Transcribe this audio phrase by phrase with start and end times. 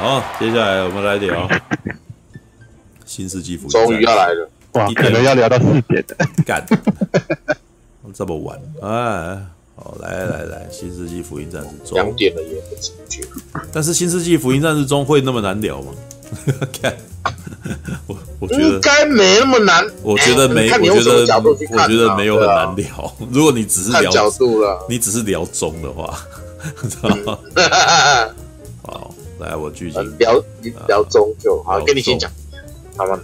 [0.00, 1.46] 好，接下来我们来聊
[3.04, 3.68] 新世纪福音。
[3.68, 6.66] 终于要来了，哇，可能要聊到四点的，干，
[8.14, 9.42] 这么晚，啊，
[9.76, 13.22] 好，来来来，新世纪福音战士中，两点了也不进去。
[13.70, 15.92] 但是新世纪福音战士中会那么难聊吗？
[16.80, 16.96] 看，
[18.06, 19.84] 我我觉得应该没那么难。
[20.02, 21.54] 我觉得没，我觉得我
[21.86, 23.14] 觉得没有很难聊。
[23.30, 26.18] 如果你只是聊角度了，你只是聊中的话，
[28.82, 29.14] 好。
[29.40, 30.40] 来，我剧情聊
[30.86, 32.30] 聊中就好，跟你先讲，
[32.96, 33.18] 好吗？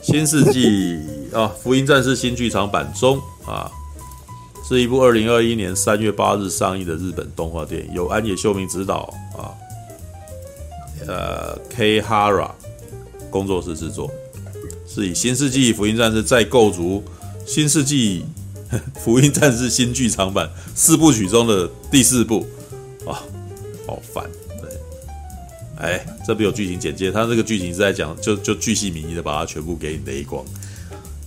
[0.00, 0.98] 新世纪
[1.32, 3.70] 啊， 福音战士新剧场版中啊，
[4.66, 9.50] 是一部二零二一年三月八日上映的日本动画电影，由安野秀明执导啊，
[11.06, 12.50] 呃，K Hara
[13.30, 14.10] 工作室制作，
[14.86, 17.02] 是以新世纪福音战士再构筑
[17.44, 18.24] 新世纪
[19.02, 22.46] 福音战士新剧场版四部曲中的第四部
[23.06, 23.22] 啊，
[23.86, 24.24] 好烦。
[25.82, 30.44] 哎，这边有剧情简介，他这个剧情是在讲，就就巨细靡遗的把它全部给你雷光，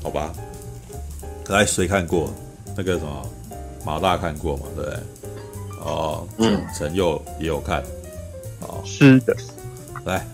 [0.02, 0.34] 好吧？
[1.50, 2.34] 来，谁看过
[2.76, 3.30] 那个什么
[3.86, 4.64] 马大看过嘛？
[4.74, 5.00] 对不对？
[5.82, 7.84] 哦，嗯，陈佑也有看，
[8.62, 9.36] 哦，是的。
[10.06, 10.26] 来，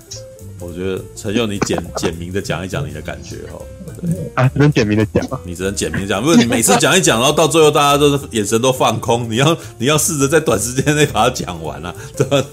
[0.60, 3.60] 我觉得陈佑你简简明的讲一讲你的感觉哈。
[4.00, 12.46] 对啊，只能简明的讲，你只能简明讲，不是你每次讲一讲，然后到最后大家都是眼神都放空，你要你要试着在短时间内把它讲完啊，对吧？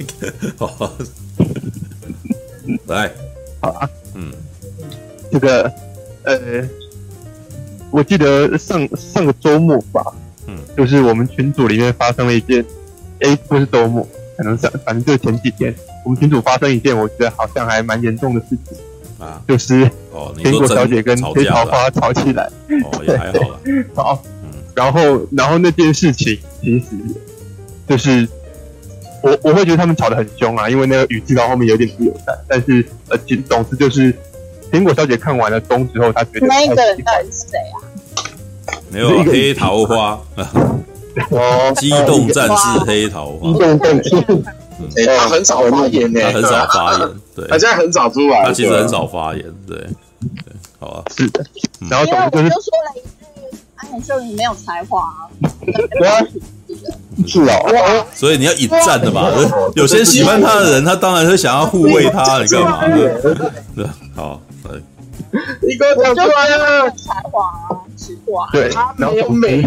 [0.59, 0.93] 哦。
[2.87, 3.11] 来，
[3.61, 4.33] 好啊，嗯，
[5.31, 5.73] 这个，
[6.25, 6.37] 呃，
[7.91, 10.03] 我记得上上个周末吧，
[10.47, 12.65] 嗯，就是我们群组里面发生了一件，
[13.21, 18.77] 哎，不是周末，可能是反正就是前几天，我们群组发生一件，我觉得好像还蛮严重的事情
[19.19, 22.51] 啊，就是哦，苹果小姐跟黑桃花吵起来，
[22.85, 23.61] 哦，也还好了，
[23.95, 26.87] 好，嗯，然后然后那件事情其实
[27.87, 28.29] 就是。
[29.23, 32.37] 我我会觉得他们吵得很凶啊，因为那个语气到后面有点不友善。
[32.49, 34.15] 但是呃，总总之就是，
[34.71, 37.77] 苹果小姐看完了东之后，她觉得那个人到底是谁啊？
[38.91, 40.21] 没有黑桃花，
[41.31, 44.11] 哦，机动战士黑桃花，机动战士，
[45.07, 49.89] 他很少发言呢，他很少发言，对，他现在很少出来，他其实很少发言，对，对，
[50.79, 51.45] 好啊，是的，
[51.91, 52.71] 然后总之就是。
[53.81, 55.15] 安野秀明没有才华，
[57.27, 57.57] 是啊，
[58.15, 59.31] 所以你要引战的嘛。
[59.75, 62.97] 有些喜欢他的人，他当然会想要护卫他，你干嘛呢？
[63.75, 64.83] 对，好，对。
[65.61, 69.63] 你给我讲出来了，才华，奇怪，对，他没有美，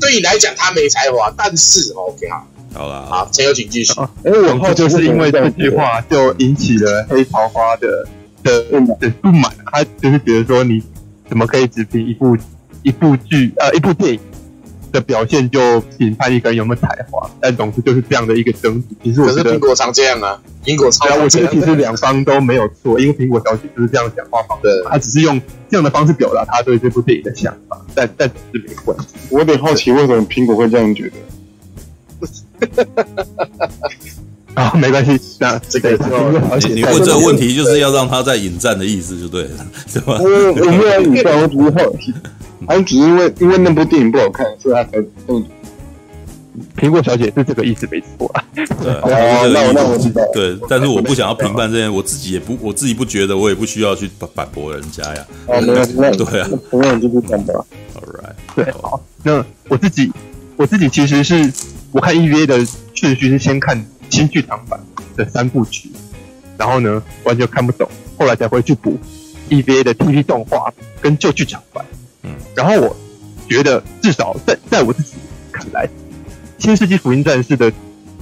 [0.00, 3.92] 对你来讲他没才华，但是 OK 好，好了，好，请有请继续。
[4.24, 8.06] 因为往后就是因为这句话，就引起了黑桃花的
[8.42, 8.62] 的
[8.98, 10.82] 的不满，他就是觉得说，你
[11.28, 12.36] 怎么可以只凭一部。
[12.86, 14.20] 一部剧呃，一部电影
[14.94, 18.94] 的表现就评判一个人有没有才华，但总之就是这样的一个争执。
[19.02, 21.12] 其实我觉得苹果常这样啊，苹果超。
[21.16, 29.06] 我觉得其实两方都没有错，因为苹果小姐就是这样讲话方式，他只是用这样的方式表达他对这部电影的想法，但但只是没关系。
[29.30, 31.16] 我有点好奇，为什么苹果会这样觉得？
[34.54, 35.90] 啊， 没关系，那这个
[36.72, 40.18] 你问这个问题就是要让他在引战的意思就对了，是吧？
[40.20, 42.14] 我我没有引战，我只是好奇。
[42.66, 44.98] 他只是因为因为那部电影不好看，所以他才
[45.28, 45.44] 嗯。
[46.76, 48.44] 苹果小姐是这个意思没错啊。
[48.54, 48.62] 对，
[49.52, 50.22] 那我那我知道。
[50.32, 55.26] 对，但是我不想要评判这些，我自己也不我自己不觉得，我也不需要去反驳人家呀。
[55.48, 57.52] 哦，没有，对啊，同样就是这样的。
[57.54, 60.12] All right，对，好，那我自己
[60.56, 61.52] 我自己其实是
[61.90, 64.78] 我看 EVA 的顺序是先看新剧场版
[65.16, 65.90] 的三部曲，
[66.56, 68.96] 然后呢完全看不懂，后来才会去补
[69.50, 71.84] EVA 的 TV 动画跟旧剧场版。
[72.22, 72.96] 嗯，然后我
[73.48, 75.14] 觉得至少在在我自己
[75.50, 75.84] 看来，
[76.60, 77.72] 《新世纪福音战士》的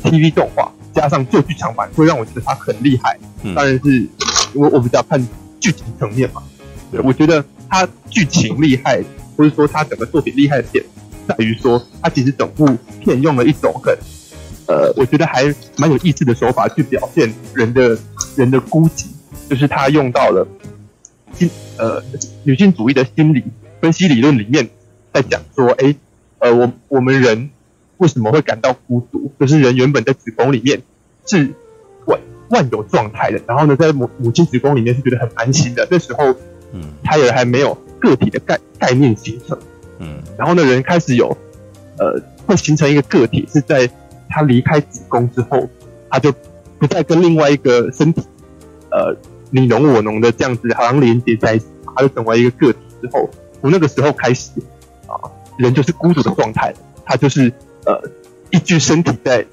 [0.03, 3.19] TV 动画加上旧剧场版，会让我觉得它很厉害。
[3.43, 4.09] 嗯，当然是
[4.55, 5.23] 我我比较看
[5.61, 6.43] 剧情层面嘛。
[6.91, 9.05] 对，我觉得它剧情厉害，
[9.37, 10.83] 或者说它整个作品厉害的点，
[11.29, 12.67] 在于说它其实整部
[12.99, 13.95] 片用了一种很
[14.73, 17.99] 呃，我觉得还蛮有意思的手法去表现人的
[18.37, 19.05] 人的孤寂，
[19.51, 20.49] 就是他用到了
[21.35, 22.03] 心呃
[22.45, 23.45] 女性主义的心理。
[23.83, 24.71] 分析理论里面
[25.13, 25.97] 在讲说，哎、欸，
[26.39, 27.51] 呃，我我们人
[27.99, 29.31] 为什么会感到孤独？
[29.39, 30.81] 就是人原本在子宫里面
[31.27, 31.53] 是
[32.07, 32.19] 万
[32.49, 35.87] 万有状态的，然后呢，在母母亲子宫里面是觉得很安心的。
[35.91, 36.33] 那时候，
[36.73, 39.59] 嗯，胎儿还没有个体的概概念形成，
[39.99, 41.37] 嗯，然后呢，人开始有，
[41.99, 43.91] 呃，会形成一个个体，是在
[44.33, 45.69] 他离开子宫之后，
[46.11, 46.33] 他就
[46.79, 48.23] 不再跟另外一个身体，
[48.91, 49.15] 呃，
[49.51, 53.29] 你侬我侬的这样子好像连接在一起，他就成为一个个体之后。
[53.61, 54.51] 从那个时候开始，
[55.07, 55.15] 啊，
[55.57, 56.75] 人就是孤独的状态，
[57.05, 57.53] 他就是
[57.85, 58.03] 呃
[58.51, 59.47] 一具身体在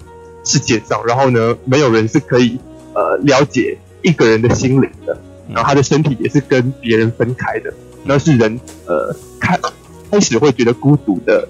[0.43, 2.57] 世界上，然后呢，没有人是可以
[2.95, 5.15] 呃了解一个人的心灵的，
[5.47, 7.71] 然后他的身体也是跟别人分开的，
[8.03, 9.59] 那是人呃开
[10.09, 11.47] 开始会觉得孤独的，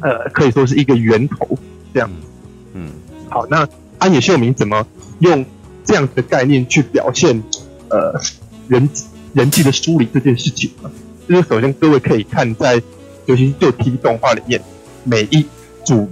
[0.00, 1.46] 呃可以说是一个源头
[1.92, 2.10] 这样。
[3.28, 3.68] 好，那
[3.98, 4.86] 安野秀明怎么
[5.20, 5.44] 用
[5.84, 7.42] 这样子的概念去表现
[7.88, 8.20] 呃
[8.68, 8.88] 人
[9.32, 10.90] 人际的疏离这件事情呢？
[11.28, 12.80] 就是首先各位可以看在，
[13.26, 14.60] 尤其是就 T 动画里面，
[15.04, 15.46] 每一
[15.84, 16.08] 组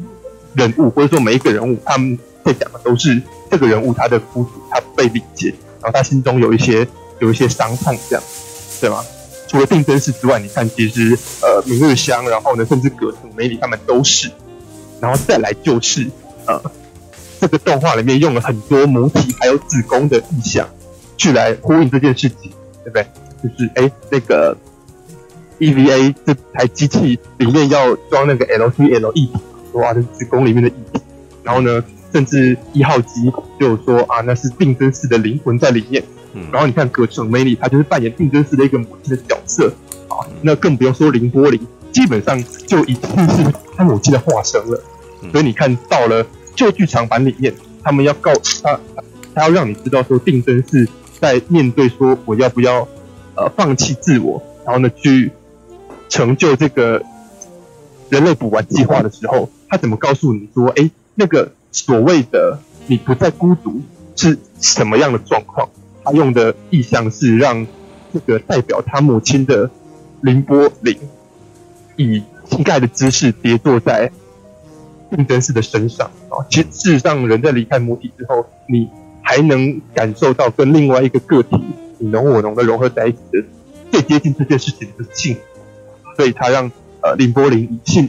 [0.55, 3.21] 人物或者说每一个人物，他们在讲的都是
[3.51, 6.87] 这个人物他的孤独，他被理解，然后他心中有一些
[7.21, 8.25] 有一些伤痛，这样，
[8.81, 9.05] 对吗？
[9.49, 14.31] 除了定真寺之外，你看其实呃明日香，然后呢甚至葛城美里他们都是，
[14.99, 16.11] 然后再来就是
[16.47, 16.59] 呃
[17.43, 20.65] 这个动画里面用了很多母体还有子宫的意象，
[21.17, 22.53] 去来呼应这件事情，
[22.85, 23.07] 对不对？
[23.43, 24.57] 就是哎那个。
[25.59, 29.33] EVA 这台机器里面要装那个 LTL 液体，
[29.75, 31.01] 哇，这是子宫里面的液体。
[31.45, 36.03] 然后呢，甚至一号机就说啊，那是定真寺的灵魂在里面。
[36.51, 39.73] 然后你看葛城美里，他就是扮演定真寺的一个母亲的角色
[40.09, 40.27] 啊。
[40.41, 41.61] 那更不用说綾波丽，
[41.93, 44.83] 基本上就已经是他母亲的化身了。
[45.31, 48.33] 所以你看到了旧剧场版里面，他们要告
[48.63, 48.79] 他，
[49.35, 50.89] 他要让你知道说定真寺
[51.21, 52.89] 在面对说我要不要
[53.35, 55.31] 呃放弃自我，然后呢去。
[56.09, 57.03] 成就这个
[58.11, 63.81] 人类补完计划的时候，他怎么告诉你说：“哎，那个所谓的你不再孤独
[64.15, 65.71] 是什么样的状况？”
[66.05, 67.67] 他用的意象是让
[68.13, 69.71] 这个代表他母亲的
[70.21, 70.99] 林波林
[71.97, 74.13] 以膝盖的姿势跌坐在
[75.15, 76.45] 定真寺的身上啊。
[76.51, 78.89] 其实事实上，人在离开母体之后，你
[79.23, 81.57] 还能感受到跟另外一个个体
[81.99, 83.45] 你侬我侬的融合在一起的
[83.91, 85.41] 最接近这件事情的幸福。
[86.17, 86.71] 所以他让
[87.01, 88.09] 呃林波林以性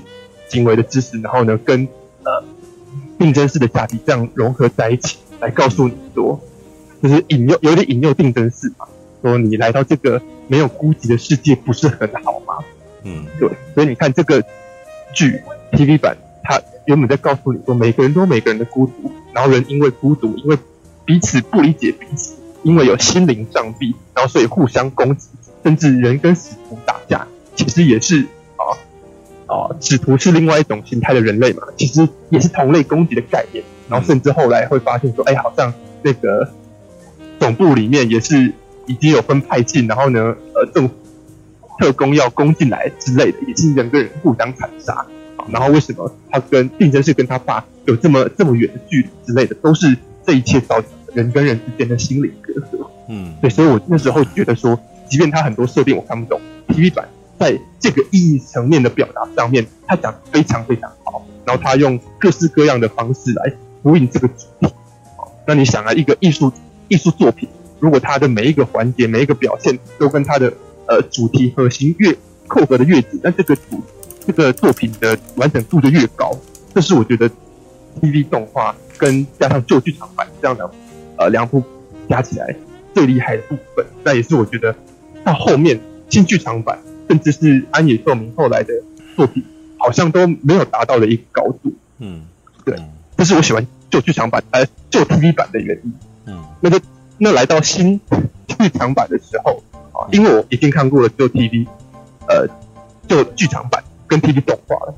[0.50, 1.88] 行为的知识，然后呢跟
[2.24, 2.44] 呃
[3.18, 6.40] 定真寺的假体这样融合在一起，来告诉你说，
[7.02, 8.88] 就是引诱有点引诱定真寺嘛，
[9.22, 12.56] 说你来到这个没有孤寂的世界不是很好吗？
[13.04, 13.50] 嗯，对。
[13.74, 14.44] 所以你看这个
[15.14, 15.42] 剧
[15.72, 16.33] TV 版，它
[16.86, 20.58] 原本在告诉你说，每个人都有每个人的孤独，然后人因为孤独，因为
[21.06, 22.34] 彼此不理解彼此，
[22.64, 25.30] 因为有心灵障壁，然后所以互相攻击，
[25.64, 27.28] 甚至人跟使徒打架。
[27.56, 28.26] 其实也是
[28.56, 28.64] 啊
[29.46, 33.64] 啊，使徒是另外一种形态的人类嘛，其实也是同类攻击的概念。
[33.90, 35.72] 然后甚至后来会发现说，哎，好像
[36.02, 36.50] 那个
[37.40, 38.54] 总部里面也是
[38.88, 40.96] 已经有分派系，然后呢，呃，政府
[41.80, 45.06] 特工要攻进来之类的，也是人跟人互相残杀。
[45.52, 52.88] 然后为什么他跟定真是跟他爸有这么这么远的距离之类的，都是这一切造成的人跟人之间的心理隔阂。
[53.10, 54.80] 嗯，对，所以我那时候觉得说，
[55.10, 57.08] 即便他很多设定我看不懂，TV 版。
[57.40, 61.26] 在这个意义层面的表达上面，他讲的非常非常好。
[61.44, 63.52] 然后他用各式各样的方式来
[63.82, 64.74] 呼应这个主题。
[65.46, 66.54] 那你想啊，一个艺术
[66.88, 67.50] 艺术作品，
[67.80, 70.54] 如果它的每一个环节、每一个表现都跟它的
[70.88, 72.16] 呃主题核心越
[72.48, 73.82] 扣合的越紧，那这个主
[74.26, 76.32] 这个作品的完整度就越高。
[76.74, 77.30] 这是我觉得
[78.02, 80.70] TV 动画跟加上旧剧场版这样的
[81.18, 81.64] 呃两部
[82.10, 82.56] 加起来
[82.94, 83.86] 最厉害的部分。
[84.04, 84.76] 那也是我觉得
[85.24, 85.80] 到后面
[86.10, 86.78] 新剧场版。
[87.06, 88.74] 甚至是安野秀明后来的
[89.18, 89.44] 作品，
[89.78, 91.74] 好像都没有达到的一个高度。
[92.00, 92.26] 嗯，
[92.64, 92.78] 对，
[93.18, 95.94] 这是我喜欢旧剧场版呃旧 TV 版的原因。
[96.28, 96.82] 嗯，那个
[97.18, 98.00] 那来到新
[98.48, 99.62] 剧场版的时候
[99.92, 101.68] 啊，因为我已经看过了旧 TV，
[102.30, 102.48] 呃
[103.06, 104.96] 旧剧场版跟 TV 动画了，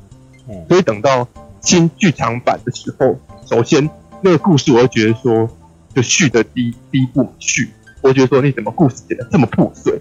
[0.49, 1.27] 嗯，所以等到
[1.61, 3.17] 新剧场版的时候，
[3.49, 3.89] 首先
[4.21, 5.49] 那个故事我就觉得说，
[5.93, 7.69] 就续的第一第一部续，
[8.01, 9.99] 我觉得说你怎么故事写的这么破碎，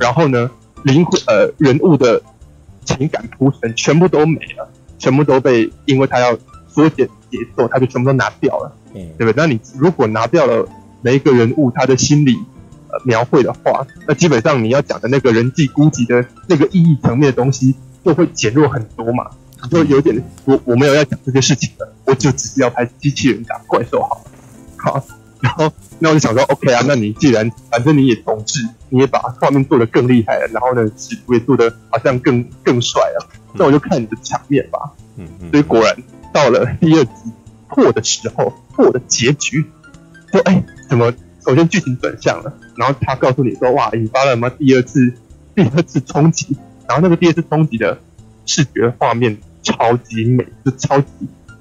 [0.00, 0.50] 然后呢？
[0.84, 2.20] 灵魂呃，人物的
[2.84, 4.68] 情感铺陈全部都没了，
[4.98, 6.36] 全部都被，因为他要
[6.68, 9.34] 缩减节奏，他就全部都拿掉了，嗯，对不对？
[9.34, 10.68] 那你如果拿掉了
[11.00, 12.34] 每一个人物他的心理
[12.88, 19.30] 呃描绘的话，那基本上你要讲的那个人际孤寂的那个意义层面的东西就会减弱很多嘛，
[19.70, 24.22] 就有点我我没有要讲这些事情了，我就只是要拍机器人打怪兽好，
[24.76, 25.04] 好。
[25.40, 34.78] 然后，那我就想说，OK 啊，那你既然反正你也重制，你也把画面做得更厉害了，然后呢，使徒也做得好像更更帅了，那我就看你的场面吧。
[35.16, 35.50] 嗯嗯。
[35.50, 35.94] 所以果然
[36.32, 37.10] 到了第二集
[37.68, 39.66] 破的时候，破的结局，
[40.32, 41.12] 说哎，怎么
[41.44, 45.12] 首先剧情转向了，然后他告诉你说，哇，引发了什么第二次
[45.54, 46.56] 第二次冲击，
[46.88, 47.98] 然后那个第二次冲击的
[48.46, 51.08] 视觉画面超级美，就超级。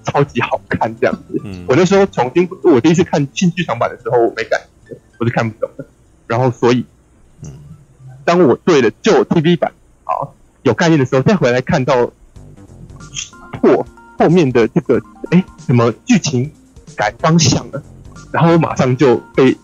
[0.05, 5.85] 超级好看这样子，嗯、我那时候重新我第一次看新剧场版的时候，我没感觉，我是看不懂的。
[6.27, 6.85] 然后所以，
[8.25, 9.71] 当我对了旧 TV 版
[10.03, 12.11] 好有概念的时候，再回来看到
[13.53, 13.87] 破
[14.19, 15.01] 后面的这个，
[15.31, 16.51] 哎，什么剧情
[16.97, 17.81] 改方向了？
[18.33, 19.57] 然后我马上就被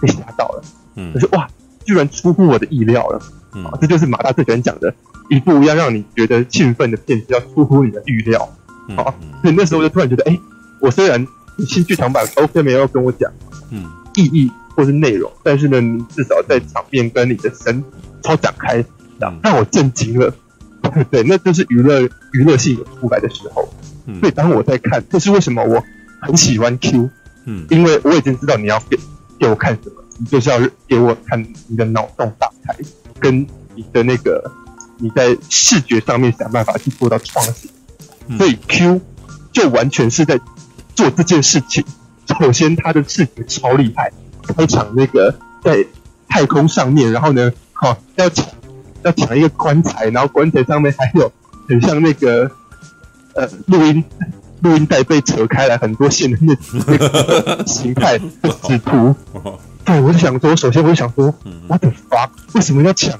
[0.00, 0.64] 被吓到了，
[0.94, 1.46] 嗯就是哇，
[1.84, 3.20] 居然出乎我的意料了。
[3.54, 4.94] 嗯啊，这就是马大最喜欢讲的，
[5.28, 8.48] 一部要让你觉得兴奋的片子，要出乎你的预料。
[8.88, 10.38] 嗯好，所以那时候我就突然觉得，哎、
[10.80, 11.26] 我虽然
[11.66, 13.30] 新剧场版 OK 没有跟我讲
[13.70, 13.84] 嗯
[14.16, 17.84] 意义或是内容，但是呢，你至少在场面跟你的神
[18.22, 18.84] 超展开，
[19.20, 20.34] 嗯让我震惊了。
[21.10, 22.00] 对，那就是娱乐
[22.32, 23.68] 娱乐性有出来的时候。
[24.06, 25.80] 嗯所以当我在看，这是为什么我
[26.20, 27.08] 很喜欢 Q，
[27.44, 28.98] 嗯因为我已经知道你要给
[29.38, 32.76] 给我看什么，你就是要给我看你的脑洞大开，
[33.20, 34.50] 跟你的那个
[34.98, 37.70] 你在视觉上面想办法去做到创新。
[38.28, 39.00] 嗯所以 Q
[39.52, 40.38] 就完全是在
[40.94, 41.84] 做这件事情。
[42.28, 44.12] 首先，他的视觉超厉害，
[44.46, 45.84] 开场那个在
[46.28, 48.46] 太空上面，然后呢，好、要抢
[49.02, 51.30] 要抢一个棺材，然后棺材上面还有
[51.68, 52.48] 很像那个
[53.34, 54.04] 呃录音
[54.60, 59.14] 录音带被扯开来很多线的那那个形态 的纸图。
[59.82, 62.30] 哦对，我就想说，首先我就想说嗯，What the fuck？
[62.54, 63.18] 为什么要抢？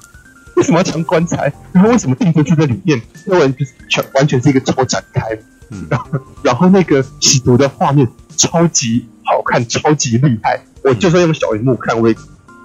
[0.55, 1.53] 为什么要抢棺材？
[1.73, 3.01] 然后为什么定进去在里面？
[3.27, 5.23] 那完全全完全是一个超展开。
[5.71, 6.07] 嗯然后
[6.45, 10.61] 然后那个吸毒的画面超级好看，超级厉害。
[10.85, 12.15] 我就算用小荧幕看，我也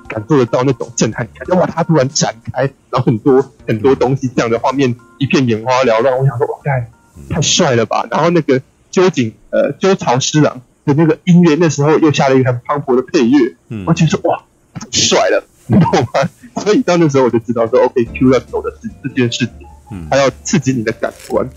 [0.08, 1.58] 感受得到那种震撼感。
[1.58, 6.18] 哇，它突然展开，然后很多很多东西，这样的画面一片眼花缭乱。
[6.18, 6.90] 我想说，哇，太
[7.36, 8.06] 太帅了吧！
[8.12, 8.62] 然后那个
[8.92, 14.42] 鸠井呃鸠巢师郎的那个音乐，那时候又下了一个很磅礴的配乐，嗯我就说哇，
[14.74, 16.30] 太帅了，你懂吗？
[16.64, 19.54] 所以到那时候我就知道说，OK，Q 要走的是这件事情。
[19.92, 21.48] 嗯还要刺激你的感官，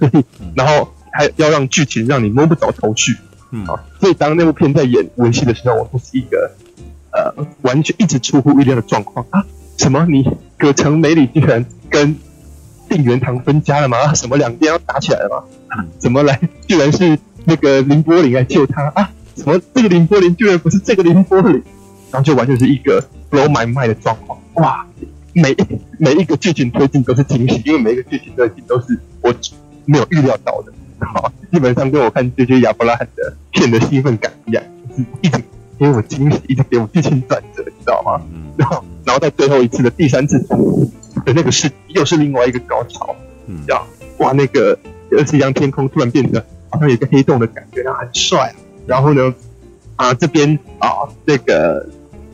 [0.00, 0.24] 所以
[0.56, 3.16] 然后还要让剧情让你摸不着头绪
[3.52, 3.84] 嗯啊。
[4.00, 6.50] 所以当那部片在演文戏的时候，我就是一个
[7.12, 9.44] 呃完全一直出乎意料的状况啊！
[9.78, 10.04] 什么？
[10.08, 12.16] 你葛城美里居然跟
[12.88, 13.98] 定元堂分家了吗？
[14.02, 15.44] 啊什么两边要打起来了吗？
[15.76, 16.40] 啊怎么来？
[16.66, 19.10] 居然是那个林波林来救他啊？
[19.36, 19.60] 什么？
[19.74, 21.62] 这个林波林居然不是这个林波林？
[22.10, 24.86] 然后就完全是一个 blow my mind 的状况，哇！
[25.32, 25.56] 每
[25.98, 29.34] 每一个剧情推进都是惊喜，因为每一个剧情推进都是我
[29.84, 30.72] 没有预料到的。
[31.00, 35.42] 好，基本上跟我看这些亚伯拉罕的片的兴奋感一样，就是一直
[35.76, 38.24] 给我惊喜，一直给我剧情转折，你知道吗？
[38.32, 40.38] 嗯然后，然后在最后一次的第三次
[41.24, 43.16] 的那个是又是另外一个高潮，
[43.48, 43.82] 嗯呀，
[44.18, 44.78] 哇，那个
[45.10, 48.54] 二十一阳天空突然变得好像有个黑洞的感觉，然后很帅啊。
[48.86, 49.34] 然后呢，
[49.96, 50.88] 啊这边啊
[51.24, 51.86] 那个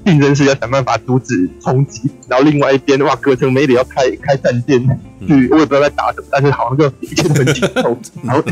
[0.04, 4.80] 竞争是要想办法阻止冲击，然后另外一边哇，隔城没里要开开战舰
[5.26, 8.42] 去，我也不知道在打什么，但是好像就一切都很紧凑， 然后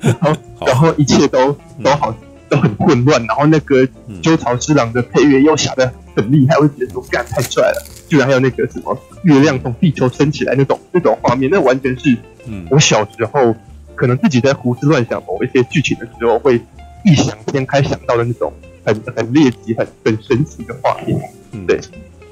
[0.00, 2.14] 然后然后一切都都好
[2.48, 3.86] 都很混乱，然后那个
[4.22, 12.16] 鸠巢之狼的配乐又响的很厉害，我就觉得说干太帅了，居然还有那个什么月亮从地球升起来那种那种画面，那完全是
[12.46, 12.66] 嗯。
[12.70, 13.54] 我小时候
[13.98, 16.60] 可能自己在胡思乱想某一些剧情的时候会
[17.04, 18.52] 异想天开想到的那种
[18.84, 21.20] 很很猎奇、很很神奇的画面。
[21.50, 21.66] 嗯。
[21.66, 21.80] 对，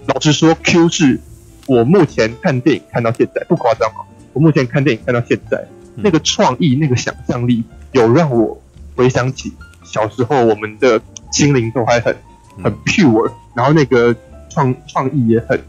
[0.07, 1.21] 老实说，Q 是
[1.67, 6.03] 我目前看电影看到现在不夸张哦，我目前看电影看到现在，嗯。
[6.05, 8.63] 那个创意、那个想象力，有让我
[8.95, 9.53] 回想起
[9.85, 11.01] 小时候我们的
[11.33, 12.15] 心灵都还很
[12.63, 14.15] 很 pure，然后那个
[14.49, 15.61] 创创意也很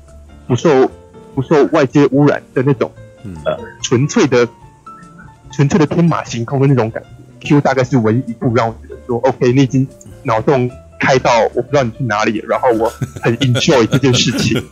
[0.47, 0.89] 不受
[1.33, 2.91] 不受外界污染的那种
[3.23, 3.35] 嗯。
[3.45, 4.47] 呃纯粹的
[5.57, 7.09] 纯粹的天马行空的那种感觉。
[7.49, 9.87] Q 大概是唯一一部让我觉得说，OK，你已经
[10.21, 12.87] 脑洞开到我不知道你去哪里了，然后我
[13.21, 14.63] 很 enjoy 这件事情，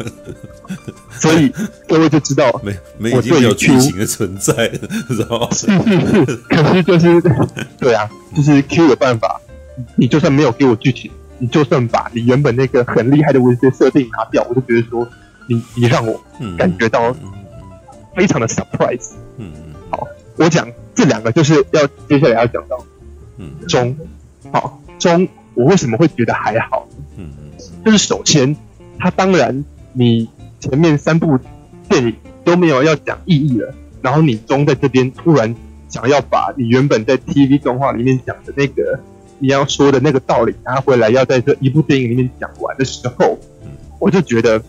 [1.19, 1.51] 所以
[1.87, 5.47] 各位就知道没没已经有剧情的存在了，知道吗？
[5.51, 7.21] 是是是，可是就是
[7.79, 9.41] 对啊，就是 Q 有办法，
[9.95, 15.07] 你就算没有给我剧情，你就算把你原本那个很厉害的文学设定拿掉，我就觉得说
[15.47, 17.15] 你你让我嗯感觉到
[18.15, 19.11] 非常的 surprise。
[19.13, 19.24] 嗯
[20.37, 22.77] 我讲这两个就是要接下来要讲到
[23.37, 23.95] 嗯中，
[24.51, 26.87] 好中，我为什么会觉得还好？
[27.17, 27.29] 嗯
[27.85, 28.55] 就是首先，
[28.97, 29.63] 它当然
[29.93, 30.27] 你
[30.59, 31.37] 前面三部
[31.87, 35.55] 电影都没有要讲意义了，然后你中在这边突然
[35.87, 38.99] 想要把你原本在 TV 动画里面讲的那个
[39.39, 43.37] 你要说的那个道理拿回来，要在这一部电影里面讲完的时候，
[43.99, 44.61] 我就觉得，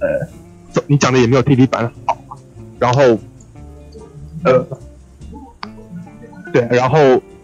[0.00, 2.18] 呃，你讲的也没有 TV 版好，
[2.78, 3.18] 然后，
[4.44, 4.66] 呃。
[6.52, 6.98] 对，然后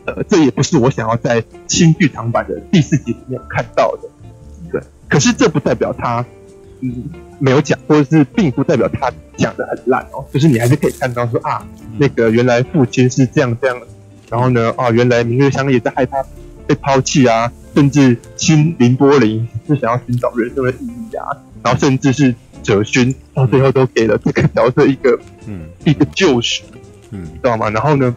[0.06, 4.08] 呃，这也不是我想要在新剧场版的第四集里面看到的。
[4.70, 6.24] 对，可是这不代表他
[6.80, 7.04] 嗯
[7.38, 10.24] 没有讲，或者是并不代表他讲的很烂哦。
[10.32, 11.66] 就是你还是可以看到说啊，
[11.98, 13.76] 那个原来父亲是这样这样，
[14.30, 16.24] 然后呢啊，原来明月香也在害怕
[16.66, 26.64] 被抛弃啊，甚至新凌波林是想要寻找人生的意义啊，然后甚至是哲勋到最后都给了这个角色一个嗯一个救赎。
[27.10, 27.70] 嗯知道吗？
[27.70, 28.12] 然后呢，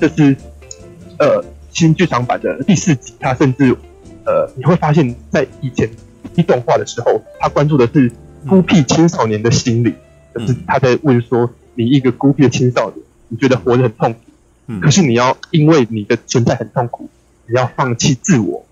[0.00, 0.36] 就是
[1.18, 3.76] 呃新剧场版的第四集，他甚至
[4.24, 5.88] 呃，你会发现在以前
[6.34, 8.10] 一动画的时候，他关注的是
[8.48, 9.94] 孤僻青少年的心理，
[10.34, 14.18] 就是他在问说，你一个孤僻的青少年，你觉得活得很痛苦，
[14.66, 17.08] 嗯，可是你要因为你的存在很痛苦，
[17.46, 18.66] 你要放弃自我，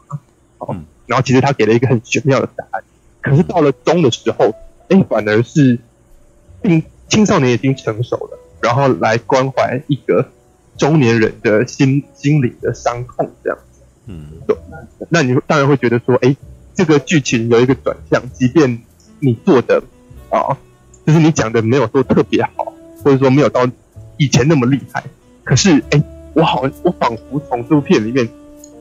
[0.58, 0.76] 哦，
[1.06, 2.82] 然后其实他给了一个很玄妙的答案，
[3.20, 4.54] 可是到了中的时候，
[4.88, 5.78] 哎，反而是，
[6.62, 10.30] 并青少年已经成熟了，然后来关怀一个。
[10.76, 13.58] 中年人的心心理的伤痛，这样。
[13.72, 14.56] 子，嗯，对，
[15.08, 16.36] 那你当然会觉得说，哎，
[16.74, 18.82] 这个剧情有一个转向，即便
[19.20, 19.82] 你做的
[20.30, 20.58] 啊，
[21.06, 23.66] 就是你讲的没有说特别好，或者说没有到
[24.16, 25.04] 以前那么厉害，
[25.44, 26.02] 可是，哎，
[26.34, 28.28] 我好，我仿佛从这部片里面，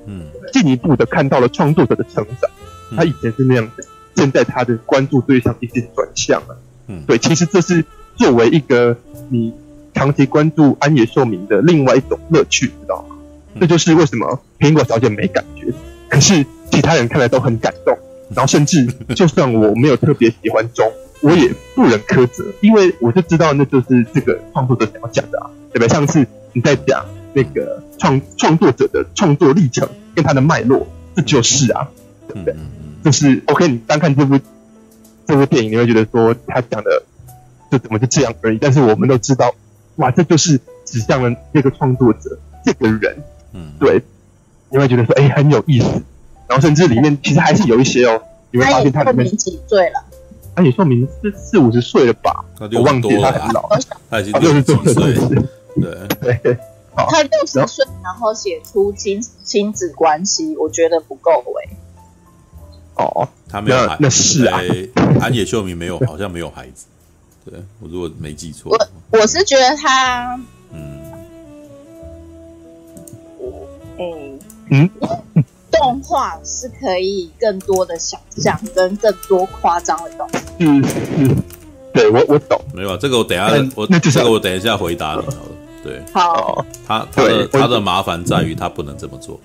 [0.08, 2.50] 嗯，进一步的看到了创作者的成长，
[2.98, 6.58] 他以前是那样子，现在他的关注对象已经转向了，
[6.88, 7.86] 嗯，对，其实这是
[8.16, 8.98] 作为一个
[9.30, 9.54] 你。
[9.94, 13.16] 长期关注安野秀明的另外一种乐趣，知道吗？
[13.60, 15.72] 这就是为什么苹果小姐没感觉，
[16.10, 17.96] 可是其他人看来都很感动。
[18.34, 25.88] 然后甚至 就算我没有特别喜欢中，我也不忍苛责，因为我就知道那就是这个创作者想要讲的啊，对不对？
[25.88, 31.88] 上次你在讲那个创创作者的创作历程跟他的脉络，这就是啊，
[32.28, 32.56] 对不对？
[33.04, 34.40] 就是 OK，你单看这部
[35.28, 37.04] 这部电影，你会觉得说他讲的
[37.70, 39.54] 就怎么就这样而已，但是我们都知道。
[39.98, 43.24] 哇，这就是指向了这个创作者这个人，
[43.54, 44.02] 嗯，对，
[44.70, 45.88] 你会觉得说，哎，很有意思。
[46.48, 48.22] 然后甚至里面其实还是有一些哦，
[48.52, 50.04] 你会发现他里面几岁了？
[50.56, 52.46] 安野秀明是四五十岁了吧？
[52.60, 53.68] 我忘记他很老，
[54.10, 55.30] 他已经六十多岁了。
[55.76, 56.58] 对对，
[56.96, 61.76] 他六十岁，然后写出亲亲子关系，我觉得不够哎。
[62.96, 64.60] 哦，他没有，那是啊，
[65.22, 66.86] 安野秀明没有，好像没有孩子。
[67.46, 70.40] 对，我如果没记错，我我是觉得他，
[70.72, 71.02] 嗯，
[74.00, 74.40] 嗯，
[74.72, 74.90] 嗯，
[75.72, 80.38] 动画是可以更多的想象跟更多夸张的东西。
[80.60, 80.84] 嗯
[81.18, 81.36] 嗯，
[81.94, 85.52] 对我我懂，没有啊，这个我等一下我这个我等一下回答你好了。
[85.84, 89.38] 对，好，他他的他的麻烦在于他不能这么做。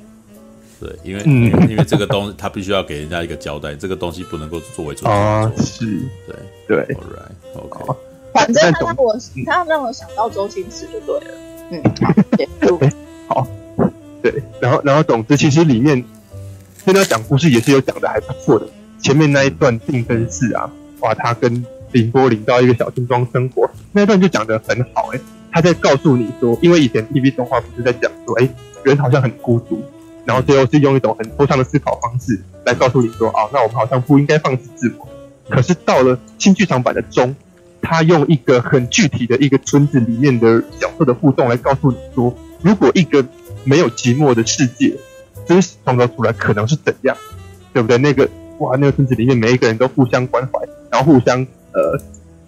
[0.78, 5.10] 对，因为因为这个东西他必须要给人家一个交代，这个东西不能够作为做。
[5.10, 5.84] 啊，是，
[6.28, 6.36] 对。
[6.68, 7.94] 对，All right, OK。
[8.32, 11.34] 反正他让我，他让我想到周星驰就对了。
[11.70, 11.82] 嗯，
[13.28, 13.46] 好， 好，
[14.22, 16.04] 对，然后，然后，总之，其实里面
[16.84, 18.66] 跟他讲故事也是有讲的还不错的。
[19.00, 25.10] 前面那一段定真寺啊，哇，他跟凌波丽到一个小村庄生活，那一段就讲的很好。
[25.12, 28.48] 哎，他在告诉你说，因为以前 TV 动画不是在讲说，哎，
[28.84, 29.82] 人好像很孤独，
[30.24, 35.08] 然后最后是用一种很抽象的思考方式来告诉你说，啊，那我们好像不应该放弃自我。
[35.48, 37.34] 可是到了新剧场版的中。
[37.80, 43.24] 他用一个很具体的一个村子里面的角色的互动来告诉你说，如果一个
[43.62, 44.96] 没有寂寞的世界
[45.46, 47.16] 真实创造出来，可能是怎样，
[47.72, 47.96] 对不对？
[47.96, 50.58] 那个哇，那个村子里面每一个人都互相关怀，
[50.90, 52.00] 然后互相呃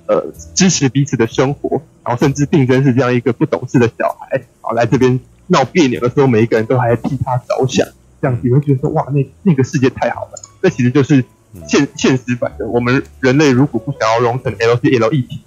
[0.09, 7.87] 呃支持彼此的生活，然后甚至定真是这样一个不懂事的小孩，然后来这边闹别扭的时候，每一个人都还替他着想，
[8.21, 10.33] 这样子你会觉得说哇，那那个世界太好了。
[10.61, 11.25] 这其实就是。
[11.67, 15.41] 现现实版的我们人类如果不想要融成 LCL 一体，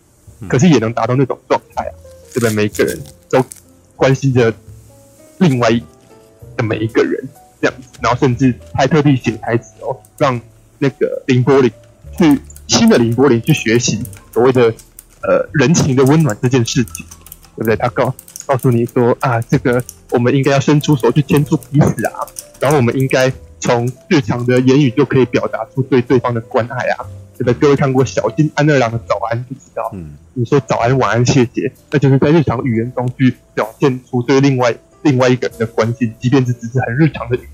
[0.50, 1.94] 可是也能达到那种状态啊，
[2.34, 2.50] 对不对？
[2.54, 3.44] 每一个人都
[3.96, 4.54] 关心着
[5.38, 5.70] 另外
[6.58, 7.30] 的每一个人
[7.62, 10.40] 这样子，然后甚至还特地写台词哦，让
[10.80, 11.72] 那个林柏林
[12.18, 14.74] 去新的林柏林去学习所谓的
[15.22, 17.06] 呃人情的温暖这件事情，
[17.56, 17.76] 对不对？
[17.78, 18.14] 他告
[18.46, 22.28] 告诉你说啊，这个我们应该要伸出手去牵住彼此啊，
[22.60, 23.32] 然后我们应该。
[23.64, 27.06] 从日常的言语就可以表达出对对方的关爱啊！
[27.38, 27.54] 对不对？
[27.54, 37.50] 各位看过小津安二郎的早安就知道，嗯，你说早安、晚安、谢谢，那就是在日常语言中去表现出对另外另外一个人的关心，即便是只是很日常的语言，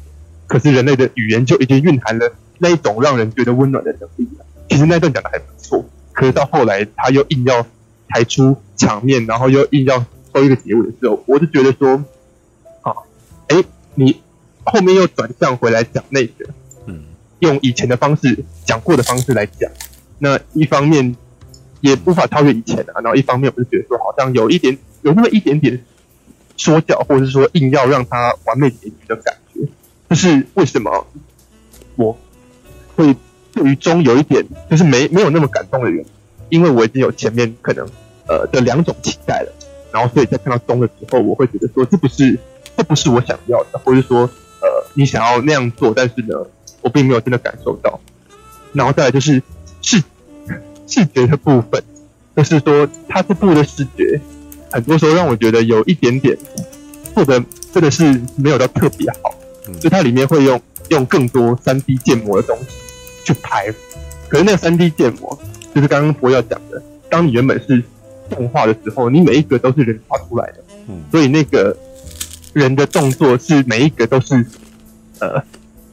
[0.48, 4.46] 可是人类的语言就已经蕴含了那一种让人觉得温暖的能力了。
[4.68, 7.64] 其实那段讲的还不错，可是到后来他又硬要
[8.08, 12.04] 抬出场面，然后又硬要收一个结尾的时候，我就觉得说，
[12.82, 12.94] 啊，
[13.50, 14.20] 哎，你。
[14.72, 16.46] 后面又转向回来讲那个，
[16.86, 17.04] 嗯，
[17.40, 19.72] 用以前的方式讲过的方式来讲，
[20.20, 21.16] 那一方面
[21.82, 25.84] 也无法超越以前啊，然后一方面我就觉得说好像有一点有那么一点点
[26.58, 29.62] 说教，或者是说硬要让他完美结局的感觉。
[30.10, 31.08] 就是为什么
[31.96, 32.18] 我
[32.96, 33.16] 会
[33.54, 36.04] 对于中有一点就是没没有那么感动的原
[36.50, 37.88] 因，因为我已经有前面可能
[38.28, 39.54] 呃的两种期待了，
[39.92, 42.38] 然后所以在看到中的时候，我会觉得说这不是
[42.76, 44.30] 这不是我想要的，或者说。
[44.62, 46.36] 呃，你想要那样做，但是呢，
[46.82, 48.00] 我并没有真的感受到。
[48.74, 49.42] 然后再来就是
[49.82, 50.04] 视
[50.88, 51.84] 视觉的部分，
[52.36, 54.20] 就是说它这部的视觉，
[54.72, 56.38] 很多时候让我觉得有一点点
[57.16, 57.44] 做的
[57.74, 58.04] 真的是
[58.36, 59.34] 没有到特别好，
[59.80, 62.66] 就它里面会用用更多三 D 建模的东西
[63.26, 63.74] 去拍，
[64.28, 65.40] 可是那个三 D 建模
[65.74, 67.84] 就是刚刚博要讲的，当你原本是
[68.30, 70.64] 动画的时候，你每一个都是人画出来的，
[71.12, 71.76] 所以那个
[72.54, 74.46] 人的动作是每一个都是
[75.20, 75.44] 呃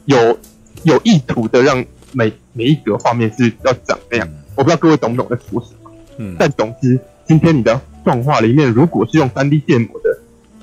[0.05, 0.37] 有
[0.83, 10.19] 有意图的让每每一格画面是要长那样，我不知道各位懂不懂在说什么，嗯，但总之今天你的动画里面如果是用三 D 建模的。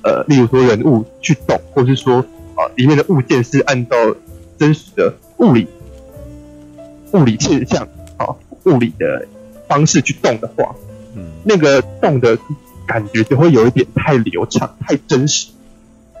[0.07, 2.17] 呃，例如说人物去动，或是说
[2.53, 3.95] 啊，里面的物件是按照
[4.55, 5.67] 真实的物理
[7.11, 8.27] 物理现象啊，
[8.65, 9.27] 物理的
[9.67, 10.75] 方式去动的话，
[11.15, 12.37] 嗯，那个动的
[12.85, 15.47] 感觉就会有一点太流畅、太真实。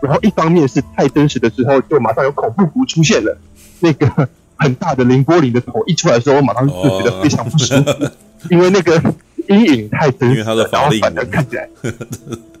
[0.01, 3.37] 然后一方面是太真实的时候，就马上有恐怖谷出现了。
[3.79, 8.11] 那个 很大的凌波丽的头一出来的时候，我马上就觉得非常不舒服，哦、
[8.49, 9.01] 因为那个
[9.47, 11.69] 阴影太真实了，然后反而看起来。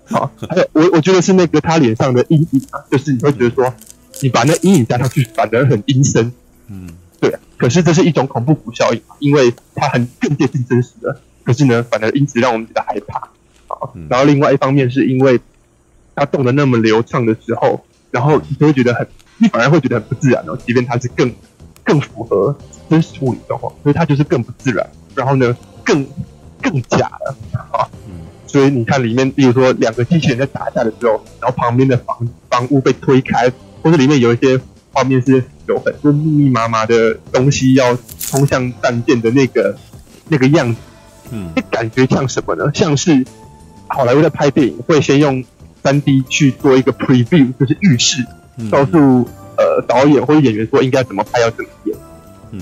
[0.07, 3.73] 好，还有我我觉得是那个他脸上的阴影啊，就是你会觉得说，
[4.21, 6.31] 你把那阴影加上去，反而很阴森。
[6.67, 7.39] 嗯，对啊。
[7.57, 13.29] 可是这是一种恐怖谷效应，因为它很更接近真实的，可是呢，反而因此让我们觉得害怕。
[13.67, 15.39] 好，然后另外一方面是因为
[16.15, 20.57] 它动的那么流畅的时候，然后你就会觉得很，你反而会觉得很不自然哦。
[20.65, 21.33] 即便它是更
[21.83, 22.57] 更符合
[22.89, 24.87] 真实物理状况，所以它就是更不自然。
[25.13, 26.05] 然后呢，更
[26.61, 27.35] 更假了。
[27.71, 27.87] 啊。
[28.47, 33.51] 所以你看里面，比如说两个机器人在打架的时候，然后旁边的房房屋被推开，
[33.81, 34.57] 或者里面有一些
[34.93, 39.75] 画面是有很多密密麻麻的东西要冲向战舰的那个
[40.29, 40.79] 那个样子，
[41.31, 42.71] 嗯，感觉像什么呢？
[42.73, 43.25] 像是
[43.87, 45.43] 好莱坞在拍电影会先用
[45.85, 48.25] 三 D 去做一个 preview，就是预示，
[48.71, 51.95] 告诉呃导演或者演员说应该怎么拍要怎么演，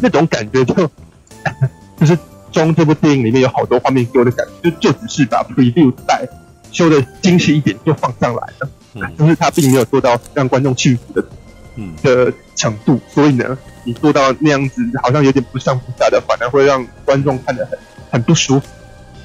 [0.01, 0.73] 那种感觉就
[1.97, 2.17] 就是。
[2.53, 6.23] 中这部电影里面有好多画面给我的感觉，就就只是把 preview 带
[6.71, 11.25] 修的精细一点就放上来了，嗯， 就是他并没有做到让观众屈服的，
[11.77, 11.95] 嗯。
[12.03, 17.79] 的程度，所以呢，你做到那样子好像有点不上不下的，反而会让观众看得很
[18.11, 18.67] 很不舒服，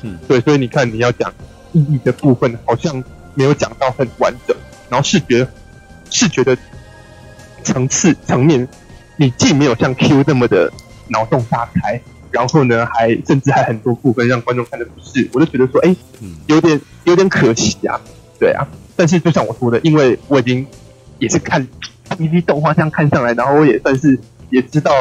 [0.05, 1.31] 嗯，对，所以你看你要讲
[1.73, 3.05] 意义的部分好像
[3.39, 4.57] 没有讲到很完整，
[4.91, 5.47] 然后视觉
[6.11, 6.59] 视觉的
[7.63, 8.67] 层次层面，
[9.17, 10.73] 你既没有像 Q 那么的
[11.07, 12.01] 脑洞大开。
[12.31, 15.97] 然后呢，还甚至还很多部分让观众看的不适，我就觉得说，哎，
[16.47, 17.99] 有点有点可惜啊，
[18.39, 18.69] 对啊。
[18.97, 20.67] 但是就像我说的，因为我已经
[21.19, 21.67] 也是看
[22.11, 24.19] TV 动画这样看上来，然后我也算是
[24.51, 24.93] 也知道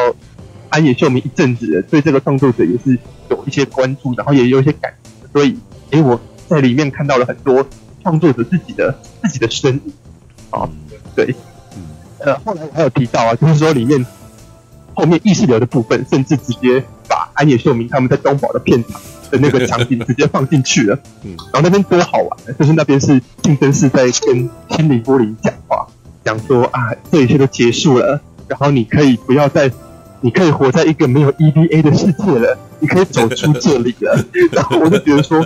[0.70, 2.98] 安野秀明一阵子了，对这个创作者也是
[3.30, 4.94] 有一些关注，然后也有一些感，
[5.34, 5.58] 所以，
[5.92, 7.68] 哎，我在里面看到了很多
[8.08, 9.94] 创作者自己的自己的身影。
[10.50, 10.70] 啊，
[11.14, 11.36] 对，
[12.20, 14.06] 呃，后来我还有提到啊，就是说里面
[14.94, 16.84] 后面意识流的部分，甚至直接。
[17.10, 19.00] 把安野秀明他们在东宝的片场
[19.32, 25.88] 的那个场景直接放进去了，嗯，然后那边多好玩，就是那边是竞争是在跟心灵玻璃讲话，
[26.26, 29.72] 讲说啊，这一切都结束了，然后你可以不要再，
[30.22, 34.26] 你可以活在一个没有 EVA 的世界了，你可以走出这里了。
[34.52, 35.46] 然后我就觉得说，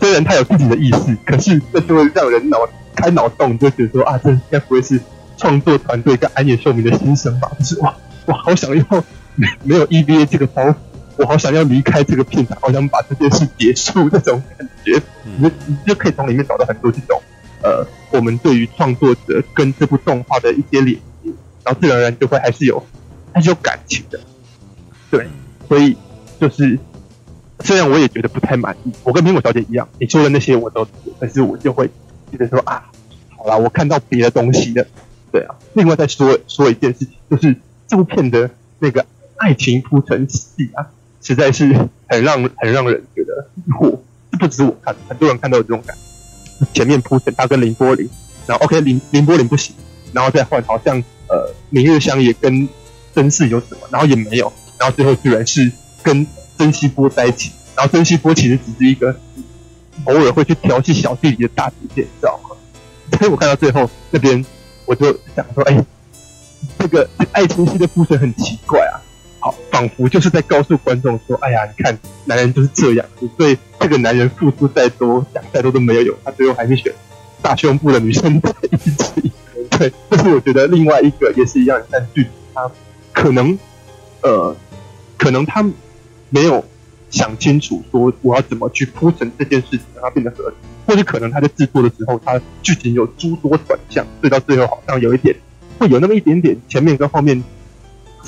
[0.00, 2.58] 虽然他有自己的意思，可是这就会让人脑
[2.94, 5.00] 开脑洞，就觉得说啊，这应该不会是
[5.36, 7.50] 创作团队跟安野秀明的心声吧？
[7.58, 7.94] 就是哇，
[8.26, 10.74] 我好想要没没有 EVA 这个包袱。
[11.18, 15.00] 我好想要离开这个片场，好想把这件事结束，这种感觉，
[15.38, 17.18] 你你就可以从里面找到很多这种，
[17.62, 22.84] 呃，我们对于创作者跟这部动画的一些联系，然后自然而然就会还是有，
[23.36, 24.18] 还是有感情的，
[25.10, 25.26] 对，
[25.68, 25.94] 所以
[26.40, 26.78] 就是，
[27.60, 30.88] 虽然我也觉得不太满意，我跟苹果小姐一样，你说的那些我都，
[31.20, 31.86] 但是我就会
[32.32, 32.82] 觉得说啊，
[33.36, 34.86] 好啦，我看到别的东西了，
[35.30, 37.54] 对啊，另外再说说一件事情，就是
[37.86, 39.04] 这部片的那个
[39.36, 40.86] 爱情铺陈戏啊。
[41.20, 41.74] 实在是
[42.08, 43.48] 很让很让人觉得
[43.80, 44.02] 我
[44.38, 46.66] 不只是我看，很多人看到有这种感觉。
[46.72, 48.08] 前面铺陈他跟林波林，
[48.46, 49.76] 然后 OK 凌凌波林不行，
[50.14, 50.96] 然后再换好像
[51.28, 52.66] 呃明日香也跟
[53.16, 56.26] 真嗣有什么，然后也没有，然后最后居然是跟
[56.58, 59.16] 曾西波在一起，然后曾西波其实只是一个
[60.04, 62.56] 偶尔会去调戏小弟弟的大姐姐，你知道吗？
[63.18, 64.44] 所以我看到最后那边，
[64.84, 65.84] 我就想说，哎，
[66.78, 69.00] 这个爱情戏的铺陈很奇怪啊。
[69.38, 76.92] 好仿佛就是在告诉观众说：“哎呀，你看，男人就是这样，你对这个男人付出再多，讲再多都没有用，他最后还是选
[77.40, 79.32] 大胸部的女生在一起。”
[79.78, 82.68] 对，这是我觉得另外一个也是一样，但剧他
[83.16, 83.58] 可能
[84.20, 84.54] 呃，
[85.16, 85.64] 可能他
[86.28, 86.62] 没有
[87.08, 90.54] 想清楚说我要怎么去铺陈这件事情，让它变得合理，
[90.86, 95.34] 或者可能他在制作的时候，他剧情有诸多转向，所以到最后好像有一点
[95.78, 97.42] 会有那么一点点前面跟后面。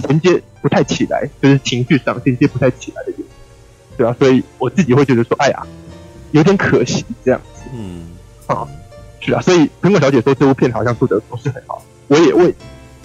[0.06, 3.26] 衔接不太起来，就是情绪上衔接不太起来的原因，
[3.96, 5.66] 对啊，所以我自己会觉得说，哎呀，
[6.30, 7.62] 有点可惜这样子。
[7.74, 8.06] 嗯，
[8.46, 8.68] 啊，
[9.18, 12.54] 是啊，所以苹果小姐说这部片好像做的不是很好，我也为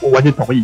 [0.02, 0.64] 我完全同意。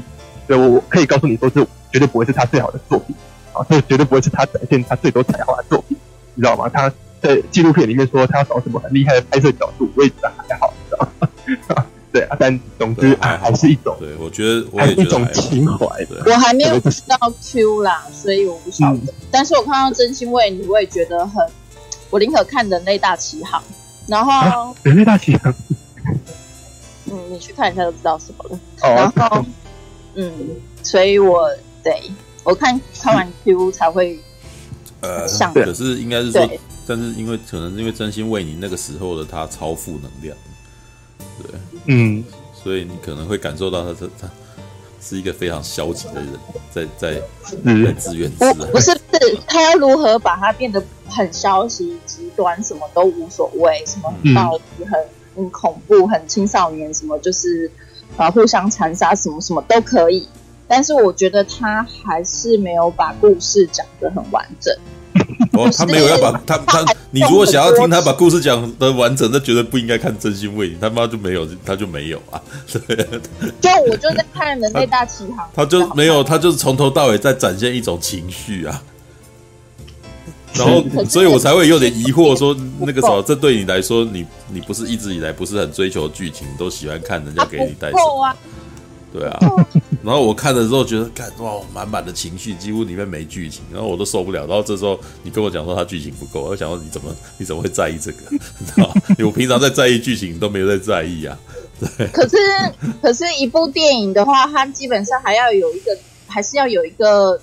[0.50, 3.16] 对，我可以告诉你说，这绝对不会是他最好的作品
[3.54, 5.96] 啊，这绝对不会是他展现他最多才华的作品，
[6.34, 6.68] 你知道吗？
[6.74, 11.86] 他在纪录片里面说他要找什么很厉害的拍摄角度，我也觉得还好，知道吗？
[12.12, 16.24] 对啊，但总之还还是一种，对我觉得我也觉得一种情怀的。
[16.26, 18.98] 我还没有知道 Q 啦，所以我不晓得。
[18.98, 21.46] 嗯、但是我看到真心为你，我也觉得很，
[22.10, 23.62] 我宁可看人类大奇航。
[24.08, 25.54] 然后、啊、人类大奇航，
[27.12, 28.60] 嗯，你去看一下就知道什么了。
[28.82, 29.46] 哦、然后，
[30.20, 30.32] 嗯，
[30.84, 31.50] 所以我
[31.82, 32.12] 对
[32.44, 34.20] 我看看完 Q 才会
[35.00, 36.46] 呃想，可是应该是说，
[36.86, 40.36] 但是因为可能是因为真心为你那个时候的他超负能量。
[41.42, 44.30] 对，嗯，所以你可能会感受到他他他
[45.02, 46.28] 是一个非常消极的人，
[46.70, 47.14] 在在
[47.64, 48.54] 在自怨自艾。
[48.54, 55.06] 不是不是，他要如何把他变得很消极、极端，什么都无所谓，什么暴力很
[55.36, 57.72] 很恐怖、很青少年，什么就是
[58.18, 60.28] 啊互相残杀，什么什么都可以。
[60.68, 64.74] 但是我觉得他还是没有把故事讲得很完整。
[65.54, 72.40] 哦，他没有要把他他，你如果想要听他把故事讲的完整，那绝对不应该看《真心为你》，他妈就没有，他就没有啊。
[72.88, 72.96] 对，
[73.60, 78.84] 就我就在看《人类大奇航》，他就没有，他就是从头到尾在展现一种情绪啊。
[80.54, 88.36] 然后，所以我才会有点疑惑，说那个时候，这对你来说，你你不是一直以来不是很追求剧情，都喜欢看人家给你带什么？
[89.12, 89.40] 对啊，
[90.04, 94.46] 然后我看的时候觉得，看哇，满满的情绪，几乎里面没剧情，然后我都受不了。
[94.46, 98.20] 然后这时候你跟我讲说他剧情不够，我想说你怎么你怎么会在意这个？
[98.60, 98.94] 你知道吗？
[99.26, 101.36] 我平常在在意剧情，你都没有在在意啊。
[101.80, 102.08] 对。
[102.10, 102.38] 可是，
[103.02, 107.40] 可是一部电影的话，它基本上还要有一个，还是要有一个。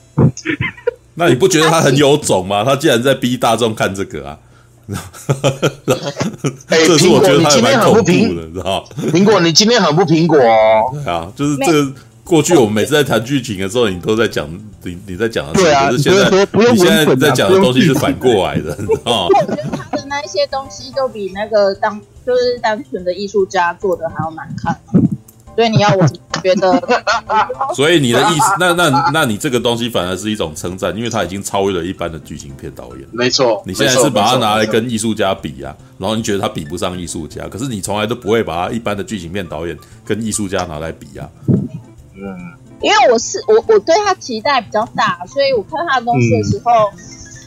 [1.17, 2.63] 那你不觉得他很有种吗？
[2.63, 4.39] 他竟然在逼大众看这个啊！
[6.69, 10.91] 欸、这是我觉得他蛮恐怖的，知道苹果，你今天很不苹果哦。
[10.93, 14.49] 对啊，就是这个过去我们每次在谈剧情的时候，你都在讲
[14.85, 19.35] 你你在讲的，对啊，可是现在你现在在讲的东西是反过来的，你知道吗？
[19.35, 24.79] 我觉得他的那一些东西都比那个当就是单纯的艺术家做的还要难看。
[25.57, 26.07] 所以你要我
[26.43, 26.81] 觉得，
[27.75, 33.09] 所以你的意思，那那那你这个东西反而是一种称赞，因为他已经超越了一般的剧情片导演。
[33.11, 41.29] 没错，你现在是把它拿来跟艺术家比啊，然后你觉得他比不上艺术家，可是你从来都不会把他一般的剧情片导演跟艺术家拿来比啊。
[42.15, 42.37] 嗯，
[42.83, 46.91] 因为我是我我对他期待比较大，所以我看他的东西的时候，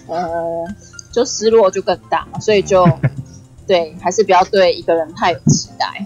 [0.08, 0.68] 嗯、呃，
[1.12, 2.88] 就失落就更大，所以就
[3.68, 6.06] 对，还是不要对一个人太有期待。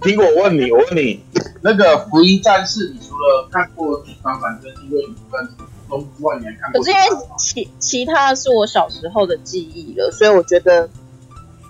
[0.00, 1.22] 苹果，我问你，我问你，
[1.62, 5.48] 那个《福音战士》，你除了看过剧场版跟因为你跟
[5.88, 6.82] 中之外，你还看过？
[6.82, 10.88] 可是因为其其他是我小时候的记忆了，所以我觉得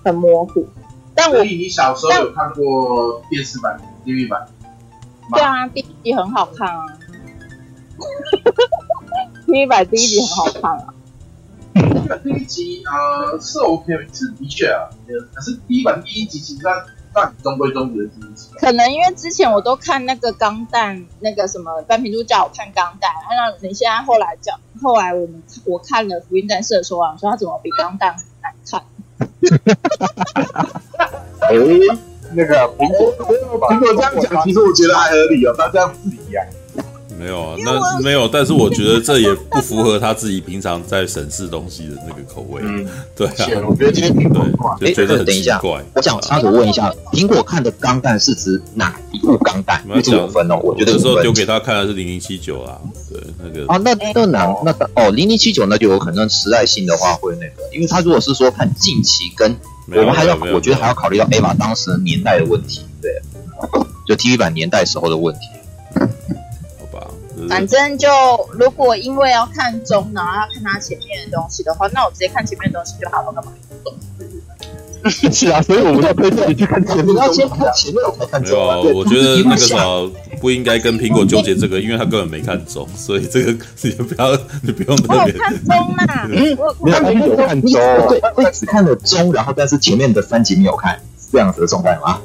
[0.03, 0.67] 很模糊。
[1.15, 4.47] 但我所以你小时候有看过电视版、TV 版？
[5.31, 6.87] 对啊，第一集很好看啊。
[9.47, 10.95] TV 版第一集很好看啊。
[12.25, 12.97] 第一集啊、
[13.31, 14.88] 呃，是 OK，是的确啊。
[15.35, 16.87] 可是第一版第一集其实它。
[17.14, 28.83] 但中规中矩的第一集，可能因为之前我都看那个钢弹，那个什么班平都叫我看钢弹，那你现在后来叫，后来我们我看了福音战士的时候，说他怎么比钢弹难看？
[31.40, 31.98] 哎、欸，
[32.35, 33.14] 那个苹果
[33.68, 36.44] 苹果这样讲，其实我觉得还合理哦，他这样不一样。
[37.23, 42.61] 没有啊，那没有，但是我觉得 这也不符合他自己平常在审视东西的那个口味。
[42.65, 45.83] 嗯， 对啊，我觉得今天挺怪，就觉得很奇怪。
[45.95, 49.83] 我想插嘴问一下，苹果看的钢弹是指哪一部钢弹？
[49.87, 52.79] 没有分哦，我觉得有时候丢给他看的是零零七九啊，
[53.11, 53.67] 对那个。
[53.73, 59.55] 啊，那那哪那哦零零七九那就有可能时代性的话会那个，因为他如果是说看近期跟
[59.89, 63.13] 我们还要，我觉得还要考虑到 EVA 当时的年代的问题，对，
[64.07, 65.41] 就 TV 版年代时候的问题。
[67.49, 68.09] 反正就
[68.53, 73.53] 如果因为要看中，然后要看他前面的东西的话，那我直接看前面的东西就好了，干嘛
[75.11, 78.57] 是啊，所以我们要推荐你去看前面，你要先看前面才看中。
[78.57, 79.77] 没有，我觉得那个啥
[80.41, 84.31] 不应该跟苹果纠结这个，因为他根本没看中，所以这个你不要，
[84.63, 85.35] 你不用特别。
[85.35, 87.73] 我看中啦，嗯，我有看中，看中，
[88.09, 90.97] 对，我只看了中，然后但是前面的三集没有看，
[91.33, 92.21] 这样子的状态吗？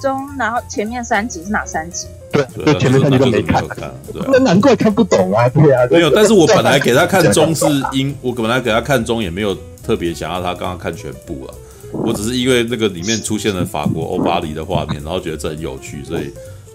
[0.00, 2.06] 中，然后前面三集是哪三集？
[2.54, 3.64] 对，对，前面三集都没看，
[4.12, 5.48] 对，那难怪看不懂啊！
[5.48, 11.54] 对啊，没有，但是我本来给他看中是因，我本来给他看中也没有特别想要他刚刚看全部啊，
[11.92, 16.32] 我只是因为那个里面出现了法国欧巴黎的画面，然后觉得这很有趣，所以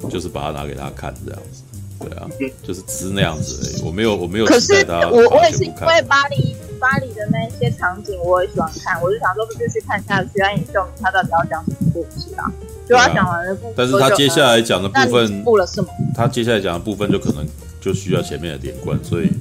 [0.10, 1.64] 就是把它拿给他看这样子。
[2.10, 2.28] 对啊，
[2.62, 5.02] 就是只是那样子而已，我没有我没有期待他。
[5.02, 12.52] 可是我我也是因为巴黎巴巴黎的那些场景我也喜欢看，我就想说不就去看一下徐安野秀他到底要讲什么故事啊？
[12.88, 15.88] 就他讲完了部分，但是他接下来讲的部分，布了什么？
[16.14, 17.48] 他接下来讲的部分就可能
[17.80, 19.32] 就需要前面的连贯，所以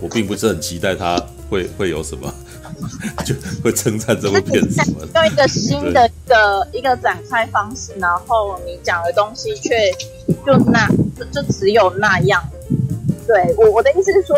[0.00, 2.32] 我并不是很期待他会会有什么，
[3.24, 5.08] 就会称赞这部片什么的。
[5.14, 9.90] 用一个新的一个一个展开方式，然后你讲的东西却
[10.44, 12.42] 就那就就只有那样。
[13.26, 14.36] 对我我的意思是说，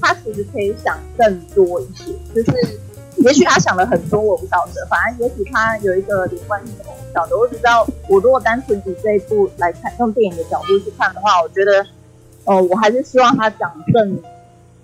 [0.00, 2.80] 他其实可以想更多一些，就是
[3.16, 4.86] 也许他想了很多，我不晓得。
[4.88, 7.36] 反正也许他有一个连贯性的，我不晓得。
[7.36, 11.82] 我只知道，我如果单纯以这一部来看，用电影的角度去看的话，我觉得，
[12.44, 14.22] 哦、呃，我还是希望他讲更，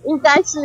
[0.06, 0.58] 应该是，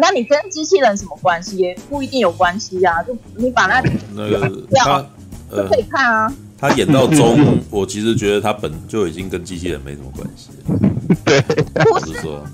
[0.00, 1.56] 那你跟机器人什么关系？
[1.56, 3.02] 也不一定有关系呀、啊。
[3.02, 3.82] 就你把那
[4.14, 5.04] 那个他
[5.50, 6.32] 呃可以看啊。
[6.60, 10.78] 他演到中，我其实觉得他本就已经跟机器人没什么关系了。
[11.24, 11.40] 对，
[11.84, 12.44] 不是说，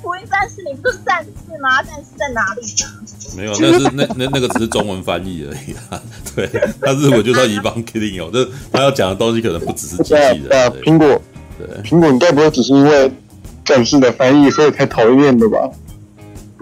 [0.00, 1.82] 福音战士，你不是战士吗？
[1.82, 2.88] 战士在哪里呢？
[3.36, 6.00] 没有，那是那那那个只是中文翻译而已啊。
[6.36, 6.48] 对，
[6.80, 10.48] 他日文就叫一帮 Killing 哦，这他要讲的东西可能不只是机器人。
[10.48, 11.20] 对啊，苹果，
[11.58, 13.10] 对，苹果，你该不会只是因为
[13.64, 15.68] 战士的翻译所以才讨厌的吧？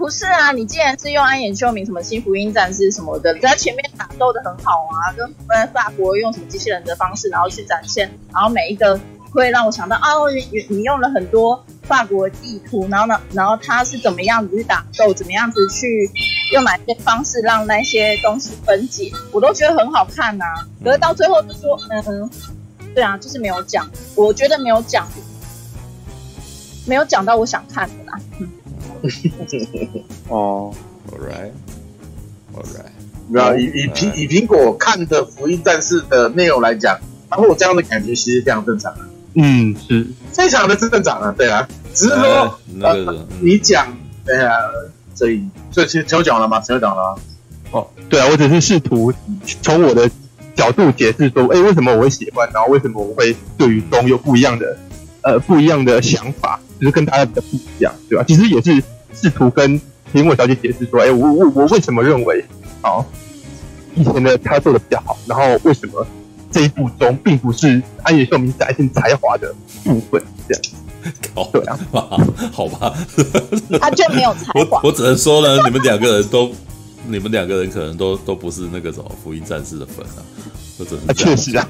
[0.01, 8.99] 不是啊，你既然是用安野秀明什么新福音战士什么的，在前面打斗的很好啊，跟呃法国用什么机器人的方式，然后去展现，然后每一个。
[9.33, 16.11] 会让我想到哦，你你用了很多法国地图，然后呢，然后他是怎么样子去打斗，怎么样子去
[16.51, 20.43] 用哪些方式让那些东西分解，我都觉得很好看呐、
[20.83, 22.29] 可是到最后就说，嗯嗯，
[22.93, 25.07] 对啊，就是没有讲，我觉得没有讲，
[26.85, 28.19] 没有讲到我想看的啦。
[30.29, 30.73] 哦
[31.11, 32.91] ，All right，All right，
[33.31, 38.99] 然后以以苹以苹果看的福音战士的内容来讲，然后我这样的感觉其实非常正常的。
[39.33, 40.05] 嗯，是。
[40.33, 43.87] 非常的正常啊，对啊，只是说，呃那个呃、你讲，
[44.27, 44.51] 哎呀，
[45.15, 46.59] 所以，所以前前我讲了吗？
[46.61, 47.21] 前我讲了吗？
[47.71, 49.13] 哦，对啊，我只是试图
[49.61, 50.09] 从我的
[50.55, 54.77] 角度解释说，哎，为什么我会喜欢，然后为什么我会对于东有不一样的，
[55.21, 58.25] 呃，不一样的想法，就是跟大家比较不一样，对吧？
[58.27, 59.79] 其实也是试图跟
[60.13, 62.43] 苹果小姐解释说，哎，我我我为什么认为，
[62.81, 63.05] 好，
[63.95, 66.05] 以前的他做的比较好，然后为什么？
[66.53, 70.63] 这一部中并不是安野秀明展现才华的部分，这样。
[71.53, 71.79] 对啊，
[72.51, 72.93] 好吧，
[73.79, 74.81] 他就没有才华。
[74.83, 76.51] 我我只能说呢，你们两个人都，
[77.07, 80.19] 你们两个人可能都都不是那个什么福音战士的粉啊，
[80.85, 81.67] 这真是确实啊。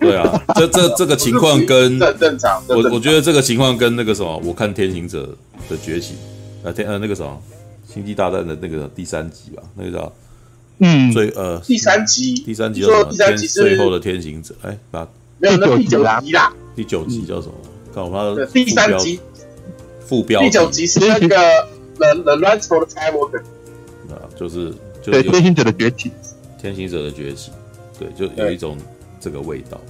[0.00, 5.36] 对啊，这这这个情况跟正常，我我觉得这个情况跟那个什么，我看天行者
[5.68, 6.14] 的崛起，
[6.62, 7.40] 呃天呃那个什么
[7.92, 10.12] 星际大战的那个第三集吧，那个叫。
[10.78, 13.04] 嗯，最呃，第三集，第三集叫什么？
[13.08, 15.06] 第三集最后的天行者，哎，把
[15.38, 16.52] 没有那第九集啦。
[16.74, 17.54] 第九集叫什么？
[17.94, 19.20] 看我们的第三集
[20.04, 20.40] 副标。
[20.40, 21.36] 第九集是那个
[21.96, 23.42] The The Rise for the Skywalker。
[24.10, 26.10] 啊，就是就对天行者的崛起，
[26.60, 27.52] 天行者的崛起，
[27.98, 28.76] 对，就有一种
[29.20, 29.80] 这个味道，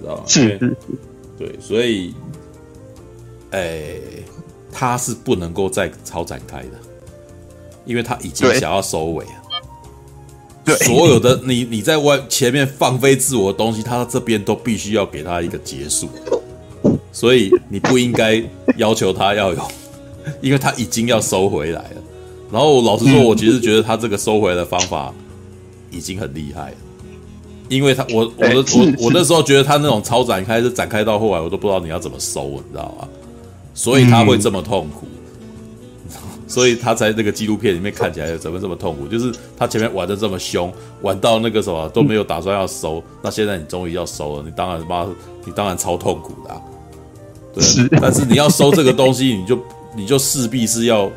[0.00, 0.22] 知道吗？
[0.26, 0.76] 是是是，
[1.38, 2.14] 对，所以，
[3.50, 3.94] 哎，
[4.70, 6.72] 他是不能够再超展开的，
[7.84, 9.30] 因为他已经想要收尾了。
[10.84, 16.08] 所有的你你在外前面放飞自我的东西，他这边都必须要给他一个结束，
[17.10, 18.40] 所以你不应该
[18.76, 19.68] 要求他要有，
[20.40, 22.02] 因为他已经要收回来了。
[22.52, 25.12] 然后老实说，我其实觉得他这个收回来的方法
[25.90, 26.76] 已经很厉害了，
[27.70, 33.08] 因为他我我的我我那时候觉得他那种超展开是展开到后来，我都不知道你要怎么收，你知道吗？
[33.72, 35.06] 所以他会这么痛苦。
[36.48, 39.06] 所以他在那个纪录片里面看起来怎么这么痛苦？
[39.06, 45.06] 就是他前面玩的这么凶，玩到那个什么都没有打算要收，嗯、那现在你终于要收了，你当然妈，
[45.44, 46.60] 你当然超痛苦的、啊。
[47.54, 49.56] 对，是但是你要收这个东西，你就
[49.96, 51.08] 你就势必是要，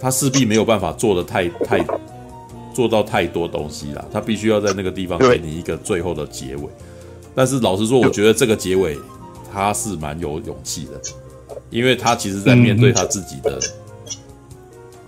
[0.00, 1.78] 他势必没有办法做的太太
[2.78, 6.68] 做到太多东西啦，他必须要在那个地方给你一个最后的结尾。
[7.34, 8.96] 但是老实说，我觉得这个结尾
[9.52, 11.00] 他是蛮有勇气的，
[11.70, 13.58] 因为他其实在面对他自己的。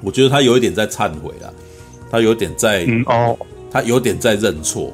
[0.02, 1.54] 我觉得他有一点在忏悔了，
[2.10, 3.38] 他有点在，嗯、哦，
[3.70, 4.92] 他有点在认错，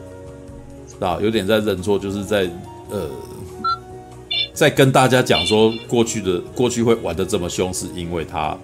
[1.01, 2.47] 啊，有点在认错，就是在
[2.91, 3.09] 呃，
[4.53, 8.55] 在跟大家讲说，过去的过去会玩的这么凶，是因为他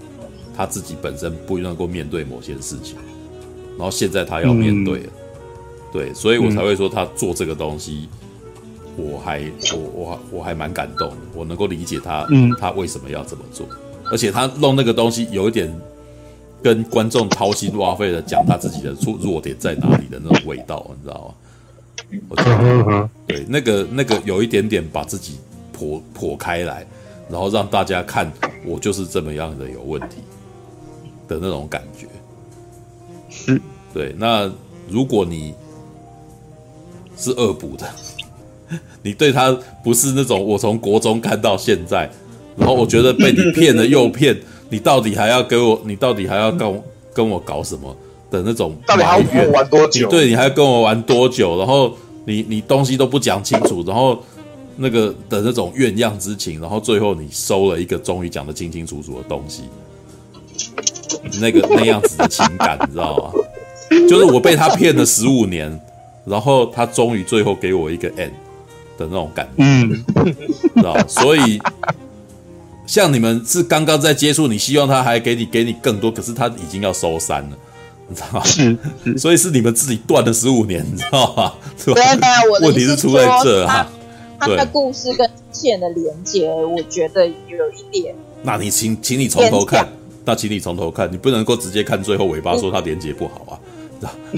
[0.55, 2.99] 他自己本身不能够面对某些事情，
[3.77, 8.09] 然后现在他要面对了，嗯、对，所以我才会说他做这个东西，
[8.97, 9.43] 我还
[9.73, 13.67] 我我我还蛮感动的，我能够理解他，嗯，他为什么要这么做，
[14.11, 15.73] 而且他弄那个东西有一点。
[16.65, 22.21] 跟观众掏心挖肺的讲他自己的弱弱点在哪里的那种味道，你知道吗？
[22.29, 25.41] 我觉得对，那个那个有一点点把自己
[25.77, 26.87] 剖剖开来，
[27.29, 28.31] 然后让大家看
[28.65, 30.19] 我就是这么样的有问题
[31.27, 32.07] 的那种感觉。
[33.45, 33.61] 是，
[33.93, 34.15] 对。
[34.19, 34.51] 那
[34.89, 35.55] 如果你
[37.17, 37.89] 是恶补的，
[39.03, 42.11] 你对他不是那种我从国中看到现在，
[42.57, 44.39] 然后我觉得被你骗了又骗，
[44.71, 46.83] 你到底还要给我，你到底还要跟我
[47.13, 47.95] 跟我搞什么
[48.31, 48.75] 的那种？
[48.87, 50.09] 到底还要跟我玩多久？
[50.09, 51.59] 对，你还要跟我玩多久？
[51.59, 54.23] 然后你你东西都不讲清楚，然后
[54.77, 59.65] 那个的那种怨样之情，然后最后你收了一个终于讲得清清楚楚的东西，
[61.41, 63.33] 那个那样子的情感，你知道吗？
[64.09, 65.81] 就是我被他骗了十五年，
[66.25, 68.31] 然后他终于最后给我一个 end
[68.97, 70.05] 的那种感觉，嗯，
[70.75, 70.97] 知道？
[71.07, 71.61] 所以
[72.87, 77.57] 像你们是刚刚在接触，你希望他还给你给你更多，可是他已经要收山了，
[78.09, 78.45] 你知道吗？
[78.45, 78.79] 是，
[79.19, 81.53] 所以是你们自己断了十五年，你知道吗？
[81.85, 83.87] 对对对，我的问题是出在这啊。
[84.41, 88.13] 他的故事跟机器人的连接，我觉得有一点。
[88.43, 89.87] 那你请，请你从头看，
[90.25, 93.59] 那请你从头看，你不能够直接看最后尾巴说它连接不好啊。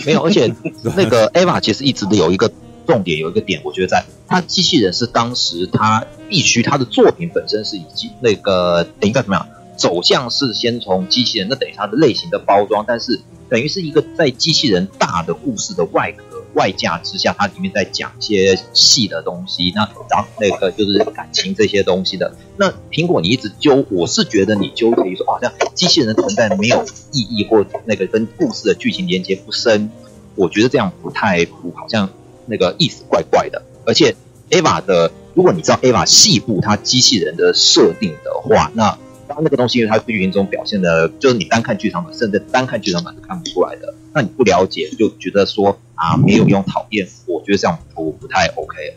[0.05, 0.53] 没有，而且
[0.97, 2.51] 那个 Eva 其实一直都有一个
[2.87, 16.34] 重点，有一个点，我觉得在它机器人是当时它必须它的作品本身是以及那个等于叫怎么样走向是先从机器人，那等于它的类型的包装，但是等于是一个在机器人大的故事的外壳。
[16.55, 22.35] 外架之下，它里面在讲一些细的东西，那然那个就是感情这些东西的。
[22.57, 29.91] 那苹果你一直纠，我是觉得你纠结于说，好像机器人存在没有意义，或那个跟故事的剧情连接不深，
[30.35, 32.11] 我觉得这样不太符，好像
[32.47, 33.63] 那个意思怪怪的。
[33.87, 34.15] 而且
[34.51, 38.99] Eva 的，如果你知道 Eva 细部它机器人的设定的话，那。
[39.27, 43.95] 当那个东西，因为它剧情中表现的，就是你单看剧场版，甚至单看剧场版是看不出来的。
[44.15, 47.07] 那你不了解，就觉得说啊，没有用，讨厌。
[47.27, 48.97] 我觉得这样不不太 OK。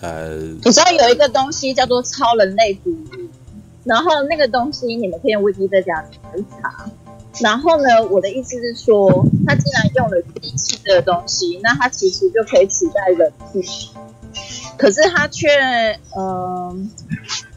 [0.00, 3.30] 呃，你知道有一个东西叫做超人类主义，
[3.84, 6.04] 然后那个东西你们可以用 Wiki 在家
[6.62, 6.90] 查。
[7.40, 13.32] 然后呢，我的意思是说，他既然用了机器的东西，那他其实就可以取代人
[13.62, 13.90] 性。
[14.76, 15.48] 可是他却，
[16.16, 16.76] 嗯、呃。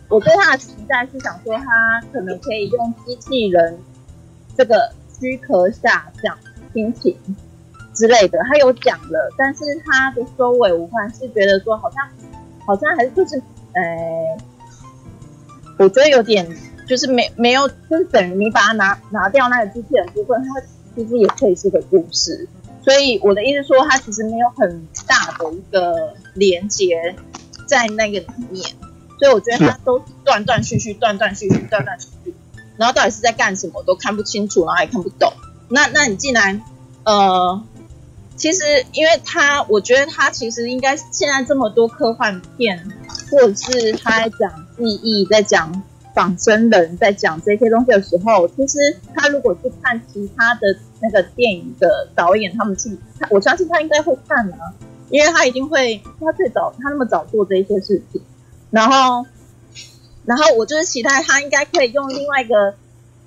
[0.10, 3.78] 我对他的期待是想说，他可能可以用机器人
[4.58, 6.38] 这个躯壳下降、
[6.74, 7.18] 心情
[7.93, 12.07] 之类的，他有讲了，但是他的收尾我还是觉得说，好像
[12.65, 13.41] 好像还是就是，
[13.74, 14.38] 呃，
[15.78, 16.47] 我觉得有点
[16.88, 20.61] 就是没没有，就是等于你把它拿拿掉那个机器人部分，它
[20.95, 22.47] 其实也可以是个故事。
[22.84, 27.15] 所以我的意思说，它其实没有很大的一个连接
[27.68, 28.63] 在那个里面。
[29.20, 32.36] 所以我觉得它都断断续续、断断续续、断断续续，
[32.78, 35.32] 然后到底是在干什么都看不清楚，然后也看不懂。
[35.70, 36.62] 那那你既然
[37.04, 37.62] 呃，
[38.36, 42.88] 其实因为他，我觉得他其实应该现在这么多科幻片，
[43.32, 48.78] 或者是他在讲记忆、在讲仿生人、在讲这些东西的时候，其实
[49.16, 50.62] 他如果去看其他的
[51.02, 52.98] 那个电影的导演，他们去，
[53.30, 54.74] 我相信他应该会看啊，
[55.10, 58.22] 因为他一定会，他最早他那么早做这些事情。
[58.70, 59.26] 然后，
[60.28, 62.76] 然后我就是期待他应该可以用另外一个，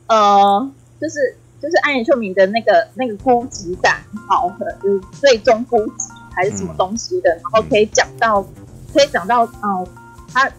[0.06, 0.70] 呃，
[1.00, 4.48] 就是就是安野秀明的那个那个孤寂感，好，
[4.82, 8.42] 就是最终孤寂还是什么东西的，嗯、然后可以讲到，
[8.92, 9.88] 可以讲到，哦、呃，
[10.34, 10.52] 他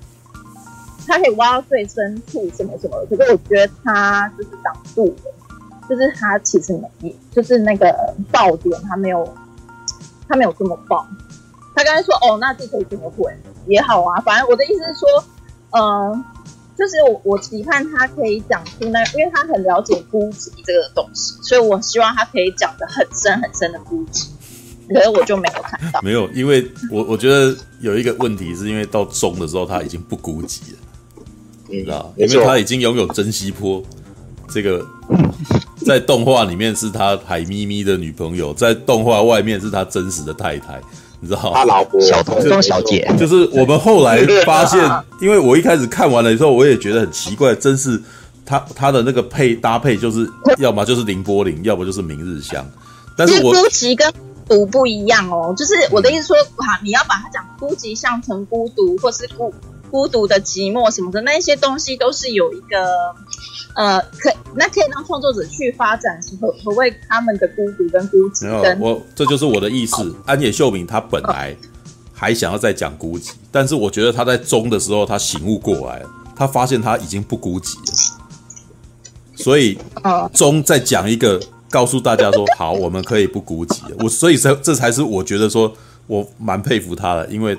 [1.08, 5.34] 他可以挖到最深处什么什么的，可是我觉得他就是挡住了，
[5.88, 9.32] 就是他其实没，就是那个爆点他没有，
[10.28, 11.08] 他没有这么爆。
[11.74, 13.34] 他刚才说：“哦，那这可以怎么回
[13.66, 15.08] 也好啊，反正我的意思是说，
[15.72, 16.24] 呃，
[16.78, 24.28] 就是我我期盼他可以讲出那，因为他很了解孤寂这个东西，所以我希望他可以讲的很深很深的孤寂，
[24.94, 26.02] 可是我就没有看到。
[26.02, 30.78] 没有，因为我我觉得有一个问题，是因为到中的时候他已经不孤寂了，
[31.68, 33.82] 你知道，因为他已经拥有珍惜坡
[34.50, 34.86] 这个，
[35.86, 40.82] 在动画里面是他海咪咪的女朋友，在动画外面是他真实的太太。”
[41.22, 42.02] 你知道，他老婆。
[42.02, 44.84] 小童装小姐，就是我们后来发现，
[45.22, 48.02] 因为我一开始看完了以后，我也觉得很奇怪，真是
[48.46, 52.66] 他他的那个配搭配，就是要么就是林柏林，要么就是明日香。
[53.16, 54.12] 但是我，孤寂跟
[54.50, 59.54] 独不一样哦，就是我的意思说，哈，你要把它讲孤寂像成孤独，或是孤
[59.92, 63.16] 孤独的寂寞什么的，那些东西都是有一个。
[63.74, 68.46] 呃，可那可以让创作者去发展何何谓他们的孤独跟孤寂。
[68.46, 70.02] 没有，我这就是我的意思。
[70.04, 71.56] 哦、安野秀明他本来
[72.14, 78.18] 还想要再讲孤寂，但是我觉得他在中的时候他醒悟过来了，他发现他已经不孤寂了，
[79.36, 79.78] 所以
[80.34, 81.40] 中再讲一个，
[81.70, 83.96] 告诉大家说好，我们可以不孤寂了。
[84.00, 85.74] 我所以这这才是我觉得说
[86.08, 87.58] 我蛮佩服他的，因为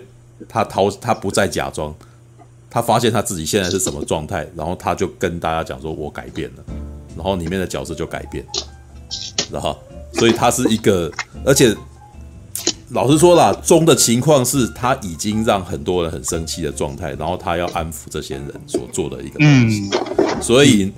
[0.49, 1.95] 他逃他不再假装。
[2.73, 6.65] 他发现他自己现在是什么状态，然后他就跟大家讲说：“我改变了。”
[7.15, 8.43] 然后里面的角色就改变，
[9.53, 9.77] 然后
[10.15, 11.13] 所以他是一个，
[11.45, 11.77] 而且
[12.89, 20.91] 老实说啦，中的情况是他已经让很多人很生气的状态，然后他要安抚这些人所做的一个东西，嗯，所以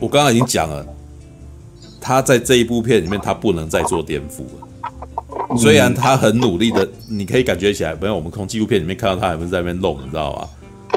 [0.00, 0.84] 我刚刚已经讲了，
[2.00, 10.48] 他在这一部片里面他不能再做颠覆了，虽然他很努力的，你可以感觉起来，没有我们从纪录片里面看到他还不是在那边弄，你知道吗？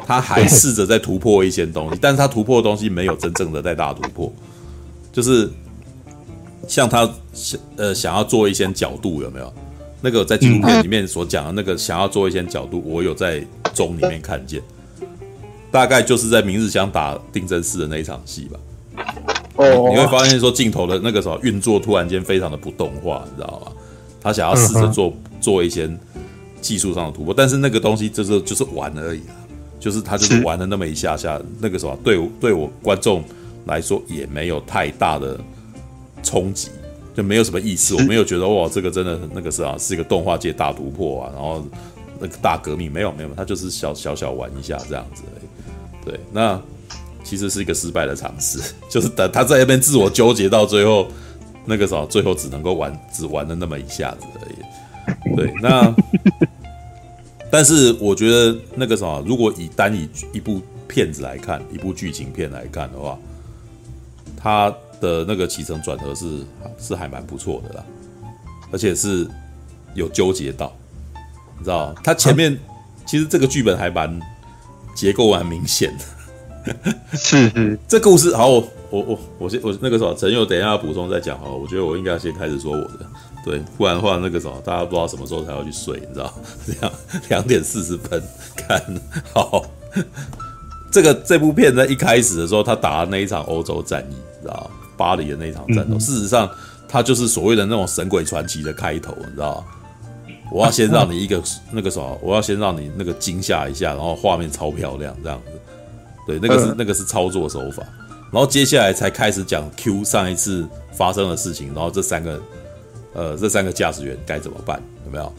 [0.07, 4.31] 他还试着在突破一些东西， 但是他突破的东西没有真正的在大突破，
[5.11, 5.49] 就是
[6.67, 9.53] 像他想呃想要做一些角度有没有？
[9.99, 13.43] 那个在纪录片里面所讲的那个想要做一些角度，我有在
[13.73, 14.61] 中里面看见，
[15.71, 18.59] 大概就是在明日香打定真寺的那一场戏吧。
[19.55, 23.71] 哦，你会发现说镜头的那个什么运作突然间非常的不动画，你知道吗？
[24.21, 25.89] 他想要试着做做一些
[26.61, 29.33] 技术上的突破，但是那个东西就是就是玩而已啊。
[29.79, 33.23] 就是他就是玩了那么一下下，那个什么对对我观众
[33.65, 35.39] 来说也没有太大的
[36.23, 36.69] 冲击，
[37.15, 37.93] 就没有什么意思。
[37.95, 41.63] 我没有觉得哇，这个真的那个是啊，是一个动画界大突破啊，然后
[42.19, 46.05] 那个大革命没有没有，他就是小小小玩一下这样子而已。
[46.05, 46.59] 对，那
[47.23, 48.59] 其实是一个失败的尝试，
[48.89, 51.07] 就是等他在那边自我纠结到最后，
[51.65, 55.35] 那个什么最后只能够玩只玩了那么一下子而已。
[55.35, 55.93] 对，那。
[57.49, 63.17] 但是我觉得那个什么，如果以单以一部片子来看，一部剧情片来看的话，
[64.35, 64.69] 它
[64.99, 66.45] 的那个起承转合是
[66.77, 67.85] 是还蛮不错的啦，
[68.71, 69.25] 而且是
[69.93, 70.75] 有纠结到，
[71.57, 72.57] 你知道它前面
[73.05, 74.19] 其实这个剧本还蛮
[74.93, 83.05] 结构蛮明显的，是是，这故事好，我我我我先我那个什么陈佑等一下要补充再讲哈，我觉得我应该先开始说我的。
[83.47, 86.33] 对，不然的话，那个什么，大家不知道什么时候才要去睡，你知道？
[86.67, 86.91] 这样
[87.29, 88.21] 两点四十分
[88.57, 88.83] 看
[89.33, 89.63] 好。
[90.91, 96.49] 这个这部片在一开始的时候，他打的那一场欧洲战役，你知道巴黎的那一场战斗，嗯、事实上，
[96.89, 99.63] 他就是所谓的那种神鬼传奇的开头，你知道？
[100.51, 101.41] 我要先让你一个
[101.71, 105.51] 那个什么，我要先让你那个惊吓一下，然后画面超漂亮，这样子。
[106.25, 107.81] 对，那个是那个是操作手法，
[108.31, 112.37] 然后接下来才开始讲 Q 上一次发生的事情，然后这三个。
[113.17, 114.79] 呃，这三个驾驶员该怎么办？
[115.05, 115.33] 有没有？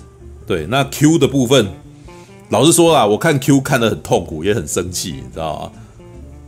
[0.45, 1.65] 对，那 Q 的部分，
[2.49, 5.73] 老实说啦，我看 Q 看得很痛苦，也很生气，你知道吗？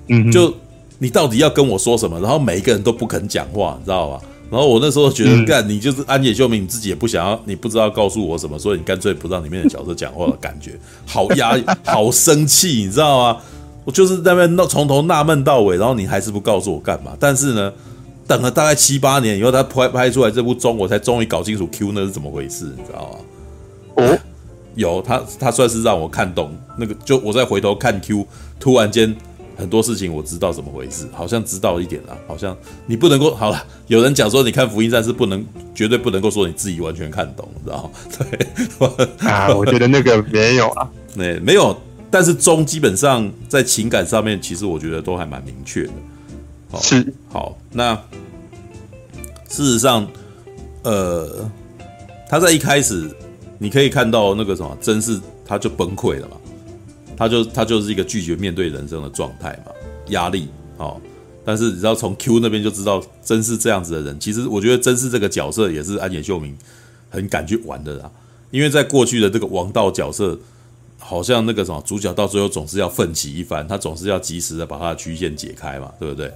[0.09, 0.53] 嗯，就
[0.99, 2.18] 你到底要跟我说什么？
[2.18, 4.20] 然后每一个人都不肯讲话，你知道吗？
[4.51, 10.72] 然后我那时候觉得，干、嗯、你就是安野秀明，你自己也不想要，你不知道告诉我什么，所以你干脆不让里面的角色讲话的 感觉，
[11.07, 13.41] 好压抑，好生气，你知道吗？
[13.85, 17.12] 我就是在那边从头纳闷到尾，然后你还是不告诉我干嘛？
[17.20, 17.72] 但是呢？
[18.31, 24.07] 等了大概七八年以后，他拍拍出来这部中，我才终于搞清楚 Q 那是怎么回事，你知道吗？
[24.07, 24.18] 哦，
[24.76, 26.95] 有他，他算是让我看懂那个。
[27.05, 28.24] 就我再回头看 Q，
[28.61, 29.12] 突然间
[29.57, 32.16] 很多事情我知道怎么回事，好像知道一点了。
[32.28, 32.57] 好像
[32.87, 33.61] 你不能够好了。
[33.89, 37.91] 有人讲说，你看《福音战士》不能绝对不能够说你自己完全看懂，你知道吗？
[39.18, 41.76] 对啊，我觉得那个没有啊， 对，没有。
[42.09, 45.93] 但是中基本上在情感上面，其实我觉得都还蛮明确的。
[46.71, 47.95] 好是好，那
[49.49, 50.07] 事实上，
[50.85, 51.51] 呃，
[52.29, 53.11] 他在一开始，
[53.59, 56.37] 你可以看到那个什么，真是他就崩溃了嘛，
[57.16, 59.73] 他就他就是一个拒绝面对人生的状态嘛，
[60.11, 61.01] 压力，哦，
[61.45, 66.57] 但是你知道从 Q 那边就知道，真是这样子的人，其实我觉得真是这个角色也是安野秀明
[67.11, 68.09] 很敢去玩的啦，
[68.53, 70.39] 因为在过去的这个王道角色，
[70.99, 76.33] 好像那个什么主角到最后总是要奋起一番，他总是要及时的把他的曲线解开嘛，对不对？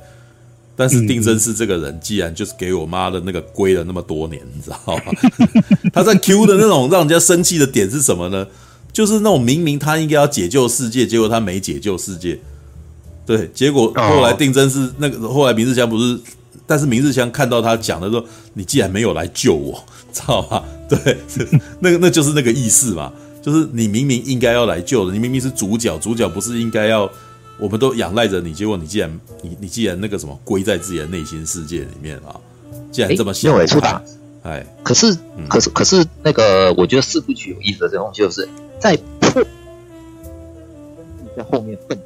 [0.77, 5.03] 但是定真寺这个人，既然就是给我妈的那个归了那么多年，你知道吗？
[5.95, 8.45] 他在 Q 的那种让人家生气的点是什么呢？
[8.93, 12.41] 就是那种明明他应该要解救世界，结果他没解救世界。
[13.25, 16.19] 对，结果后来定真寺那个后来明日香不是，
[16.67, 21.17] 但是明日香看到他讲的说：“你既然没有来救我，知道吧？” 对，
[21.81, 27.09] 那个那就是那个意思嘛，就是你明明应该要来救的，你明明是主角，主角不是应该要。
[27.59, 32.35] 我们都仰赖着你，结果你既然你你既然那个什么归在自己的内心世界里面啊，
[32.91, 33.81] 既然这么想，没有错
[34.43, 38.47] 哎，可是、嗯、可是可是那个，我觉得四部曲有意思的这东西，就是
[38.79, 39.43] 在破
[41.37, 41.99] 在后面笨。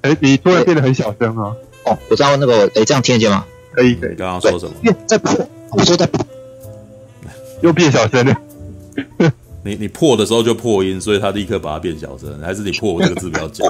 [0.00, 1.54] 哎，你突然变得很小声啊！
[1.84, 3.44] 哦，我知道那个，哎，这样听得见吗？
[3.72, 4.14] 可以可以。
[4.14, 4.72] 刚刚说什么？
[4.82, 6.24] 因为在破，我说在破，
[7.60, 8.34] 又变小声了。
[9.64, 13.66] 你你破的时候就破音，所以他立刻把它变小声，还是你破我这个字不要讲？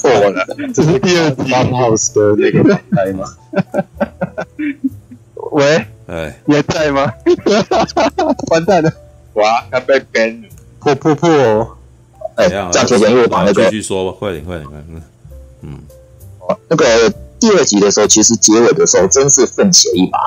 [0.00, 2.62] 破了，这是第二集 House 的那个
[2.92, 3.24] 台吗？
[5.52, 7.10] 喂，哎，你还在吗？
[8.50, 8.92] 完蛋了，
[9.34, 10.48] 哇，他被 ban 了，
[10.80, 11.78] 破破破！
[12.34, 15.02] 哎，这样子人又把那个继续说吧，快点快点快点，
[15.62, 15.78] 嗯，
[16.68, 17.10] 那个
[17.40, 20.18] 第二集的时候，其实结尾的时候真是奋起了一把，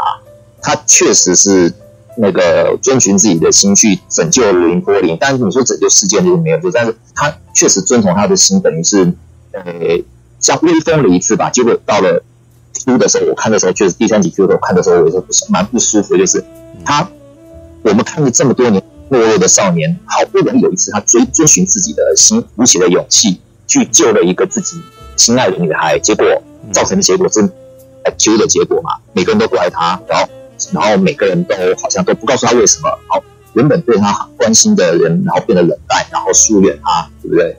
[0.63, 1.71] 他确实是
[2.17, 9.13] 那个遵循自己的心去拯救林波林，但是你说拯救世界就是没有救，但是他确实遵从他的心，等于是
[9.51, 9.63] 呃
[10.39, 11.49] 像威风了一次吧。
[11.49, 12.23] 结果到了
[12.85, 16.43] Q 的时候，我看的时候确实第三集 Q 的时候看的时候，我是蛮不舒服，就是
[16.83, 17.09] 他
[17.83, 24.77] 我们看了这么多年懦弱的少年，好不容易有一次他追遵循自己的心，鼓起了勇气去救了一个自己
[25.15, 26.25] 心爱的女孩，结果。
[26.73, 27.49] 造成的结果是
[28.17, 28.91] 揪的结果嘛？
[29.13, 30.27] 每个人都怪他，然后
[30.73, 32.89] 然后每个人都好像都不告诉他为什么。
[32.89, 37.57] 然后原本对他很关心的人，然后变得冷淡，然后疏远他，对不对？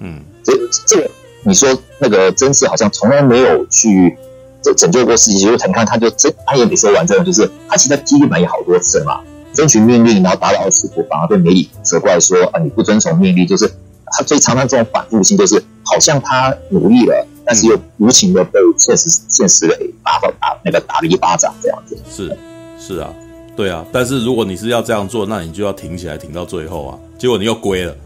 [0.00, 0.52] 嗯，这
[0.86, 1.10] 这个
[1.44, 4.16] 你说那个真嗣好像从来没有去
[4.62, 9.20] 拯拯救过世界，就是你看他就真他也没说完，这种就是他其实踢地板也好多次嘛，
[9.52, 13.70] 争取命令，然后打倒了使徒，反而被梅里责怪说啊你不遵从命令，就是
[14.10, 17.26] 他最常常这种反复性，就是好像他努力了。
[17.46, 21.98] 但是又无情的被现实现实给打到打那个打了一巴掌这样子。
[22.08, 22.36] 是，
[22.78, 23.12] 是啊，
[23.56, 23.84] 对啊。
[23.92, 26.98] 但是如果你是要这样做，那你就要挺起来，挺到最后啊。
[27.18, 27.96] 结果你又归了，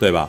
[0.00, 0.28] 对吧？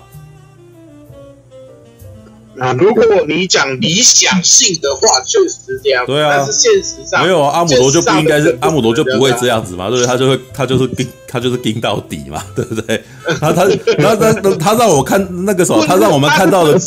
[2.60, 6.06] 那如果你讲理想性的话，确实是这样。
[6.06, 7.60] 对啊，但是现实上没有啊。
[7.60, 10.08] 阿姆罗就不应该是阿姆罗就不会这样子嘛，对不对？
[10.08, 13.04] 他就会他就是盯他就是盯到底嘛， 对不对？
[13.40, 13.66] 他他
[14.00, 16.80] 他他他让我看那个什么，他让我们看到的，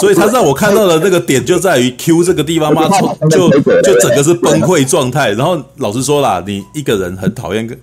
[0.00, 2.88] 所以他让我看到的那个点就在于 Q 这个地方嘛，
[3.30, 3.50] 就
[3.82, 5.32] 就整个是崩溃状态。
[5.32, 7.78] 然后老实说啦，你一个人很讨厌跟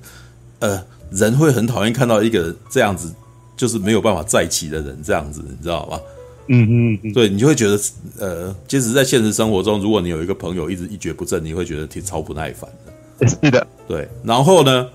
[0.59, 3.13] 呃人会很讨厌看到一个人这样子，
[3.55, 5.99] 就是没有办法再起的人这样子，你知道吗？
[6.47, 7.79] 嗯嗯嗯，对，你就会觉得，
[8.19, 13.27] 呃，即使在现实生活中，如果你有一个朋友一直一蹶不振，你会觉得挺超不耐烦的。
[13.27, 14.07] 是的，对。
[14.23, 14.87] 然后呢，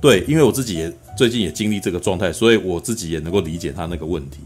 [0.00, 4.40] 对，因为我自己也最近也经历这个状态，所以我自己也能够理解他那个问题，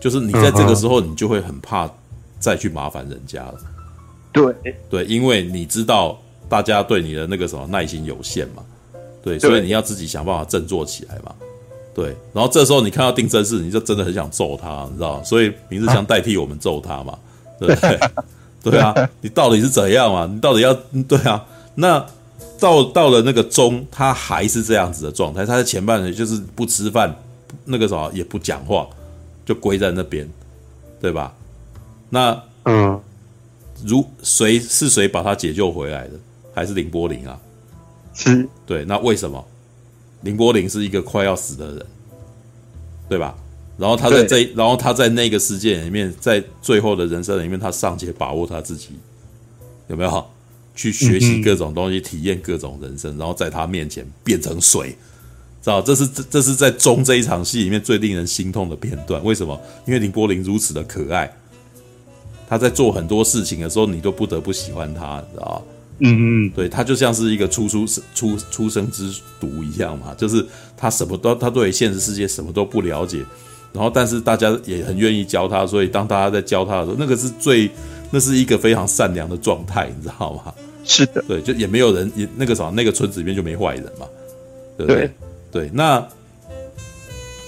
[0.00, 1.90] 就是你在这个时候，你就会很怕
[2.38, 3.54] 再去麻烦人家了。
[4.32, 4.54] 对，
[4.90, 8.62] 对，因为你知道大家对你的那个什么耐心有限嘛，
[9.22, 11.34] 对，所以你要自己想办法振作起来嘛。
[11.94, 15.22] 对，然后这时候你看到定真寺，你就真的很想揍他，你知道？
[15.22, 17.16] 所以明日香 代替我们揍他嘛，
[17.58, 18.00] 对不对？
[18.72, 20.26] 对啊，你到底是怎样嘛？
[20.26, 20.74] 你到底要
[21.06, 21.44] 对啊？
[21.76, 22.04] 那
[22.58, 25.44] 到到了那个钟，他还是这样子的状态。
[25.46, 27.14] 他的前半生就是不吃饭，
[27.64, 28.88] 那个什么也不讲话，
[29.44, 30.28] 就跪在那边，
[31.00, 31.32] 对吧？
[32.10, 32.98] 那嗯，
[33.84, 36.14] 如谁是谁把他解救回来的？
[36.54, 37.38] 还是綾波林啊？
[38.14, 39.44] 是，对，那为什么？
[40.24, 41.86] 綾波丽是一个快要死的人，
[43.08, 43.36] 对吧？
[43.76, 48.90] 然后他在这，然后他在那个世界里面，在最后的人生里面，他尚且把握他自己，
[49.88, 50.26] 有没有
[50.76, 54.90] 去学习各种东西，体验各种人生，然后在他面前变成水，
[55.60, 55.82] 知道？
[55.82, 59.22] 这是这这是在中这一场戏里面最令人心痛的片段。
[59.24, 59.60] 为什么？
[59.86, 61.36] 因为林柏林如此的可爱，
[62.48, 65.62] 他在做很多事情的时候，你都不得不喜欢他，你知道？
[66.00, 69.08] 嗯嗯，对，他就像是一个初出出出生之
[69.40, 70.44] 犊一样嘛，就是
[70.76, 73.24] 他什么都他对现实世界什么都不了解，
[73.72, 77.70] 然后但是大家也很愿意教他，所以当大家在教他的时候，那个是最
[78.10, 80.52] 那是一个非常善良的状态，你知道吗？
[80.84, 84.06] 是的，对，就也没有人也那个啥，那个村子里面就没坏人嘛，
[84.76, 85.10] 对不对？
[85.52, 86.04] 对，对，那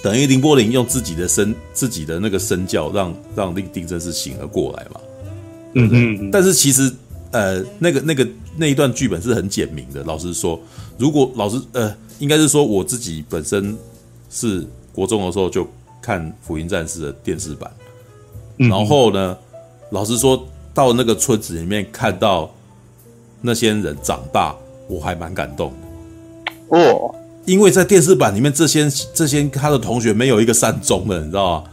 [0.01, 5.01] 等于林波林用自己的身自己的那个身教让，让让令定真是醒了过来嘛？
[5.73, 6.89] 嗯嗯，但是其实。
[7.31, 10.03] 呃，那个、那个那一段剧本是很简明的。
[10.03, 10.59] 老实说，
[10.97, 13.77] 如果老师呃，应该是说我自己本身
[14.29, 15.67] 是国中的时候就
[16.01, 17.69] 看《福音战士》的电视版，
[18.57, 19.37] 然后呢，
[19.91, 22.53] 老实说到那个村子里面看到
[23.41, 24.55] 那些人长大，
[24.87, 27.13] 我还蛮感动的哦。
[27.45, 31.69] 因为在电视版里面，这些这些他的同学没有一个善终的，你知道吗？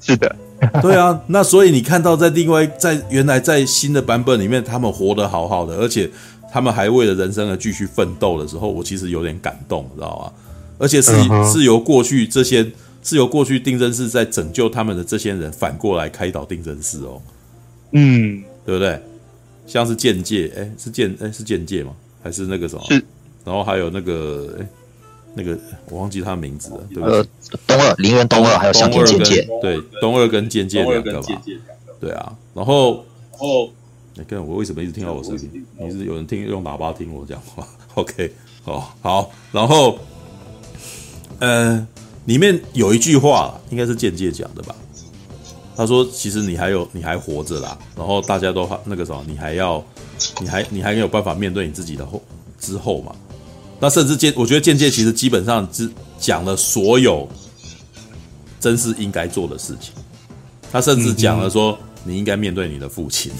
[0.00, 0.34] 是的。
[0.80, 6.08] 对啊，那所以你看到在另外在原来在新的版本里面，他们活得好好的，而且
[6.52, 10.32] 他们还为了人生而继续奋斗的时候，我其实有点感动，你知道吗？
[10.78, 11.12] 而且是
[11.44, 12.64] 是由过去这些
[13.02, 17.20] 是由过去定真寺在拯救他们的这些人反过来开导定真寺哦，
[17.92, 19.00] 嗯，对不对？
[19.66, 21.92] 像是剑界，哎，是剑，哎，是剑界吗？
[22.22, 22.84] 还是那个什么？
[22.88, 23.04] 是，
[23.44, 24.66] 然后还有那个，哎。
[25.34, 25.58] 那个
[25.88, 27.26] 我忘记他名字了，对不对？
[27.66, 31.42] 东二、林园东二，还有香田剑介，对，东二跟剑介两个吧，
[32.00, 32.36] 对啊。
[32.54, 33.04] 然后，
[33.38, 33.68] 哦，
[34.14, 35.66] 你看我为什么一直听到我声音？
[35.78, 37.66] 你是有人听用喇叭听我讲话？
[37.94, 38.32] OK，
[38.64, 39.30] 哦，好。
[39.50, 39.98] 然后，
[41.38, 41.86] 呃，
[42.26, 44.74] 里面有一句话，应该是剑介讲的吧？
[45.74, 47.78] 他说：“其实你还有，你还活着啦。
[47.96, 49.82] 然后大家都那个什么，你还要，
[50.38, 52.22] 你还你还没有办法面对你自己的后
[52.60, 53.16] 之后嘛。”
[53.82, 57.28] 那甚至间，我觉得间接其实基本上是讲了所有
[58.60, 59.92] 真是应该做的事情，
[60.70, 63.32] 他甚至讲了说，你应该面对你的父亲，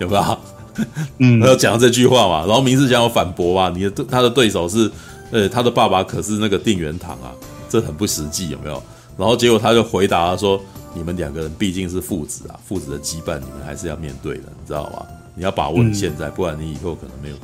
[0.00, 0.38] 有没有？
[1.18, 2.44] 嗯，他有讲这句话嘛？
[2.44, 3.72] 然后明智想要反驳嘛？
[3.72, 4.90] 你的他的对手是，
[5.30, 7.30] 呃，他的爸爸可是那个定元堂啊，
[7.68, 8.82] 这很不实际，有没有？
[9.16, 10.60] 然后结果他就回答了说，
[10.92, 15.06] 你们两个人毕竟是父子啊，父子的羁绊你们还是要面对的，你知道吗？
[15.36, 17.36] 你要把握你现在，不然你以后可能没有。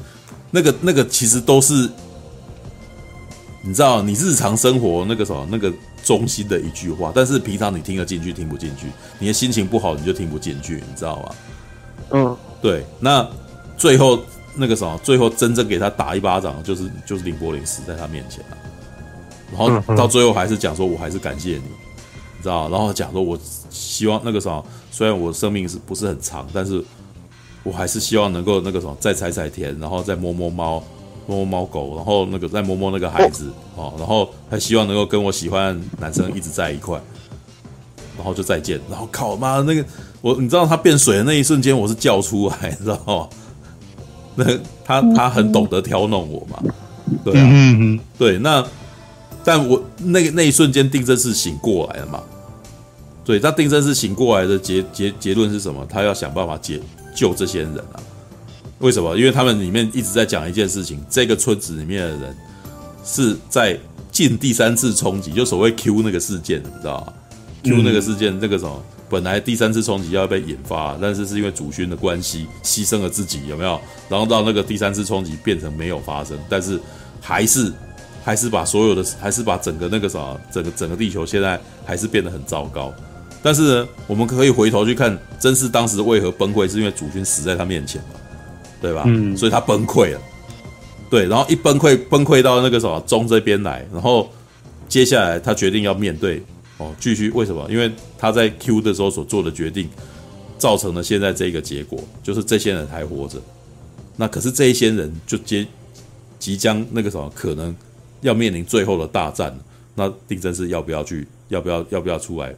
[0.51, 1.89] 那个那个其实都是，
[3.63, 8.87] 你知道，你日常生活那个什么那个中心的一句话，但是平常你听得进去，听不进去，
[9.19, 11.35] 你的心情不好，你就听不进去，你知道吗？
[12.11, 12.85] 嗯，对。
[12.99, 13.29] 那
[13.77, 14.19] 最后
[14.55, 18.57] 那个什么，最后真正给他打一巴掌，就是就是林柏林死在他面前了。
[19.53, 21.63] 然后到最后还是讲说，我还是感谢你，
[22.37, 22.69] 你知道？
[22.69, 23.39] 然后讲说，我
[23.69, 26.85] 希望那个什么，虽然我生命是不是很长，但是。
[27.63, 30.83] 我还是希望能够那个什么，再踩踩田，然后再摸摸猫，
[31.31, 37.01] 摸摸猫狗，然后那个再摸摸那个孩子哦，然后他希望能够跟我喜欢的男生一直在一块，
[38.16, 38.81] 然后就再见。
[38.91, 39.85] 然后靠妈那个
[40.20, 43.28] 我，你知道他变水的那一瞬间，我是叫出来，你知道吗？
[44.35, 44.45] 那
[44.85, 46.62] 他他很懂得挑弄我嘛，
[47.24, 48.39] 对啊，嗯嗯对。
[48.39, 48.64] 那
[49.45, 52.22] 但我那个那一瞬间，定真是醒过来了嘛？
[53.24, 55.87] 对，他定真是醒过来的结结结论是什么？
[55.89, 56.81] 他要想办法解。
[57.12, 57.99] 救这些人啊？
[58.81, 59.16] 为什么？
[59.16, 62.37] 因为他们里面一直在讲一件事情，这个村子里面的人
[63.05, 63.78] 是在
[64.11, 67.12] 进第三次冲击，就所谓 Q 那个事件，你知道吗
[67.62, 73.78] ？Q 那个事件，那个什么，本来第三次冲击要被引发，但是是因为主勋的关系牺牲了自己，有没有？
[74.09, 76.81] 然后到那个第三次冲击变成没有发生，但是
[77.20, 77.70] 还是
[78.24, 82.91] 还是把所有的，还是把整个那个什么，整个整个地球现在还是变得很糟糕。
[83.43, 88.20] 但是呢，我们可以回头去看，真是当时为何崩溃，是因为主勋死在他面前嘛，
[88.81, 89.05] 对吧？
[89.07, 90.20] 嗯，所以他崩溃了。
[91.09, 94.31] 对，然后一崩溃，崩溃到那个什么中这边来，然后
[94.89, 96.43] 接下来他决定要面对
[96.78, 97.66] 哦，继续为什么？
[97.68, 99.89] 因为他在 Q 的时候所做的决定，
[100.57, 103.41] 造成了现在这个结果，就是这些人还活着。
[104.16, 105.66] 那可是这一些人就接
[106.39, 107.74] 即将那个什么，可能
[108.20, 109.57] 要面临最后的大战。
[109.95, 111.26] 那定真是要不要去？
[111.49, 111.85] 要不要？
[111.91, 112.55] 要不要出来？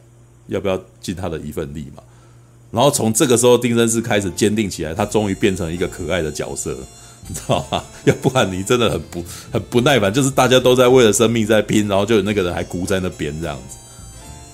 [0.48, 2.02] 要不要尽他的一份力嘛？
[2.72, 6.76] 然后从这个时候，丁真是开始坚定起来，他终于变成一个可爱的角色，
[7.28, 7.84] 你知道吗？
[8.04, 13.76] 要不然你真的很不 很不耐烦，就是大家都在为了生命在拼，然后就有那个人还孤在那边这样子，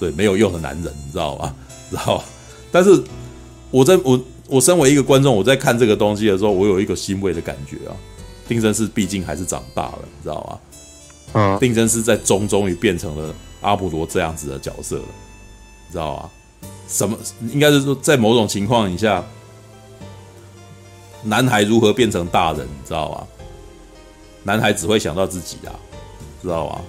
[0.00, 1.54] 对，没有用的男人，你知道吗？
[1.90, 2.24] 知道吧？
[2.70, 3.02] 但是
[3.70, 7.96] 我在我我身为一个观众，我在看这个东西的时候，我有一个欣慰的感觉啊。
[8.48, 10.58] 丁真是毕竟还是长大了，你知道吗？
[11.34, 15.04] 嗯，丁真是在中终于变成了阿姆罗这样子的角色了。
[15.86, 16.30] 你知道啊？
[16.88, 17.18] 什么
[17.52, 19.22] 应该是说，在某种情况以下，
[21.22, 22.66] 男孩如何变成大人？
[22.66, 23.26] 你知道吧？
[24.42, 25.76] 男孩只会想到自己啊，
[26.40, 26.80] 知道吧？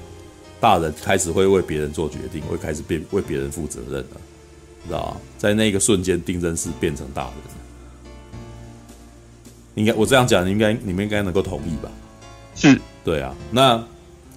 [0.61, 4.21] 大人开始会为别人做决定，会开始变为别人负责任了，
[4.87, 5.17] 知道吧？
[5.37, 7.33] 在那个瞬间，定真是变成大人。
[9.75, 11.91] 应该我这样讲，应该你们应该能够同意吧？
[12.55, 13.35] 是，对啊。
[13.51, 13.83] 那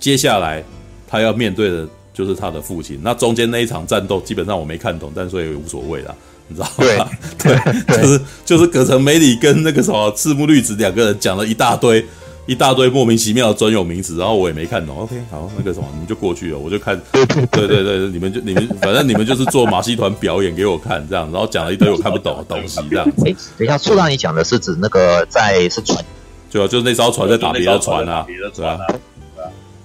[0.00, 0.64] 接下来
[1.06, 1.88] 他要面对的。
[2.12, 3.00] 就是他的父亲。
[3.02, 6.14] 那中间那一场战斗，基本上我没看懂，但所以也无所谓啦，
[6.48, 7.08] 你知道吗？
[7.38, 7.56] 对
[7.86, 12.04] 对，就是就是葛城美里跟那个什么赤木绿子两个人讲了一大堆
[12.46, 14.98] 一大堆莫名其妙的专有名词，然后我也没看懂。
[14.98, 17.00] OK，好，那个什么，你们就过去了，我就看。
[17.12, 23.06] 对对对，你们就你们反正你们就是做马戏团表演给我看这样，然后讲了一堆我看不懂的东西这样。
[23.24, 26.04] 哎，等一下，说到你讲的是指那个在是船，
[26.50, 28.86] 对啊，就是那艘船在打别的船啊，别的船啊，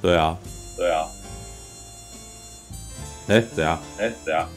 [0.02, 0.36] 对啊，
[0.76, 1.06] 对啊。
[3.28, 3.80] 哎，怎样？
[4.00, 4.48] 哎，怎样？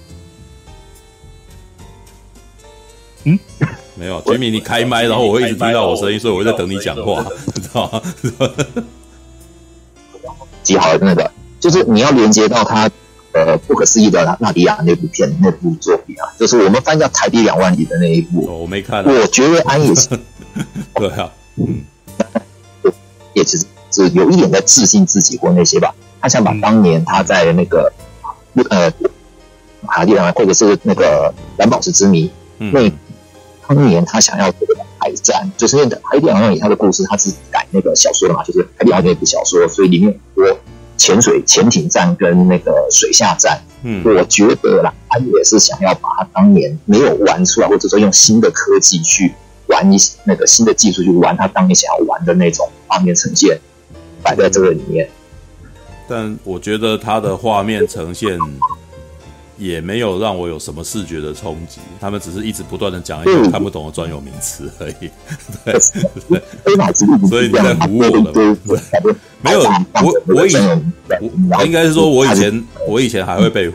[3.25, 3.39] 嗯，
[3.97, 8.03] 没有，Jimmy，你开麦，然后我会一直听到我声音，所以我会在等你讲话，你知道吗？
[10.63, 12.89] 极好的那个，就是你要连接到他
[13.33, 18.47] 呃不可思议的纳迪亚那部片那部作品啊，就是我们翻叫《台币两万里》的那一部。
[18.47, 19.05] 哦，我没看。
[19.05, 20.09] 我觉得安也是，
[20.95, 21.83] 对啊，嗯，
[23.35, 23.59] 也只
[23.91, 25.95] 是有一点在自信自己或那些吧。
[26.23, 27.93] 他想把当年他在那个。
[28.69, 28.93] 呃，
[29.89, 32.91] 卡地亚或者是那个蓝宝石之谜，嗯、那
[33.67, 40.59] 当年他想要这个海战，就是那个海底两万里他的故事，他是改那个小说的嘛，就是海底两万那部小说，所以里面很多
[40.97, 43.61] 潜水、潜艇战跟那个水下战。
[43.83, 49.33] 嗯，我觉得啦，他也是想要把他当年没有玩出来，或者说用新的科技去
[49.69, 53.59] 玩一些那个新的技术去玩他当年想要玩的那种画面呈现，
[54.23, 55.09] 摆在这个里面。
[56.11, 58.37] 但我觉得他的画面呈现
[59.57, 65.09] 也没有让我有什么视觉的冲击，他们只是一直不断的讲一些看不懂的专有名词而已。
[65.65, 65.79] 对，
[67.29, 68.57] 所以你在唬我了对？
[69.41, 69.61] 没有，
[70.03, 70.53] 我我以
[71.49, 73.75] 我应该是说，我以前我以前还会被唬，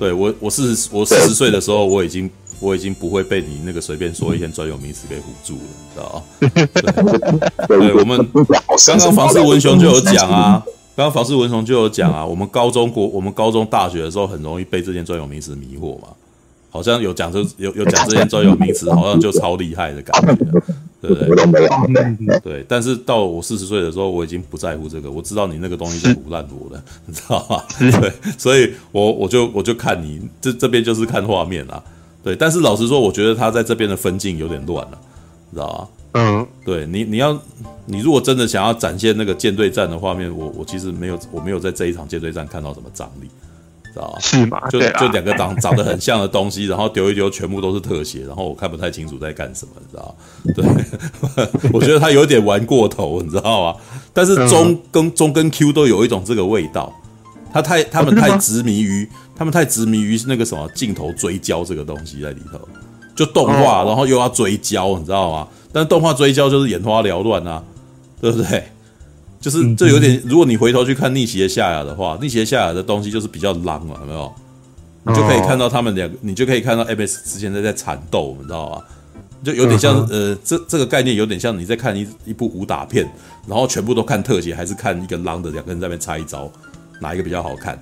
[0.00, 7.48] 对我，我四十我四十岁的时候，我已经我已经不会被你那个随便说一些专有名词给唬住了，你知道吗？
[7.68, 10.62] 对，对我们刚刚房事文雄就有讲啊，
[11.02, 16.06] 刚刚房事文雄就有讲啊，我们高中国我们高中大学的时候很容易被这些专有名词迷惑嘛。
[16.70, 20.44] 好像有讲这有有讲这些专有名词，好像就超厉害的感觉，
[21.00, 22.38] 对不对？
[22.38, 27.60] 对，但是到我四十岁的时候，我已经不在乎这个，我知道你那个东西是唬烂我的，你知道吗？
[28.00, 31.82] 对，所以我我就我就看你这这边就是看画面啦，
[32.22, 32.36] 对。
[32.36, 34.98] 但是老实说，我觉得他在这边的分镜有点乱了，
[35.50, 35.88] 你知道吗？
[36.12, 37.38] 嗯，对你你要
[37.86, 43.28] 你如果真的想要展现那个舰队战的画面，我我其实没有我没有在这一场舰队战看到什么张力。
[43.94, 44.58] 知道是吗？
[44.70, 50.16] 就就两个长长得很像的东西，然后丢一丢，全部都是特写，然后我看不太清楚在干什么，你知道？
[50.56, 53.78] 对， 我觉得他有点玩过头，你知道吗？
[54.14, 56.90] 但是中跟中跟 Q 都有一种这个味道，
[57.52, 59.06] 他太他们太执迷于
[59.36, 62.58] 他们太执迷于那个什么镜头追焦这个东西在里头，
[63.14, 65.46] 就动画，然后又要追焦，你知道吗？
[65.72, 67.62] 但动画追焦就是眼花缭乱啊，
[68.20, 68.64] 对不对？
[69.40, 74.32] 就是这有点，如果你回头去看逆袭的夏亚的话，逆袭的夏亚的东西就是比较狼嘛，有没有？
[75.04, 78.82] 你就可以看到他们两个，你就可以看到 MS 之前在在缠斗，你知道吗？
[79.42, 83.04] 就有点像呃，这这个概念有点像你在看一一部武打片，
[83.48, 86.48] 然后全部都看特写，还是看一个狼的两个人在那边插一招，
[87.00, 87.76] 哪一个比较好看？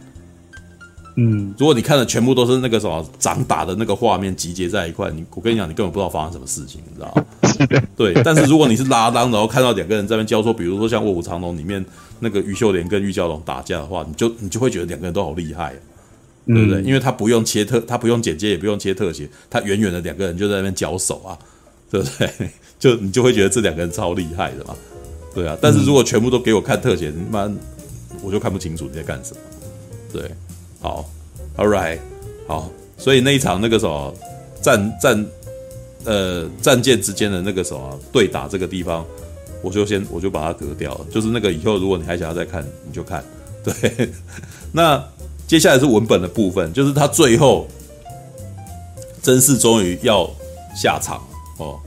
[1.16, 7.82] 嗯，如果你看的全部都是那个什么掌打的那个画面集结在一块，你我跟你讲，你根本不知道发生什么事情，你知道吗？
[7.96, 8.14] 对。
[8.22, 11.84] 但是如果你是拉当，然后看到两个人在那边交错，比如说像《卧虎藏龙》里面
[12.20, 15.74] 那个于秀莲跟玉娇龙打架的话，你就你就会觉得两个人都好厉害，
[16.46, 16.82] 对不对？
[16.82, 21.36] 因为他不用切特，他不用剪接，也不用切特写，他远远的两个人就在那边交手啊，
[21.90, 22.50] 对不对？
[22.78, 24.74] 就你就会觉得这两个人超厉害的嘛，
[25.34, 25.56] 对啊。
[25.60, 27.50] 但是如果全部都给我看特写，你妈
[28.22, 29.40] 我就看不清楚你在干什么，
[30.12, 30.30] 对。
[30.80, 31.08] 好
[31.56, 31.98] ，All right，
[32.46, 34.14] 好，所以那一场那个什么
[34.62, 35.26] 战战
[36.04, 39.04] 呃战舰之间的那个什么对打这个地方，
[39.62, 41.06] 我就先我就把它隔掉了。
[41.10, 43.22] 就是那个以后如果你还想要再看，你就看。
[43.62, 44.10] 对，
[44.72, 45.04] 那
[45.46, 47.68] 接下来是文本的部分，就是他最后
[49.22, 50.26] 真是终于要
[50.74, 51.22] 下场
[51.58, 51.78] 哦，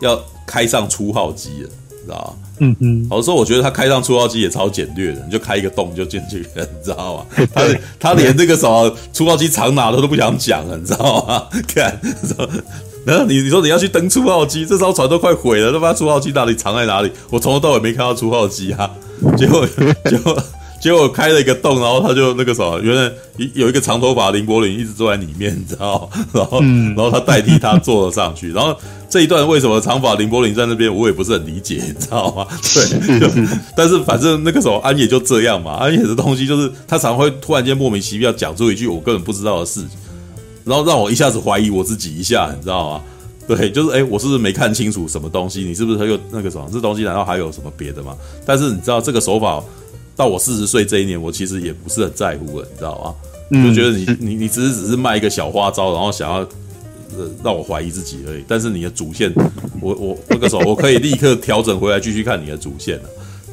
[0.00, 1.70] 要开上初号机了，
[2.04, 2.36] 知道吧？
[2.58, 7.46] 嗯嗯，好说，我觉得他开上初号机也超简略的，你就开一个洞就进去了，你知道吗？
[7.52, 7.62] 他
[8.00, 11.46] 他连这个什么初号机藏哪的都不想讲了，你知道吗？
[11.68, 12.00] 看，
[13.04, 17.10] 然后你你说你要去登初号机，这艘船都快毁了，他妈初号机到底藏在哪里？
[17.30, 18.90] 我从头到尾没看到初号机啊，
[19.36, 19.66] 结果
[20.04, 20.36] 结果。
[20.80, 23.10] 结果开了一个洞，然后他就那个什么，原来
[23.54, 26.24] 有一个长头发林柏林一直坐在里面，你知道吗？
[26.32, 28.52] 然后，然后他代替他坐了上去。
[28.52, 28.76] 然后
[29.08, 32.46] 这一段为什么长发林柏林在那边，我也不是很理解，你知道吗？
[32.74, 33.26] 对，就
[33.76, 39.98] 但是反正那个时候安野就这样嘛，安野的东西就是他常会突然间莫名其妙讲出一句我根本不知道的事情，
[40.64, 43.00] 然后让我一下子怀疑我自己一下，你知道吗？
[43.48, 45.62] 对，就是哎，我是不是没看清楚什么东西？
[45.62, 46.68] 你是不是还有那个什么？
[46.72, 48.14] 这东西难道还有什么别的吗？
[48.44, 49.62] 但是你知道这个手法。
[50.16, 53.62] 到我四十岁这一年，我其实也不是很在乎了，你知道吗？
[53.62, 56.38] 就觉得你你你只是只是卖一个小花招，然后想要
[57.16, 58.42] 呃让我怀疑自己而已。
[58.48, 59.32] 但是你的主线，
[59.80, 63.04] 我我那个时候我可以立刻调整回来，继续看你的主线了。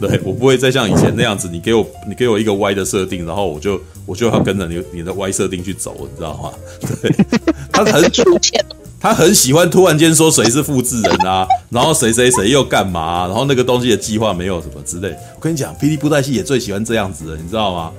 [0.01, 6.51] 对，我不会再像以前那样子，你给我你给我一个歪的设定，然后我就我就要跟着你你的歪设定去走，你知道吗？
[7.01, 7.11] 对，
[7.72, 8.66] 他很主线。
[9.04, 15.10] 他很喜欢突然间说谁是复制人啊， 然后谁谁谁又干嘛啊，然后那个东西的计划没有什么之类。
[15.36, 17.91] 我跟你讲，霹雳布袋戏也最喜欢这样子的，你知道吗？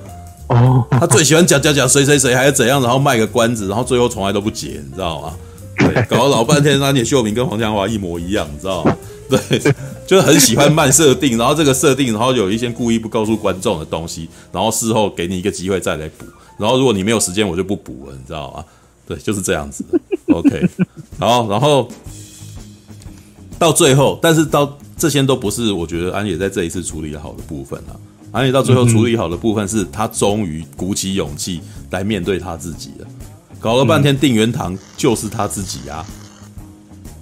[0.48, 5.34] 哦，他最喜欢讲讲讲谁谁谁还是怎样，然后卖个关子，然后最后从来都不解，你知道吗？
[5.76, 8.96] 对， 搞了老半天，安野秀明跟黄强华一模一样，你知道吗？
[9.28, 9.38] 对，
[10.06, 16.24] 就是很喜欢慢设定，然后这个设定，然后有一些故意不告诉观众的东西，然后事后给你一个机会再来补，
[16.58, 18.64] 然后如果你没有时间，我就不补了，你知道吗？
[19.06, 20.00] 对，就是这样子的。
[20.34, 20.68] OK，
[21.18, 21.88] 好，然后
[23.58, 27.94] 到最后，但是到这些都不是我觉得安野在这一次处理的好的部分啊。
[28.32, 33.06] 安野到最后处理好的部分是他终于鼓起勇气来面对他自己了。
[33.60, 36.04] 搞了半天，定元堂就是他自己啊。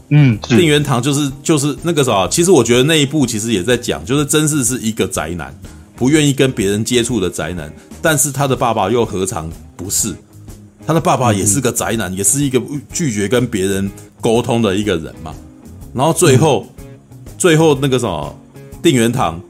[0.09, 5.55] 嗯，定元堂就是就是那个啥，其实我觉得那一部其实也在讲，就是真是是一个宅男，
[5.97, 10.15] 不愿意跟别人接触的宅男，但是他的爸爸又何尝不是？
[10.87, 12.61] 他的爸爸也是个宅男，也是一个
[12.93, 15.35] 拒绝跟别人沟通的一个人嘛。
[15.95, 16.67] 然后最后，
[17.39, 18.35] 最后那个什么
[18.83, 19.41] 定元堂，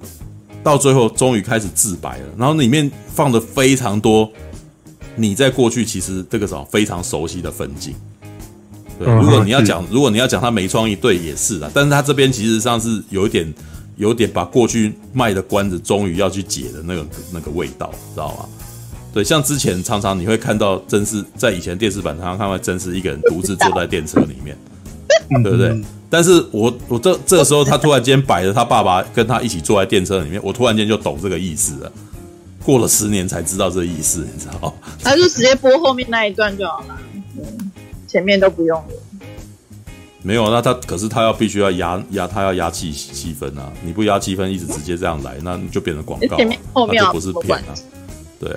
[0.63, 2.25] 到最后终于开始自白了。
[2.37, 4.31] 然后里面放的非常多，
[5.17, 7.95] 你在过去其实这个什么非常熟悉的分镜。
[8.99, 11.71] 对，如果你要讲，如果你要讲他没创意，对，也是啊。
[11.73, 13.55] 但是他这边其实上是有一点，
[13.97, 18.47] 有点把过去卖的关子终于要去解的那个那个味道，知道吗？
[19.13, 24.57] 对，像之前常常你会看到真是在以前电视版常常看到真是一个人独自坐在电车里面，
[25.43, 25.79] 对不对？
[26.09, 31.93] 但是我我这这个时候他突然间摆着他爸爸跟他一起坐在电车里面，我突然间就懂这个意思了。
[32.65, 34.73] 过了十年才知道这个意思，你知道？
[35.03, 36.99] 他就直接播后面那一段就好了，
[37.37, 37.73] 嗯，
[38.07, 38.89] 前面都不用了。
[40.23, 43.73] 没有，那他可是他要必须要压压，他要压气气氛啊！
[43.85, 47.75] 你不压气氛，一直直接这样来，那你就变成广告，前面后面就不是片啊。
[48.39, 48.57] 对啊，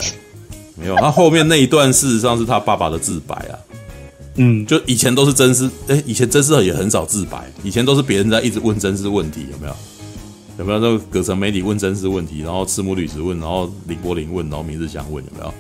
[0.76, 3.56] 没有，那后面那一段事实上是他爸爸的自白啊。
[4.38, 9.76] 嗯，就以前都是真丝，哎，以前真丝也很少自白，以前都是别人在一直问真丝问题，有没有？
[10.58, 15.54] 有没有那个葛城媒体问真丝问题，然后赤木律子问，然后林柏林问，然后明日香问，有没有？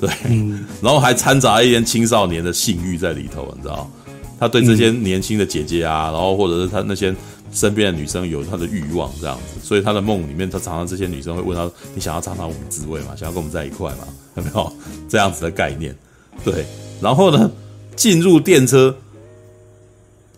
[0.00, 3.90] 对，嗯、然后还掺杂一些青少年的性欲在里头，你知道？
[4.38, 7.14] 他对这些年轻的姐姐啊，嗯、然后或者是他那些
[7.56, 13.16] 身边的女生有她的欲望这样子，所以他的梦里面，他常常这些女生会问他：“你想要尝尝我们滋味吗？
[13.16, 14.70] 想要跟我们在一块吗？”有没有
[15.08, 15.96] 这样子的概念？
[16.44, 16.66] 对，
[17.00, 17.50] 然后呢，
[17.96, 18.94] 进入电车，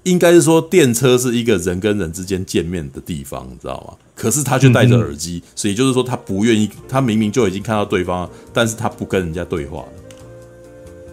[0.05, 3.97] 应该是说电车是一个人跟人之间见面的地方，你知道吗？
[4.15, 9.85] 可是他却戴着耳机，所以就是说他不愿意，他明明就已经看到对方，但是他不跟人家对话。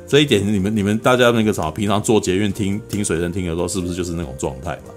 [0.08, 4.94] 这一点，你们你们大家那个啥，平常坐捷运听听水声听的时候，是不是就是那种状态嘛？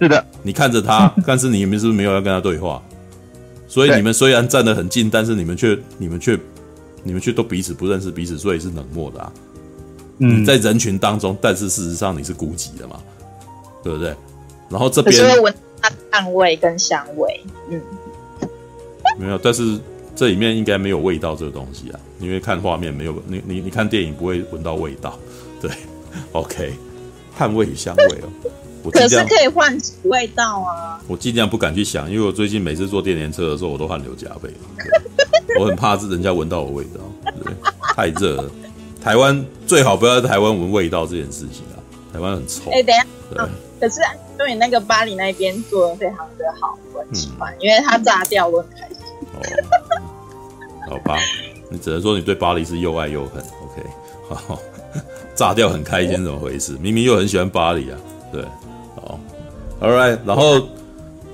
[0.00, 2.82] 是的，你看着他， 但是你们是不是没有要跟他对话？
[3.68, 6.38] 所以你们虽然站得很近，但是你们却你们却
[7.02, 9.32] 你们却都彼此不认识彼此，所以是冷漠的啊。
[10.18, 13.00] 嗯，在人群当中，但是事实上你是孤寂的嘛，
[13.82, 14.14] 对不对？
[14.68, 15.54] 然后这边可是闻
[16.10, 17.40] 汗味跟香味，
[17.70, 17.80] 嗯，
[19.18, 19.78] 没有，但是。
[20.18, 25.18] 这里面应该没有味道这个东西啊，因为看画面没有你你你看电影不会闻到味道，
[25.60, 25.70] 对
[26.32, 26.72] ，OK，
[27.34, 28.50] 汗味与香味哦，
[28.86, 31.00] 我可是可以换味道啊。
[31.08, 34.48] 我尽量不敢去想，因为我最近每次坐电联车的时候，我都汗流浃背，
[35.58, 37.00] 我很怕是人家闻到我味道，
[37.44, 37.52] 对，
[37.94, 38.50] 太热了。
[39.02, 41.82] 台湾最好不要在台湾闻味道这件事情啊，
[42.12, 42.70] 台湾很臭。
[42.70, 43.48] 哎、欸，等一下，对啊、
[43.80, 44.00] 可是
[44.38, 48.98] 对你那个巴黎那边做的非常的好，我很喜欢，嗯、因为它炸掉我很开心。
[49.32, 49.40] 哦
[50.88, 51.18] 好吧，
[51.68, 53.42] 你只能说你对巴黎是又爱又恨。
[53.42, 53.82] OK，
[54.28, 54.58] 好，
[55.34, 56.72] 炸掉很开心，怎么回事？
[56.80, 57.98] 明明又很喜欢巴黎啊。
[58.32, 58.50] 对，好
[59.80, 60.68] ，All right，然后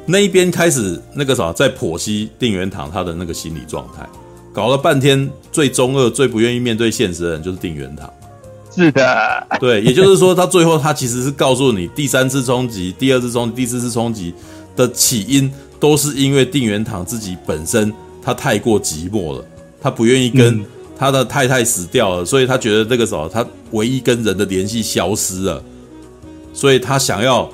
[0.06, 4.08] 那一边开始那个啥，在剖析定元堂他的那个心理状态，
[4.52, 8.12] 搞了半天，最中二、最不愿意面对现实的人就是定元堂。
[8.74, 14.32] 是的，对，也就是说，他最后他其实是告诉你，第三次冲击、第二次冲击、第四次冲击
[14.74, 17.92] 的起因，都是因为定元堂自己本身。
[18.24, 19.44] 他太过寂寞了，
[19.80, 20.64] 他不愿意跟
[20.96, 25.60] 他的太太死掉了，嗯、所以他觉得这个时候他唯一跟人的联系消失了，
[26.54, 27.50] 所以他想要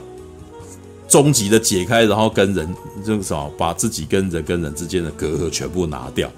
[1.09, 2.69] 终极的解开，然后跟人
[3.05, 6.31] 这个什么，把自己跟人跟人之间的隔阂全部拿掉。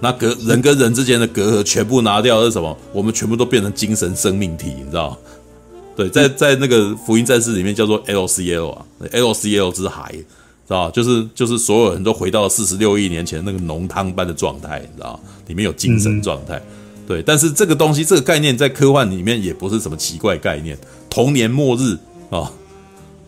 [0.00, 2.76] 那隔人跟人之间的隔阂全部拿掉是什么？
[2.92, 5.16] 我们全部都变成精神生命体，你知道？
[5.94, 10.12] 对，在在那个福音战士里面叫做 LCL 啊，LCL 之海。
[10.66, 17.22] 知道就是就是所有人都回到了四十六亿年前那个浓汤般的状态，你知道里面有精神状态，嗯、对。
[17.22, 20.74] 但是这个东西，这个概念在科幻里面也不是什么奇怪概念。
[21.10, 21.92] 童年末日
[22.30, 22.52] 啊、哦，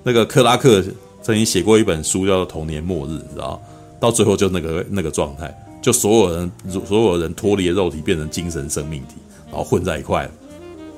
[0.06, 0.80] 那个克拉克
[1.20, 3.60] 曾经写过一本书叫做《童年末日》，你知道
[3.98, 5.52] 到最后就那个那个状态，
[5.82, 6.52] 就所有人
[6.86, 9.16] 所有人脱离了肉体，变成精神生命体，
[9.48, 10.30] 然后混在一块。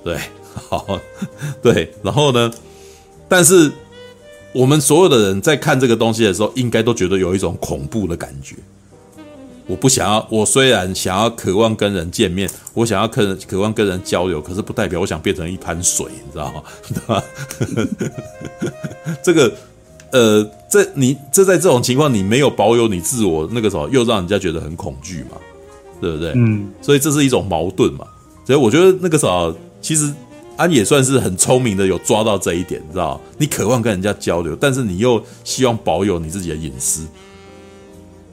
[0.04, 0.18] 对，
[0.52, 1.00] 好，
[1.62, 1.90] 对。
[2.02, 2.52] 然后呢，
[3.26, 3.72] 但是。
[4.54, 8.56] 我们所有的人在看这个东西的时候，应该都觉得有一种恐怖的感觉。
[9.68, 16.62] 我不想要，我虽然想要渴望跟人见面，我想要渴渴望跟人交流，可是不代表我想变成一滩水，你知道吗？
[16.88, 17.22] 对吧？
[19.22, 19.52] 这个，
[20.10, 25.36] 呃，这你这在这种情况，你没有保有你自我那个什么，又让人家觉得很恐惧嘛，
[26.00, 26.32] 对不对？
[26.34, 26.68] 嗯。
[26.82, 28.04] 所以这是一种矛盾嘛。
[28.44, 30.12] 所以我觉得那个啥，其实。
[30.56, 33.20] 安也算是很聪明的，有抓到这一点，你知道？
[33.36, 37.06] 你渴望跟人家交流，但是你又希望保有你自己的隐私，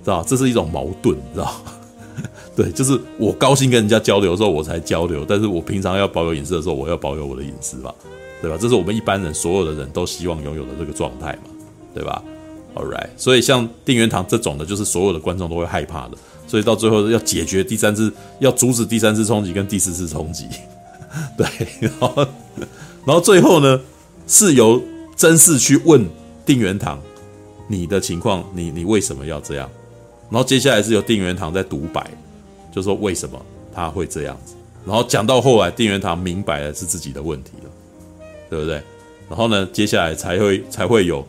[0.06, 0.24] 知道？
[0.24, 1.54] 这是一种矛盾，知道？
[2.56, 7.94] 对，就是我高兴跟人家交流的时候，我才交流，但是我平常要保有隐私的时候，我要保有我的隐私吧，
[8.42, 8.58] 对吧？
[8.58, 11.50] 这是我们一般人所有的人都希望拥有的这个状态嘛，
[11.94, 12.24] 对吧
[12.74, 20.46] ？All right，所以像定元堂这种的，就是所有的观众都会害怕的，所以到最后要解决第三次，要阻止第三次冲击跟第四次冲击。
[21.38, 21.46] 对，
[21.82, 22.28] 然后，
[23.06, 23.82] 然后最后呢，
[24.28, 24.82] 是由
[25.18, 26.06] 真嗣去问
[26.46, 27.02] 定元堂
[27.68, 29.70] 你的情况，你你为什么要这样？
[30.36, 32.06] 然后接下来是由定元堂在独白，
[32.70, 33.42] 就说为什么
[33.74, 34.54] 他会这样子。
[34.86, 37.70] 然后讲到后来，定元堂明白了是自己的问题了，
[38.50, 38.82] 对不对？
[39.30, 41.26] 然后呢，接下来才会才会有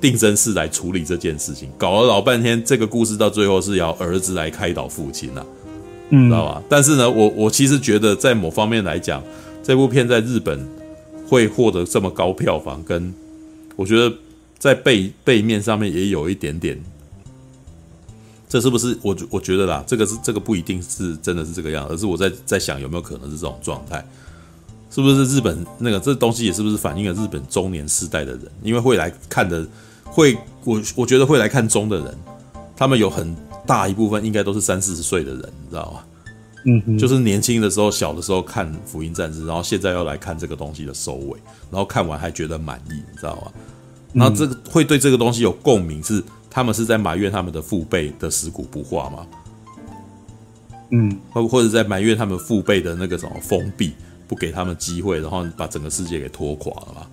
[0.00, 1.68] 定真寺来处理这件事情。
[1.76, 5.46] 搞了老半天，这个故事到最后是要儿子来开导父亲呐、啊。
[6.10, 6.62] 知道吧？
[6.68, 9.20] 但是呢，我我其实觉得在某方面来讲，
[9.64, 10.64] 这部片在日本
[11.26, 13.12] 会获得这么高票房，跟
[13.74, 14.14] 我觉得
[14.60, 16.80] 在背背面上面也有一点点，
[18.54, 19.82] 这是不是我我觉得啦？
[19.84, 24.06] 这个是这个不一定是真的是这个样，而是我在在想有没有可能是这种状态，
[24.92, 29.66] 是不是日本那个这东西也是不是反映了日本中年世代的人，因为会来看的
[30.04, 32.16] 会我我觉得会来看中的人，
[32.76, 33.34] 他们有很
[33.66, 36.04] 大一部分应该都是三四十岁的人，你知道吗？
[36.86, 41.36] 嗯，就是年轻的时候、小的时候看《福音战士》，然后现在要来看这个东西的收尾，
[41.72, 43.52] 然后看完还觉得满意，你知道吗？
[44.12, 46.22] 然后这个会对这个东西有共鸣，是
[46.54, 49.26] 他们是在埋怨他们的父辈的食古不化吗？
[50.90, 53.92] 嗯，或或者在埋怨他们父辈的那个什么封闭，
[54.28, 57.06] 不给他们机会，然后把整个世界给拖垮了吗？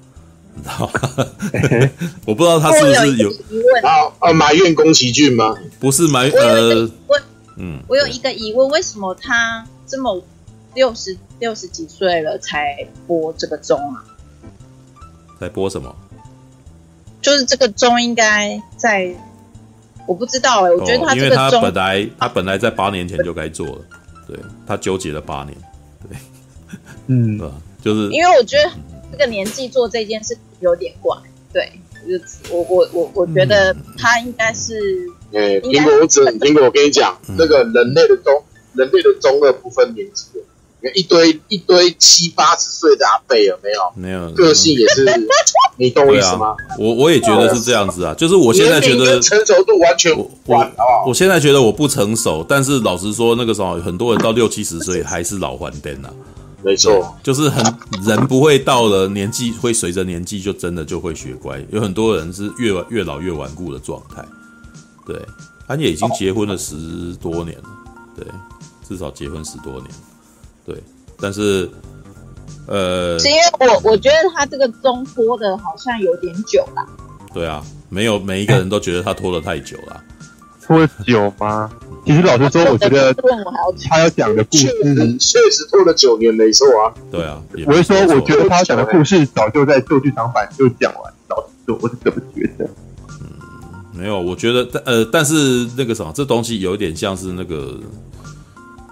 [0.54, 1.90] 你知道吗？
[2.28, 3.32] 我不知道他是不是有
[3.82, 5.58] 啊啊埋怨宫崎骏吗？
[5.80, 7.24] 不是埋我有一呃个问，
[7.58, 10.24] 嗯，我有一个疑问，为什么他这么
[10.76, 14.04] 六十六十几岁了才播这个钟啊？
[15.40, 15.96] 在播什么？
[17.22, 19.16] 就是这个钟应该在，
[20.08, 23.82] 我不知道哎、欸，我觉得他哦、因为他这个、本来他本来在八年前就该做了，
[24.28, 25.58] 对他纠结了八年，
[27.08, 27.38] 嗯。
[27.38, 27.54] 对吧？
[27.84, 28.70] 就是因为我觉得
[29.12, 31.18] 这个年纪做这件事有点怪，
[31.52, 31.72] 对，
[32.52, 34.80] 我我我我我觉得他应该是，
[35.34, 37.36] 哎、应该苹果，我只苹果，我跟你讲，嗯。
[37.40, 38.44] 那个人类的中
[38.76, 40.40] 人类的中二不分年纪的，
[40.96, 43.80] 一堆一堆七八十岁的阿贝有没有？
[43.96, 45.06] 没有个性也是，
[45.78, 50.30] 你懂我意思吗？，我我也觉得是这样子啊，就是我现在觉得成熟度完全我？
[51.08, 56.10] 我现在觉得我不成熟，但是老实说，那个时候很多人到六七十岁还是老还灯啊，
[56.64, 57.64] 没错，就是很
[58.04, 64.24] 人不会到了年纪会随着年纪就真的就会学乖，有很多人是越越老越顽固的状态。
[65.06, 65.20] 对，
[65.68, 66.76] 安也已经结婚了十
[67.20, 67.70] 多年了，
[68.16, 68.26] 对，
[68.88, 69.86] 至少结婚十多年，
[70.72, 70.82] 对，
[71.20, 71.70] 但是
[72.68, 76.86] 呃，是因为我我觉得他这个中拖的好像有点久了。
[77.34, 80.02] 对啊，没有每一个人都觉得他拖得太久了。
[80.64, 81.70] 拖久吗？
[82.06, 83.14] 其实老实说，我觉得
[83.90, 86.94] 他要讲的故确事，实确实拖了九年，没错啊。
[87.12, 91.14] 对啊，我是说，我觉得他要讲的故事早就在旧剧场版就讲完。
[91.28, 92.66] 老实说，我是这么觉得。
[92.66, 93.28] 嗯
[93.94, 97.78] 没有，我觉得，但呃，但是那个什么，这东西有一点像是那个，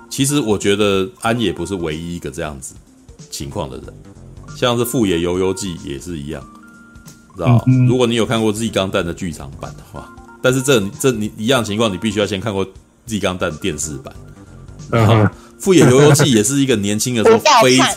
[0.09, 2.73] 其实我觉得安也不是唯一一个这样子
[3.29, 3.85] 情况的人，
[4.57, 6.43] 像是富野由悠记也是一样，
[7.35, 7.63] 知道吗？
[7.67, 12.65] 嗯嗯如果你有看过《Z 钢弹》的剧场版的话，但是这这你一样情况，你必须要先看过
[13.05, 14.13] 《Z 钢弹》电视版。
[14.91, 15.29] 嗯哼，
[15.59, 17.95] 富野游游记也是一个年轻的时候非 看，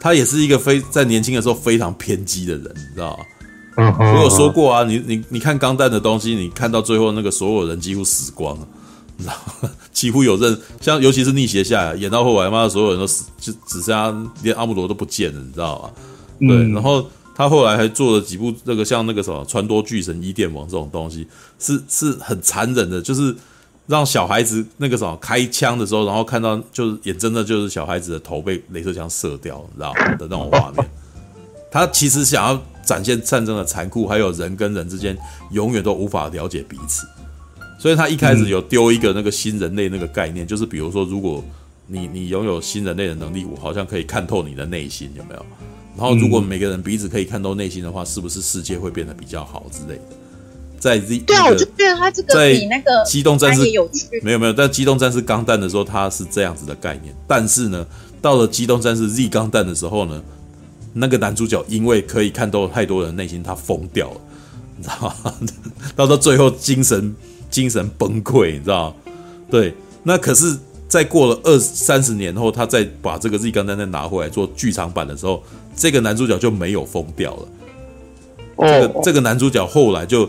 [0.00, 3.24] 他也是一个非在年轻的时候非常偏激的人，你知道吗？
[3.76, 8.68] 嗯哼，我有说过啊，你你你看钢弹的东西，你看到最后那个所有人几乎死光了，
[9.16, 9.70] 你知道吗？
[9.92, 14.12] 几乎有任像尤其是逆邪下来演到后来，妈的所有人都死，就只剩下
[14.42, 15.90] 连阿姆罗都不见了，你知道吗？
[16.40, 21.26] 对，嗯然后他后来还做了几部那个像那个什么传多巨神伊甸王这种东西，
[21.58, 23.34] 是是很残忍的，就是
[23.86, 30.14] 让小孩子那个什么开枪的时候，然后看到就是眼睁睁就是小孩子的头被镭射枪射掉，你知道吗？
[30.16, 30.88] 的那种画面。
[31.70, 35.16] 他其实想要展现战争的残酷，还有人跟人之间
[35.52, 37.06] 永远都无法了解彼此，
[37.82, 41.42] 所以他一开始有丢一个那个新人类那个概念，就是比如说，如果
[41.88, 45.44] 你你拥有新人类的能力，我好像可以看透你的内心，有没有？
[45.98, 50.02] 然后如果每个人彼此可以看透内心的话，是不是世界会变得比较好之类的？
[50.78, 54.20] 在 Z 对啊，我就觉得他这个在比那个机动战士有趣。
[54.22, 57.12] 没有没有，但机动战士钢弹的时候，它是这样子的概念。
[57.26, 57.84] 但是呢，
[58.20, 60.22] 到了机动战士 Z 钢弹的时候呢，
[60.92, 64.20] 那个男主角因为可以看透太多人内心，他疯掉了，
[64.76, 65.34] 你知道吗？
[65.96, 67.12] 到到最后精神
[67.52, 68.96] 精神崩溃，你知道吗？
[69.48, 69.72] 对，
[70.02, 70.58] 那可是，
[70.88, 75.40] 在过了二三十年后，他再把这个 Z 钢弹再拿回来做剧场版的时候，
[75.76, 77.48] 这个男主角就没有疯掉了。
[78.58, 80.28] 这哦个，这个男主角后来就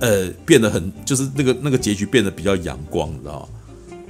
[0.00, 3.48] 呃变得很，就是那个那个结局变得比较阳光，你知道吗？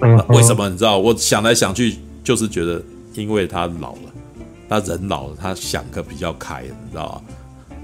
[0.02, 0.68] 嗯为什么？
[0.68, 0.98] 你知道？
[0.98, 2.82] 我想来想去，就是觉得，
[3.14, 4.12] 因为他老了，
[4.68, 7.34] 他人老了，他想的比较开，你知道吗？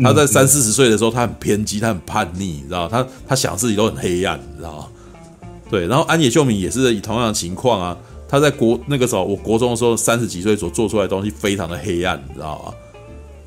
[0.02, 2.88] 他在三四十岁的时候，他很偏激，他很叛逆，你知道？
[2.88, 4.86] 他他想自己都很黑暗，你知道吗？
[5.70, 5.86] 对。
[5.86, 7.96] 然后安野秀明也是以同样的情况啊，
[8.28, 12.74] 他在国那个时候，我国中的时候，三十几岁所做出来的东西非常的黑暗，你知道吗？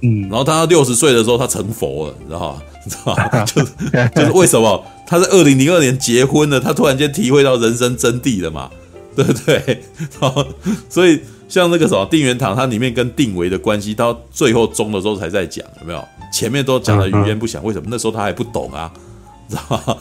[0.02, 2.62] 嗯然后他到六十岁的时候，他成佛了，你知道吗？
[2.86, 3.46] 你知道吗？
[3.48, 3.72] 就是
[4.16, 8.70] 就是为什么他在二零零二年结婚了，他突然间体会到人生真谛了嘛，
[9.16, 9.84] 对不对？
[10.20, 10.46] 然后
[10.90, 16.04] 所以像那个什么定元堂，它里面跟定维的关系，到最后中的时候才在讲，有没有？
[16.34, 17.88] 前面都讲的语焉不详，为什么？
[17.90, 18.92] 那时候他还不懂啊，
[19.48, 19.98] 知道吗？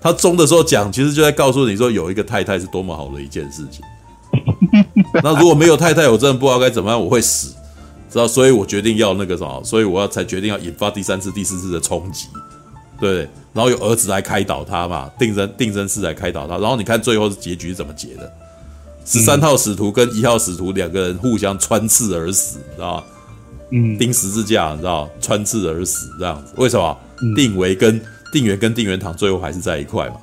[0.00, 3.82] 他中的时候讲，其实就在告诉你说，有一个太太是多么好的一件事情。
[5.22, 7.54] 那如果没有太太，我真的不知道该怎么样，我会死，
[8.10, 8.28] 知道？
[8.28, 12.26] 所以我决定要那个什么，所以我要才决定要引发第三次、第四次的冲击，
[13.00, 13.28] 对。
[13.52, 16.58] 然后有儿子来开导他嘛，定真定真寺来开导他。
[16.58, 18.32] 然后你看最后结局是怎么结的？
[19.04, 23.04] 十三号使徒跟一号使徒两个人互相穿刺而死，你知道吗？
[23.70, 26.52] 嗯，钉十字架，你知道，穿刺而死这样子。
[26.56, 26.96] 为什么？
[27.22, 28.00] 嗯、定为跟
[28.32, 30.16] 定元跟定元堂最后还是在一块嘛？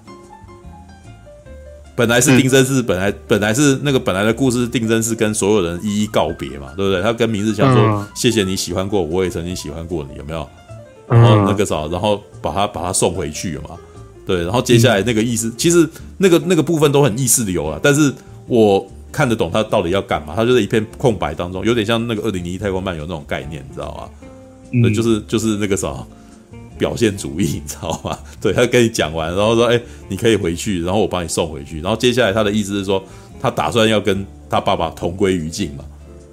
[1.95, 7.01] 本来是定真寺，本来本来是那个本来的故事，定真寺跟所有人一一告别嘛，对不对？
[7.01, 10.47] 他跟明日香说：“嗯、谢谢你喜欢过我，我也曾经喜欢过你，有没有？”
[11.07, 13.71] 然后那个啥，然后把他把他送回去嘛。
[14.25, 15.87] 对，然后接下来那个意思，嗯、其实
[16.17, 18.13] 那个那个部分都很意识流了，但是
[18.51, 20.35] 我看得懂他到底要干嘛。
[20.35, 24.09] 他就在一片空白当中，有点像那个二零零一太空漫游那种概念，你知道吗？
[24.73, 26.05] 嗯，就是就是那个啥。
[26.77, 28.17] 表现主义，你知道吗？
[28.41, 33.03] 对，他跟你讲完，然后说：“哎、欸，你可以回去，然后我把你送回去。”然后接下来他的意思是说，
[33.39, 35.85] 他打算要跟他爸爸同归于尽嘛。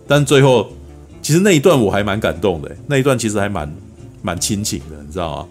[0.06, 0.72] 但最后，
[1.20, 3.70] 其实那一段我还蛮感动的，那一段其实还蛮
[4.22, 5.48] 蛮亲情的，你知道吗？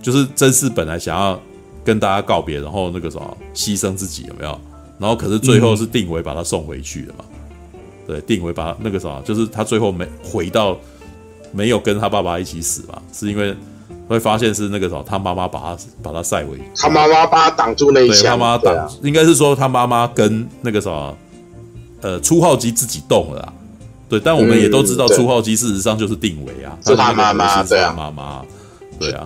[0.00, 1.42] 就是真是本来想要
[1.84, 4.60] 跟大家告别，然后那个什么牺牲自己有没有？
[5.00, 7.24] 然后可是最后是定为把他送回去的嘛？
[8.06, 10.76] 对，定为把他那个什么，就是他最后没回到，
[11.50, 13.00] 没有跟他爸爸一起死嘛？
[13.12, 13.56] 是因为。
[14.08, 21.16] 会发现是那个什么，他妈妈把他把他塞回去，他妈妈把他挡住那一枪，他妈妈挡，啊、应该是说他妈妈跟那个什么，
[22.00, 23.52] 呃，初号机自己动了，
[24.08, 28.44] 对，但我们也都知道，初号机事实上就是定为啊，是他妈妈，是他妈妈，
[28.98, 29.24] 对啊，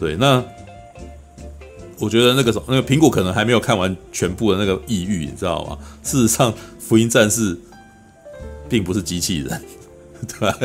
[0.00, 0.42] 对，那
[1.98, 5.78] 我觉得那个什么，那个苹果可能还没有看完全部的那个异域，你知道吗？
[6.02, 7.56] 事实上，福音战士
[8.68, 9.62] 并不是机器人，
[10.28, 10.58] 对吧？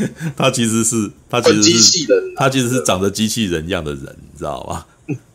[0.36, 4.86] 他其实是，他其实是机器人，他其实是长得机器人一样的人，你知道吗？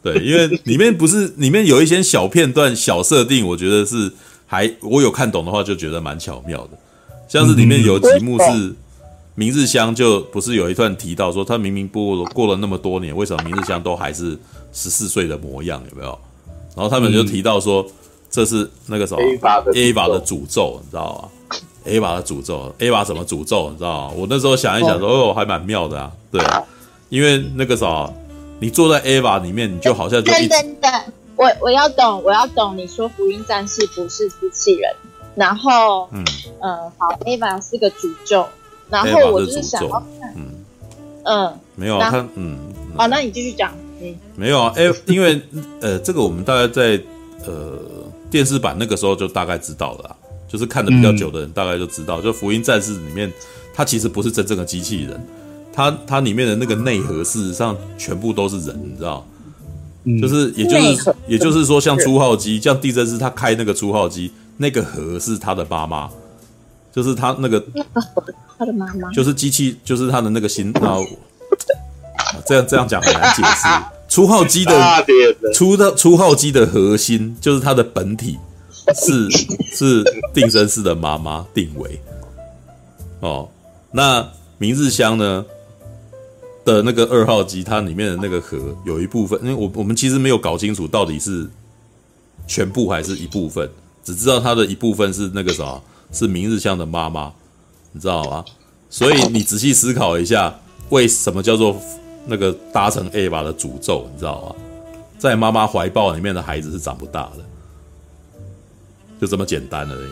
[0.01, 4.11] 对，因为里面不是里面有一些小片段、小设定，我觉得是
[4.47, 6.71] 还我有看懂的话，就觉得蛮巧妙的。
[7.27, 8.73] 像是里面有几幕是
[9.35, 14.37] 明日香，就不是有一段提到说，他明明过过了那么多年，为什么明日香都还是
[14.73, 15.81] 十四岁的模样？
[15.89, 16.17] 有没有？
[16.75, 17.85] 然后他们就提到说，
[18.29, 23.69] 这是那个什么 Ava 的诅咒，你知道吗？A 把的诅咒，A 把怎么诅咒？
[23.69, 24.13] 你知道吗？
[24.17, 26.11] 我那时候想一想说，哦，还蛮妙的啊。
[26.31, 26.41] 对，
[27.09, 28.11] 因为那个啥，
[28.59, 30.91] 你坐在 A 把里面，你就好像就一直等等，
[31.35, 32.75] 我我要懂，我要懂。
[32.75, 34.91] 你说福音战士不是机器人，
[35.35, 36.25] 然后嗯
[36.59, 38.47] 呃，好，A 把是个诅咒，
[38.89, 40.43] 然后我就是想要看，嗯
[41.23, 42.57] 嗯，没有啊，他嗯，
[42.95, 45.41] 好，那你继续讲，嗯，没有啊，A 因为
[45.81, 47.01] 呃，这个我们大概在
[47.45, 47.79] 呃
[48.29, 50.15] 电视版那个时候就大概知道了。
[50.47, 53.29] 就是看的比较久的人，大概就知道，嗯、就《福音战士》里面，
[53.73, 55.19] 它其实不是真正的机器人，
[55.73, 59.25] 它它里面的那个内核，事实上全部都是人，你知道？
[60.03, 66.09] 嗯、就是也就是也就是说，像初号机，像地震师他开那个初号机，那个核是他的妈妈，
[66.95, 67.59] 就是他那个
[68.57, 71.05] 他的妈妈，就是机器，就是他的那个心，然后
[72.47, 73.67] 这样这样讲很难解释。
[74.07, 75.05] 初号机的
[75.53, 78.37] 初的初号机的核心就是它的本体。
[78.93, 79.27] 是
[79.73, 81.99] 是定身式的妈妈定为
[83.19, 83.49] 哦，
[83.91, 84.23] 那
[84.59, 85.43] 明日香呢
[86.63, 91.49] 的那个二号机，它里面的那个核有一部分，因为我我们其实没有搞清楚到底是
[92.45, 93.67] 全部还是一部分，
[94.03, 97.31] 只知道它的一部分是那个啥，是明日香的妈妈，
[97.91, 98.45] 你知道吗？
[98.89, 100.53] 所以你仔细思考一下，
[100.89, 101.75] 为什么叫做
[102.25, 104.55] 那个搭乘 Ava 的诅咒，你知道吗？
[105.17, 107.43] 在妈妈怀抱里面的孩子是长不大的。
[109.19, 110.11] 就这么简单而已。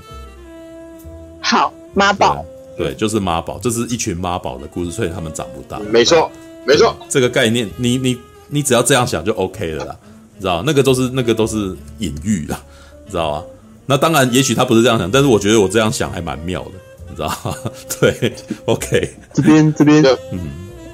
[1.41, 2.43] 好，妈宝。
[2.77, 5.77] 对，就是妈宝，这是一群妈宝的故事，所以他们长不大。
[5.79, 6.31] 没错，
[6.65, 6.95] 没错。
[7.09, 8.17] 这个概念，你你
[8.47, 9.95] 你只要这样想就 OK 了啦，
[10.35, 12.59] 你知道那个都是那个都是隐喻啦，
[13.05, 13.43] 你知道吗？
[13.85, 16.71] 那当然，也许他不是这样想，但是我觉得我这样想还蛮妙的，
[17.09, 17.55] 你知道吗？
[17.99, 18.33] 对
[18.65, 19.43] ，OK 这。
[19.43, 20.39] 边这边，嗯，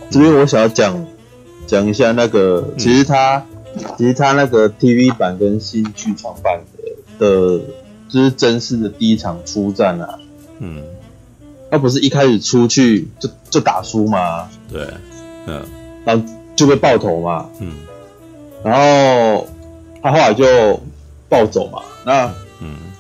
[0.10, 1.06] 这边我想要讲
[1.68, 3.45] 讲一下那个，其实他、
[3.76, 6.61] 嗯、其实他那个 TV 版跟新剧场版
[7.20, 7.26] 的
[7.57, 7.61] 的。
[8.11, 10.18] 就是真实的第一场出战啊，
[10.57, 10.82] 嗯，
[11.70, 14.49] 他不是一开始出去就就打输吗？
[14.68, 14.82] 对，
[15.45, 15.61] 嗯，
[16.03, 16.26] 然后
[16.56, 17.72] 就被爆头嘛，嗯，
[18.64, 19.48] 然后
[20.02, 20.82] 他后来就
[21.30, 22.34] 暴走嘛，那，嗯，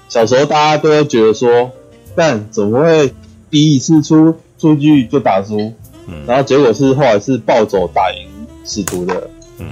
[0.09, 1.71] 小时候大家都会觉得说，
[2.15, 3.13] 但怎么会
[3.49, 5.73] 第一次出出去就打输？
[6.07, 8.27] 嗯，然后结果是后来是暴走打赢
[8.65, 9.29] 使徒的，
[9.59, 9.67] 嗯，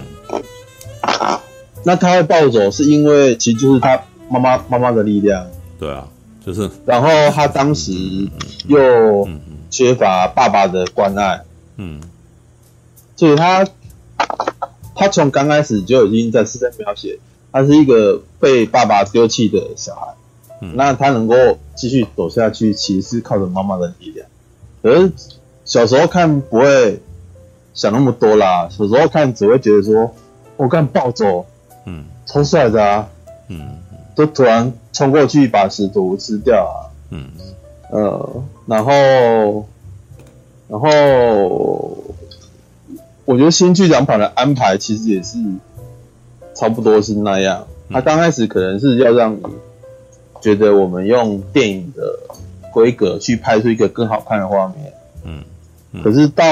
[1.83, 4.01] 那他会暴走是因为其实就是他。
[4.29, 5.47] 妈妈妈妈的力量，
[5.79, 6.05] 对啊，
[6.45, 6.69] 就是。
[6.85, 7.93] 然后他当时
[8.67, 9.25] 又
[9.69, 11.45] 缺乏爸爸的关爱，
[11.77, 12.01] 嗯，
[13.15, 13.65] 所以他
[14.95, 17.19] 他从刚开始就已经在是在描写
[17.53, 20.07] 他是一个被爸爸丢弃的小孩，
[20.61, 21.35] 嗯、那他能够
[21.75, 24.27] 继续走下去，其实是靠着妈妈的力量。
[24.81, 25.11] 可是
[25.65, 27.01] 小时候看不会
[27.73, 30.13] 想那么多啦，小时候看只会觉得说，
[30.55, 31.45] 我看暴走，
[31.85, 33.07] 嗯，超帅的啊，
[33.49, 33.77] 嗯，
[34.15, 37.29] 都突然冲过去把使徒吃掉啊，嗯，
[37.91, 39.65] 呃，然后，
[40.67, 41.97] 然后。
[43.25, 45.37] 我觉得新剧场版的安排其实也是
[46.55, 47.67] 差不多是那样。
[47.89, 49.43] 他刚开始可能是要让你
[50.41, 52.19] 觉得我们用电影的
[52.73, 54.93] 规格去拍出一个更好看的画面，
[55.23, 55.43] 嗯，
[56.03, 56.45] 可是到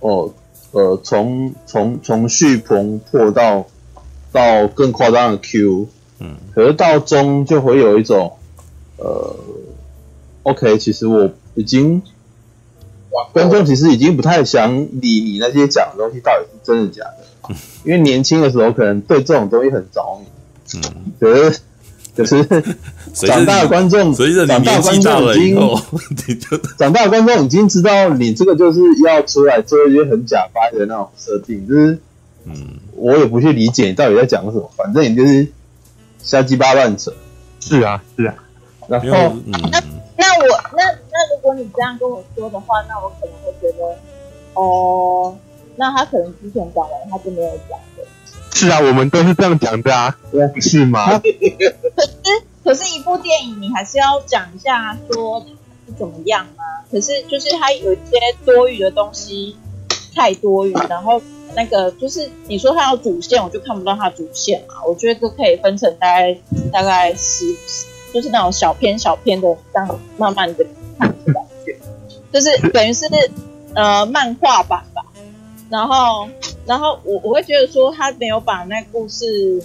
[0.00, 0.32] 哦
[0.72, 3.66] 呃从从从续棚破到
[4.32, 5.86] 到更夸张的 Q，
[6.20, 8.32] 嗯，可是到中就会有一种
[8.98, 9.36] 呃
[10.42, 12.02] ，OK，其实我已经。
[13.32, 17.54] 观众其实已经不太想理你那些讲的东西到底是真的假的，
[17.84, 20.26] 因为年轻的时候可能对这种东西很着迷，
[20.74, 21.60] 嗯，可是
[22.16, 22.44] 可是
[23.12, 25.78] 长大的观众，随着你年纪大了以后，
[26.78, 31.98] 长大的观众已经知道你这个就是要出来做一些很假掰的那种设定，就是，
[32.44, 32.54] 嗯，
[32.96, 35.46] 我也不去理解你到底在讲什么，反正你就是
[36.22, 37.12] 瞎鸡巴乱扯，
[37.60, 38.34] 是啊是啊，
[38.88, 39.52] 然后嗯。
[40.16, 40.46] 那我
[40.76, 43.98] 那那如果你这样跟我说的话，那我可能会觉得，
[44.54, 45.36] 哦，
[45.76, 47.93] 那他可能之前讲完他就没有讲的。
[48.54, 51.18] 是啊，我们都是这样讲的啊，不是吗？
[51.20, 52.10] 可是
[52.62, 55.44] 可是一部电影你还是要讲一下说
[55.86, 56.86] 是怎么样啊？
[56.90, 59.56] 可是就是它有一些多余的东西
[60.14, 61.20] 太多余，然后
[61.56, 64.74] 那个就是你说它有主线，我就看不到它主线嘛。
[64.86, 66.34] 我觉得这可以分成大概
[66.72, 67.54] 大概十。
[68.14, 70.64] 就是那种小篇小篇的，这样慢慢的
[70.96, 71.76] 看的感觉，
[72.32, 73.06] 就是等于是
[73.74, 74.93] 呃漫画版吧。
[75.74, 76.28] 然后，
[76.66, 79.60] 然后我我会觉得说他没有把那故事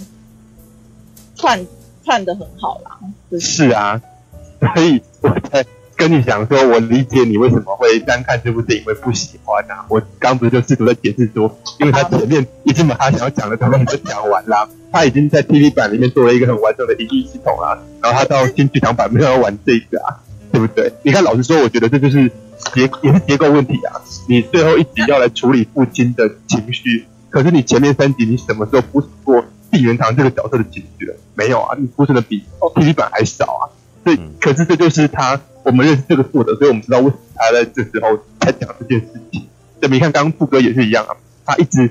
[1.36, 1.68] 串
[2.04, 2.98] 串得很好啦。
[3.30, 4.02] 就是，啊，
[4.74, 5.64] 所以我才
[5.96, 9.86] 跟你讲说，我理解你为什么会单看这部电影会不喜欢啊。
[9.88, 14.68] 我刚不是就试图在解释说，因为他前面已经把他想要讲的东西都讲完了。
[14.92, 20.18] 他已经在 TV 版里面做了一个很完整的音乐系统了，然后他到新剧场版没有要玩这个啊，
[20.52, 20.92] 对不对？
[21.04, 22.30] 你看，老实说，我觉得这就是
[22.74, 24.02] 结也是结构问题啊。
[24.28, 31.16] 你最后一集要来处理父亲的情绪，可是你前面三集你什么时候铺陈过碧圆堂这个角色的情绪了？
[31.36, 33.64] 没有啊，你铺陈的比 TV 版还少啊。
[34.04, 39.46] 所以，可是这就是他，我们认识这个作者，所以我们知道为什么他在这时候才讲这件事情。
[39.80, 41.16] 对，你看刚刚副歌也是一样啊，
[41.46, 41.90] 他一直。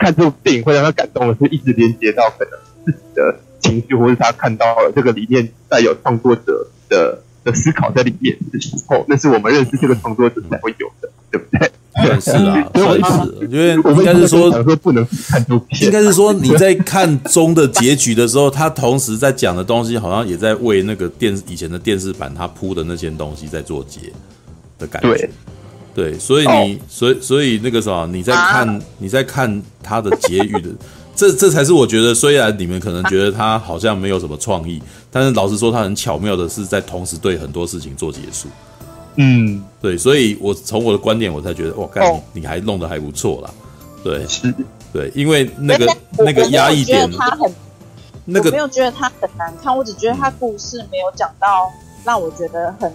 [0.00, 2.52] 看这部电影会让他感动的是，一直连接到可能
[2.84, 11.70] 自己的情绪，或是他看到了这个里面带有创作者的的思考在里面的时候，那是我们认识这个创作者才会有的，对不对？
[12.00, 15.44] 对，是啊，所以是，因为应该是说，说不能看
[15.80, 24.12] 应该是说你在看中的结局的时候，他同时在讲的东西，好像也在为那个电以前的电视版他铺的那些东西在做结
[24.78, 25.08] 的感觉。
[25.14, 25.30] 对。
[25.94, 30.68] 对，所以你，哦、所以，所以那个什么，你在看，啊、你在看他的结语的，
[31.16, 38.48] 这，这才是我觉得，虽然你们可能觉得他好像没有什么创意，但是老实说，他很巧妙的是在同时对很多事情做结束。
[39.16, 43.50] 嗯，对，所以我从我的观点，我才觉得，哇，干，你还弄得还不错啦。
[44.04, 44.54] 对，是，
[44.92, 47.52] 对，因为那个那个压抑点，他很，
[48.24, 51.72] 那个没有觉得他很难看，我只觉得他故事没有讲到
[52.04, 52.92] 让我觉得很。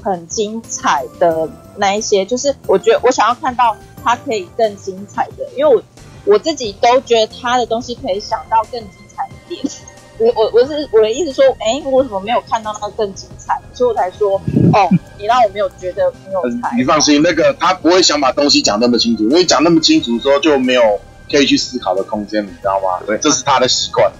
[0.00, 5.82] 很精彩的那一些，就是我觉得我想要看到他可以更精彩的，因为我
[6.24, 9.74] 我自己都觉得他的东西可以想到更精彩一点。
[10.18, 13.60] 我我我是我的意思说，哎，我怎么没有看到那更精彩？
[13.72, 14.34] 所以我才说，
[14.72, 14.88] 哦，
[15.18, 16.76] 你让我没有觉得没有才。
[16.76, 20.82] 你放心，那个他不会想把东西讲那么清楚，因为讲那么清楚之后就没有
[21.30, 23.00] 可以去思考的空间，你知道吗？
[23.06, 24.10] 对，这是他的习惯。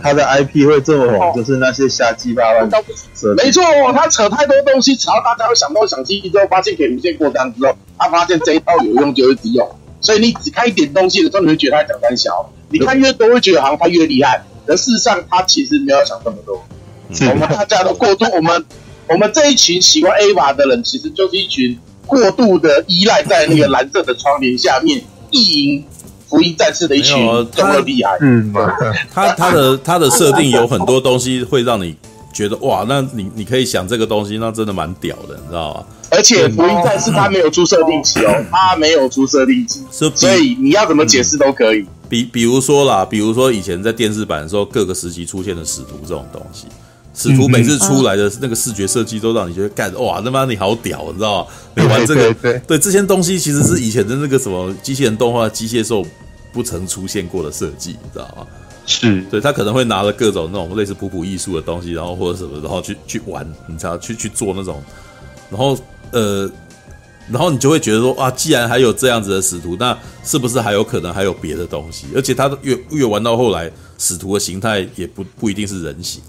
[0.00, 3.34] 他的 IP 会这么红，就是那些瞎鸡巴乱扯。
[3.36, 9.68] 没错，他扯太多东西，扯到大家会想东想西，之后发现可以无限扩张之后，他发现这一套有用就一直用。
[10.00, 12.30] 所以你只看一点东西的时候，你会觉得他讲单小；
[12.70, 14.40] 你看越多，会觉得好像他越厉害。
[14.68, 16.62] 而事实上，他其实没有想这么多。
[17.30, 18.64] 我们大家都过度，我们
[19.08, 21.76] 我们这一群喜欢 AVA 的人，其实就是一群
[22.06, 25.84] 过度的依赖在那个蓝色的窗帘下面意淫。
[26.30, 27.16] 福音战士的一群
[27.56, 28.52] 这么厉害，嗯，
[29.10, 31.96] 他他的他的设定有很多东西会让你
[32.34, 35.84] 觉得哇，那你你可以想这个东西，那真的蛮屌的，你知道吗？
[36.10, 41.86] 而且福音战士他没有出设定集哦，他没有出设定集，所以你要怎么解释都可以。
[42.08, 46.66] 比比如说啦，比如说以前在电视版的时候，各个时期出现的使徒这种东西。
[47.14, 51.50] 使徒每次出来的那个视觉设计都让你觉得干哇，他妈你好屌，你知道吗？
[51.74, 56.06] 你玩这个 对，对，对，对这些东西其实是以前的那个什么机器人动画机械兽
[56.52, 58.46] 不曾出现过的设计，你知道吗？
[58.86, 64.80] 是对他可能会拿了各种那种类似普普艺术的东西，然后或者什么，然后去去玩，你知道，去去做那种，
[65.50, 65.76] 然后
[66.12, 66.48] 呃，
[67.30, 72.06] 然后你就会觉得说啊，既然还有这样子的使徒，那是不是还有可能还有别的东西？
[72.14, 76.22] 而且他越越玩到后来，使徒的形态也不不一定是人形，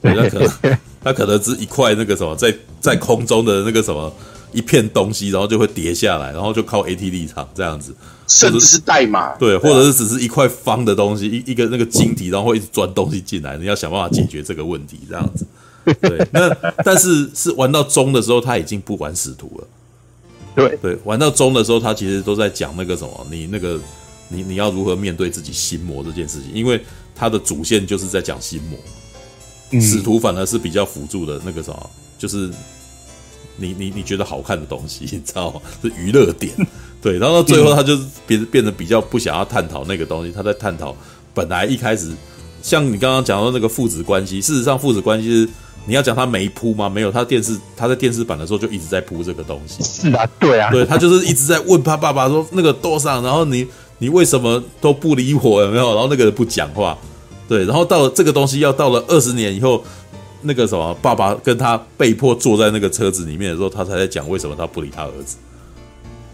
[0.00, 4.12] 对，他可能他 可能是一块那个什么，在在空中的那个什么。
[4.52, 7.94] 一片东西，然后就会跌下来，然后就靠 AT 立场这样子，
[8.26, 15.46] 甚至是代码，对，或者是只是一块方的东西，一一个那个晶体，然后会一直钻东西进来，你要想办法解决这个问题，这样子。
[16.00, 16.48] 对，那
[16.82, 19.66] 但是是玩到中的时候，他已经不玩使徒了。
[20.56, 23.78] 对对，玩到中的时候，他其实都在讲那个什么，你那个
[24.28, 26.80] 你你要如何面对自己心魔这件事情，因为
[27.14, 28.78] 他的主线就是在讲心魔，
[29.70, 32.50] 嗯、使徒反而是比较辅助的那个什么，就是。
[33.58, 35.62] 你你你觉得好看的东西， 你知道吗？
[35.80, 36.52] 是娱乐点，
[37.00, 37.18] 对。
[37.18, 40.94] 然后到最后，他就是变变得比较不想要探讨那个东西，他在探讨
[41.32, 42.12] 本来一开始，
[42.60, 45.48] 像你刚刚讲到那个父子关系，事实上父子关系是
[45.86, 46.88] 你要讲他没铺吗？
[46.88, 49.82] 没有，他电视他在电视版的时候就一直在铺这个东西。
[49.82, 53.66] 是啊，对啊，对他就是一直在问他爸爸说那个多少，然后你
[53.98, 55.62] 你为什么都不理我？
[55.62, 55.94] 有没有？
[55.94, 56.98] 然后那个人不讲话，
[57.48, 57.64] 对。
[57.64, 59.82] 然后到了这个东西要到了二十年以后。
[60.42, 65.38] 那个什么，爸爸跟他被迫坐在那个车子里面的时候，他才在讲为什么他不理他儿子，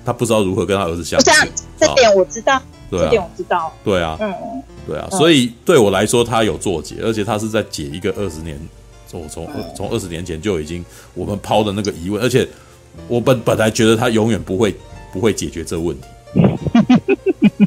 [0.04, 1.30] 他不知道如何跟他儿子相处。
[1.78, 2.60] 这点我知道，
[2.90, 4.34] 对啊，这点我知道，对啊，嗯，
[4.86, 8.60] 对啊，所以对我来说，他有做解，而且他是在解一个二十年，
[9.12, 10.82] 从从从二十年前就已经
[11.12, 12.48] 我们抛的那个疑问，而且
[13.06, 14.74] 我本本来觉得他永远不会
[15.12, 16.06] 不会解决这个问题。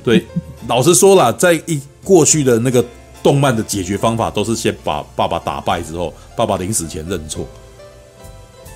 [0.03, 0.25] 对，
[0.67, 2.83] 老实说了，在一过去的那个。
[3.23, 7.43] 动漫的解决方法都是先把爸爸打败之后，爸爸临死前认错。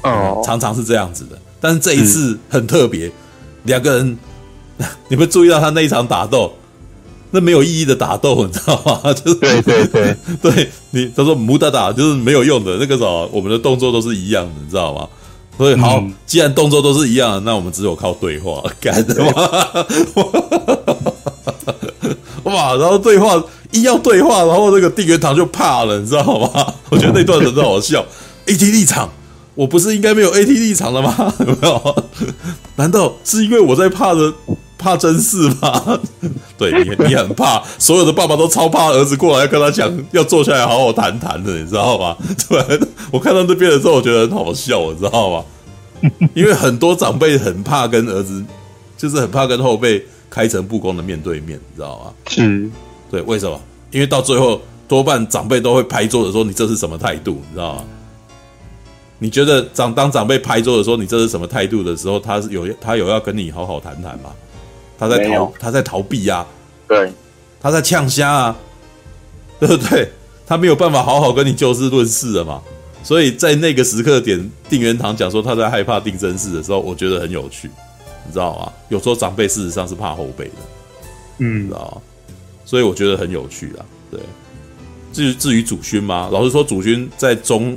[0.01, 1.37] 哦，常常是这样子的。
[1.61, 3.11] 但是这一次很特别，
[3.65, 4.17] 两个人，
[5.07, 6.51] 你们注意到他那一场打斗，
[7.31, 9.13] 那没有意义的打斗，你知道吗？
[9.13, 15.07] 就是对对对，对 你他说无打打就是没有用的，那个时候我们的动作都是一样的，你知道吗？
[15.57, 19.31] 所以好，既然动作都是一样，那我们只有靠对话 干的吗？
[22.43, 23.43] 哇，然后对话。
[23.71, 26.73] 一要对话，然后那个定元堂就怕了，你知道吗？
[26.89, 28.03] 我觉得那段很好笑。
[28.47, 29.07] AT 立场，
[29.53, 31.31] 我不是应该没有 AT 立场了吗？
[31.41, 32.03] 有没有？
[32.77, 34.33] 难道是因为我在怕的
[34.79, 35.99] 怕真事吗？
[36.57, 42.15] 对你，你很怕，所有的爸爸都超怕儿子过来要跟他讲，要坐下来好好谈谈的，你知道吗？
[42.49, 42.79] 对，
[43.11, 45.43] 我看到这边的时候，我觉得很好笑，你知道吗？
[46.33, 48.43] 因为很多长辈很怕跟儿子，
[48.97, 52.13] 就是很怕跟后辈开诚布公的面对面，你知道吗？
[52.29, 52.69] 是。
[53.11, 53.59] 对，为什么？
[53.91, 57.83] 因为到最后，多半长辈都会拍桌子说：“你这是什么态度？”你知道吗？
[59.17, 64.29] 你觉得长当长辈拍桌子说：“你这是什么态度？”的时候，他是有他有要跟你好好谈谈吗？
[64.99, 66.45] 他在逃，他在逃避、啊。
[66.87, 67.11] 对，
[67.61, 68.57] 他在呛虾啊，
[69.59, 70.11] 对不对？
[70.45, 72.61] 他没有办法好好跟你就事论事了嘛。
[73.01, 77.69] 所以在那个时刻点，定元堂讲说他在害怕定真事的时候，我觉得很有趣，
[78.25, 78.73] 你知道吗？
[78.89, 80.51] 有时候长辈事实上是怕后辈的，
[81.37, 82.01] 嗯，知道吗？
[82.65, 84.19] 所以我觉得很有趣啊，对。
[85.11, 86.29] 至于至于祖勋吗？
[86.31, 87.75] 老实说，祖勋在中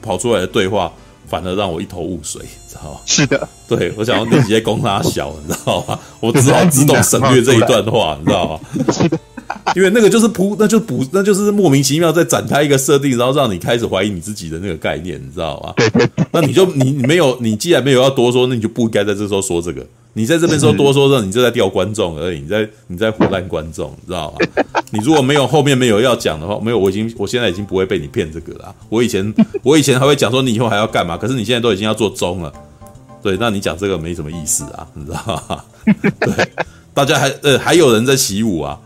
[0.00, 0.90] 跑出来的对话，
[1.26, 2.40] 反而让我一头雾水，
[2.72, 3.00] 知道吗？
[3.04, 5.98] 是的，对，我想要那直接攻他小，你知道吗？
[6.20, 8.60] 我只好自动省略这一段话，你知道吗？
[8.92, 9.18] 是的。
[9.76, 15.74] 因为那个就是铺，那就补，那就是莫名其妙在展开一个设定，然后让你开始怀疑你自己的那个概念，你知道吗？
[15.76, 16.08] 对对。
[16.32, 19.86] 那你就你你没有，你既然没有要多说，那你就不应该在这时候说这个。
[20.14, 24.64] 你在这边说多说这，你就在吊观众而已，你在你在唬烂观众，你知道吗？
[24.90, 28.74] 你如果没有后面没有要讲的话，没有，我已经我现在已经不会被你骗这个了。
[28.90, 32.52] 我以前我以前还会讲说你以后还要干嘛，可是你现在都已经要做中了，
[33.22, 35.64] 对，那你讲这个没什么意思啊， 你知道吗？
[36.20, 36.48] 对，
[36.92, 38.78] 大家还呃还有人在起舞啊。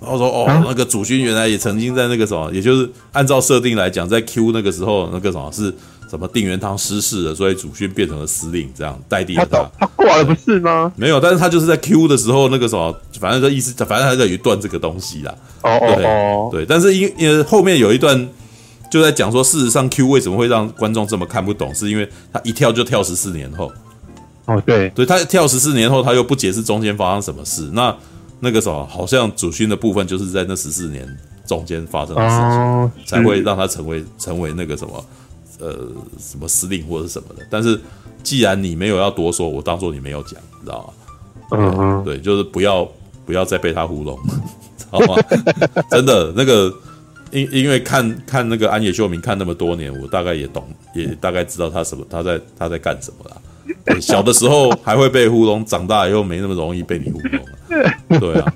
[0.00, 5.70] 然后说哦，那个主君原来也曾经在那个什么，也就是按照设定来讲，在 Q 那个时候，那个什么是
[6.08, 9.62] 什么定元汤失势了，所以主君变成了司令，这样代替了他。
[9.78, 10.90] 他挂了不是吗？
[10.96, 15.34] 没有，但是他就是在 Q 的时候，那个什么，反正这意思，反正他在有一段这个东西啦。
[15.64, 18.26] 哦哦哦，对，但是因因为后面有一段
[18.90, 23.72] 就在讲说，事实上 Q 为什么会让观众这么看不懂，是因为他一跳就跳十四年后。
[24.46, 27.96] 哦，对，对他跳十四年后，他又不解释中间发生什么事，那。
[28.42, 31.06] 那个什么，好像主勋的部分就是在那十四年
[31.46, 35.04] 中间发生的事情，哦、才会让他成为成为那个什么，
[35.58, 35.72] 呃，
[36.18, 37.46] 什么司令或者什么的。
[37.50, 37.78] 但是
[38.22, 40.92] 既然你没有要多说，我当做你没有讲，你知道吗？
[41.50, 42.88] 嗯哼，对，就是不要
[43.26, 44.18] 不要再被他糊弄，
[44.78, 45.22] 知道吗？
[45.90, 46.74] 真的，那个
[47.32, 53.36] 因因为看看那个安野秀明看那么多年，我大概也懂，也大概知道他什么，他在他在干什么啦。
[54.00, 57.92] 小的时候还会被糊弄，长大以后没那么容易被你糊弄了。
[58.18, 58.54] 对啊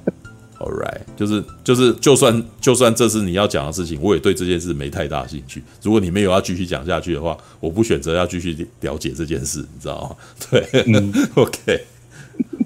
[0.59, 5.63] ，All right，就是就是，就算就算这是你要讲的事情，我也对这件事没太大兴趣。
[5.83, 10.17] 如果你没有要继续讲下去的话，我不选择要继续了解这件事，你知道吗？
[10.51, 11.85] 对、嗯、，OK，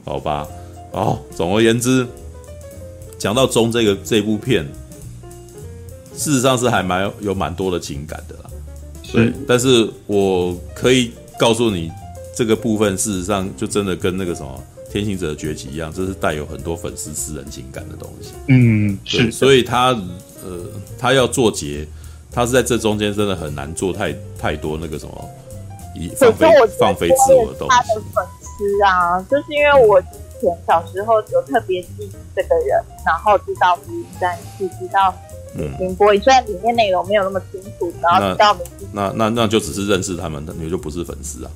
[0.05, 0.47] 好吧。
[0.93, 2.07] 哦，总而言之，
[3.19, 4.67] 讲到钟这个这部片，
[6.19, 8.51] 事实上是还蛮有蛮多的情感的啦。
[9.11, 11.91] 对，但是我可以告诉你，
[12.37, 14.63] 这个部分事实上就真的跟那个什么。
[14.91, 18.33] 天行者的崛起一样，这是带有很多粉丝私人情感的东西。
[18.47, 19.89] 嗯，对是，所以他
[20.43, 20.65] 呃，
[20.99, 21.87] 他要做结，
[22.33, 25.31] 他是在这中间真的很难做太太多那个什么，
[25.95, 26.47] 以放飞
[26.79, 27.77] 放飞自我的东西。
[27.77, 30.09] 他的粉丝啊，就是因为我之
[30.41, 35.15] 前小时候就特别记这个人，然后知道福音战士，知道
[35.79, 38.57] 凌波丽，虽然里面内容没有那么清楚，然后知道
[38.93, 41.51] 那那那就只是认识他们的，你就不是粉丝啊。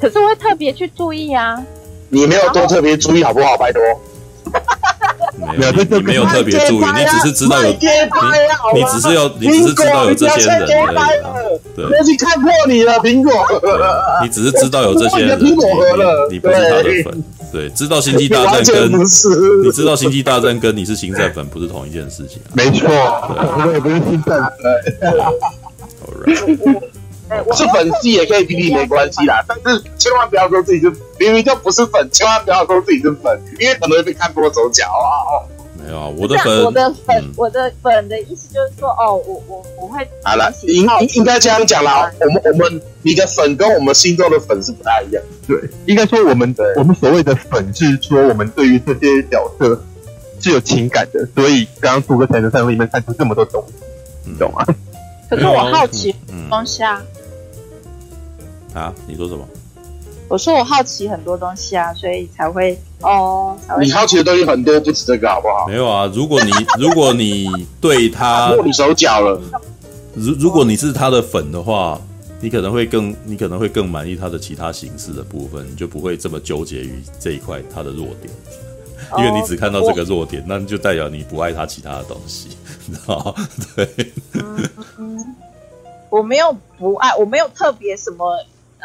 [0.00, 1.60] 可是我会特别去注意啊。
[2.10, 3.56] 你没有多特别注意好不好？
[3.56, 3.82] 拜托，
[5.56, 11.60] 没有，你没有特别注意，你只是知道有，你只是要，你只是知道有这些人而已。
[11.76, 13.30] 对，我已经看破你了，苹果。
[14.22, 15.38] 你只是知道有这些人，
[16.30, 17.24] 你不是他的粉。
[17.52, 22.40] 对，知道星际大战 跟你知道星际大战跟你是星战粉不是同一件事情。
[22.54, 24.72] 没错，我也不是星战粉。
[27.54, 35.44] 是粉丝也可以比你没关系啦，但是千万不要说自己是明明就不是粉，千万不要说自己是粉，因为可能会被看破手脚啊。
[35.88, 42.12] 没有啊，我的粉，我的粉，嗯、我的粉的意思就是说，哦，我我我会好了，应应该这样讲啦。
[42.20, 45.22] 我们我们你的粉跟我们心中的粉是不大一样。
[45.46, 49.82] 对，应该说我们的我们所谓的粉是说我们对于这些角色
[50.40, 53.74] 是有情感的，所以刚刚杜哥才能在里面看出这么多东西，
[54.30, 54.62] 你懂吗？
[55.30, 56.14] 可是我好奇
[56.50, 57.02] 东西啊。
[58.74, 58.94] 啊！
[59.06, 59.48] 你说什么？
[60.28, 63.58] 我说我好奇很多东西啊，所以才会哦。
[63.66, 65.66] 才会你好奇的东西很多，不止这个，好不好？
[65.66, 66.10] 没有啊。
[66.14, 67.48] 如果你 如果你
[67.80, 69.40] 对他握你手脚了，
[70.14, 71.98] 如如果你是他的粉的话，
[72.40, 78.32] 你可能会更你可能会更满意他的其他形式的部分，你就不会这么纠结于这一块他的弱点，
[79.16, 82.48] 因为你只看到这个弱点，那就代表你不爱他其他的东西，
[82.86, 83.48] 你知道吗？
[83.74, 84.12] 对。
[84.98, 85.34] 嗯，
[86.10, 88.36] 我没有不爱，我没有特别什么。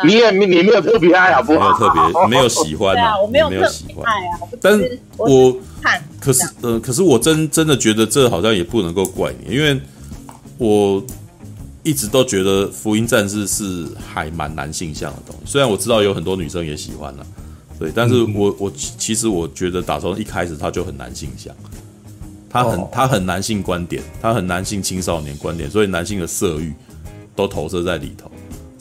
[0.03, 1.59] 你也你没有特别爱好不好？
[1.59, 3.55] 没有特别，没有喜欢啊，我没有特
[3.87, 4.39] 别爱啊。
[4.59, 9.79] 但是我看，可是呃，可是我真真的觉得这好像也不能够怪你，因为
[10.57, 11.03] 我
[11.83, 15.51] 一直都觉得《福音战士》是还蛮男性向的东西。
[15.51, 17.25] 虽然我知道有很多女生也喜欢了，
[17.77, 21.53] 对，但是我我其实我觉得打从一开始他就很男性向，
[22.49, 26.73] 他很他很男性观点，他很男性青少年观点，所以男性的色欲
[27.35, 28.31] 都投射在里头。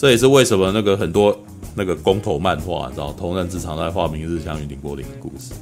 [0.03, 1.41] 这也是为什么那个很多
[1.77, 5.53] 那个公投漫画，你知道，同人之常在画明日香与綾波林的故事。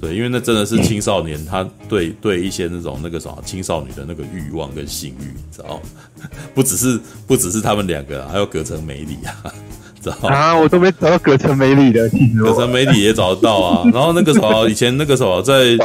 [0.00, 5.82] 对，因为那真的是青少年，他对对一些那种那个什么青少女的那个欲望跟性欲，你知道，
[6.54, 9.52] 不只是不只是他们两个，还有葛城美里啊，
[10.00, 12.08] 知道啊，我都没找到葛城美里的，
[12.40, 13.82] 葛城美里也找得到啊。
[13.92, 15.76] 然后那个时候以前那个时候在。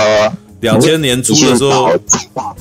[0.64, 1.88] 两千年初的时候，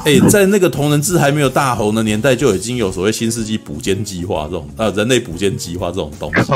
[0.05, 6.53] 哎、欸，在那个同人志还没有大红的年代，就已经有所谓新世纪补间计划这种啊，人类补间计划这种东西，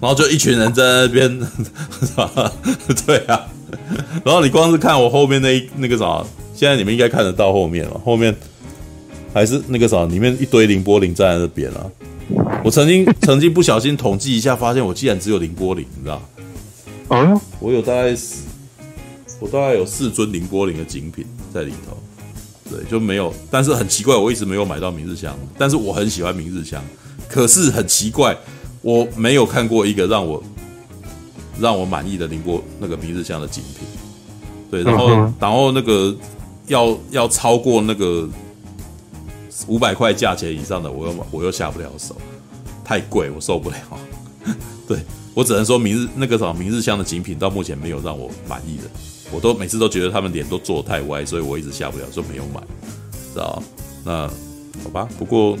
[0.00, 1.40] 后就一群人在那边？
[3.06, 3.46] 对啊，
[4.24, 6.24] 然后你光是看我后面那一那个啥，
[6.56, 8.34] 现在你们应该看得到后面了，后面
[9.34, 11.84] 还是那个啥，里面一堆凌波林站在那边啊。
[12.64, 16.22] 我曾经 曾经不小心统计一下，发现我竟然只有凌波林，你知道？
[17.10, 18.16] 嗯，我有大概。
[19.40, 21.96] 我大概有四尊凌波丽的精品在里头，
[22.70, 23.34] 对，就没有。
[23.50, 25.36] 但是很奇怪，我一直没有买到明日香。
[25.58, 26.84] 但是我很喜欢明日香，
[27.26, 28.36] 可是很奇怪，
[28.82, 30.42] 我没有看过一个让我
[31.58, 33.88] 让我满意的凌波那个明日香的精品。
[34.70, 35.32] 对，然后、uh.
[35.40, 36.14] 然后那个
[36.66, 38.28] 要要超过那个
[39.66, 42.14] 五百块价钱以上的，我又我又下不了手，
[42.84, 43.76] 太贵，我受不了。
[44.86, 44.98] 对，
[45.32, 48.84] 我只能说明日那个什么明日香的精品到目前没有让我满意的。
[49.32, 52.60] 我都每次都觉得他们脸都做得太歪，所以我一直下不了，就没有买，
[53.32, 53.62] 知道？
[54.04, 54.28] 那
[54.82, 55.56] 好吧，不过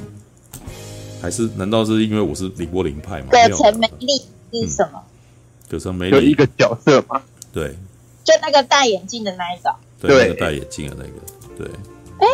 [1.20, 3.28] 还是，难道是因为我是凌波林派吗？
[3.30, 4.20] 葛城美丽
[4.52, 5.00] 是什么？
[5.68, 7.22] 葛城美丽有一个角色吗？
[7.52, 7.74] 对，
[8.24, 11.10] 就那个戴眼镜的那一个，对，那个戴眼镜的那个，
[11.56, 11.70] 对。
[12.18, 12.26] 哎，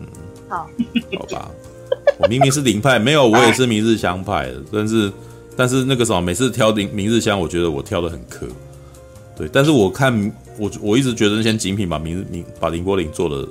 [0.00, 0.06] 嗯，
[0.48, 0.68] 好，
[1.18, 1.50] 好吧，
[2.18, 5.12] 我明明是零派，没有，我也是明日香派的，但是
[5.56, 8.46] 但是那个什么，每次挑明明日香，我觉得我挑的很磕。
[9.38, 13.48] 对，但是我看我我一直觉得那些精品把明日明把凌波林做的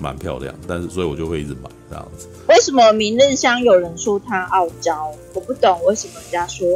[0.00, 2.26] 蛮漂亮，但是所以我就会一直买这样子。
[2.48, 5.12] 为什么明日香有人说它傲娇？
[5.34, 6.66] 我不懂为什么人家说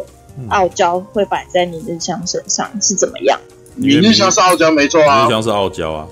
[0.51, 3.41] 傲娇会摆在明日香身上是怎么样？
[3.75, 6.07] 明日香是傲娇没错啊，明日香是傲娇啊，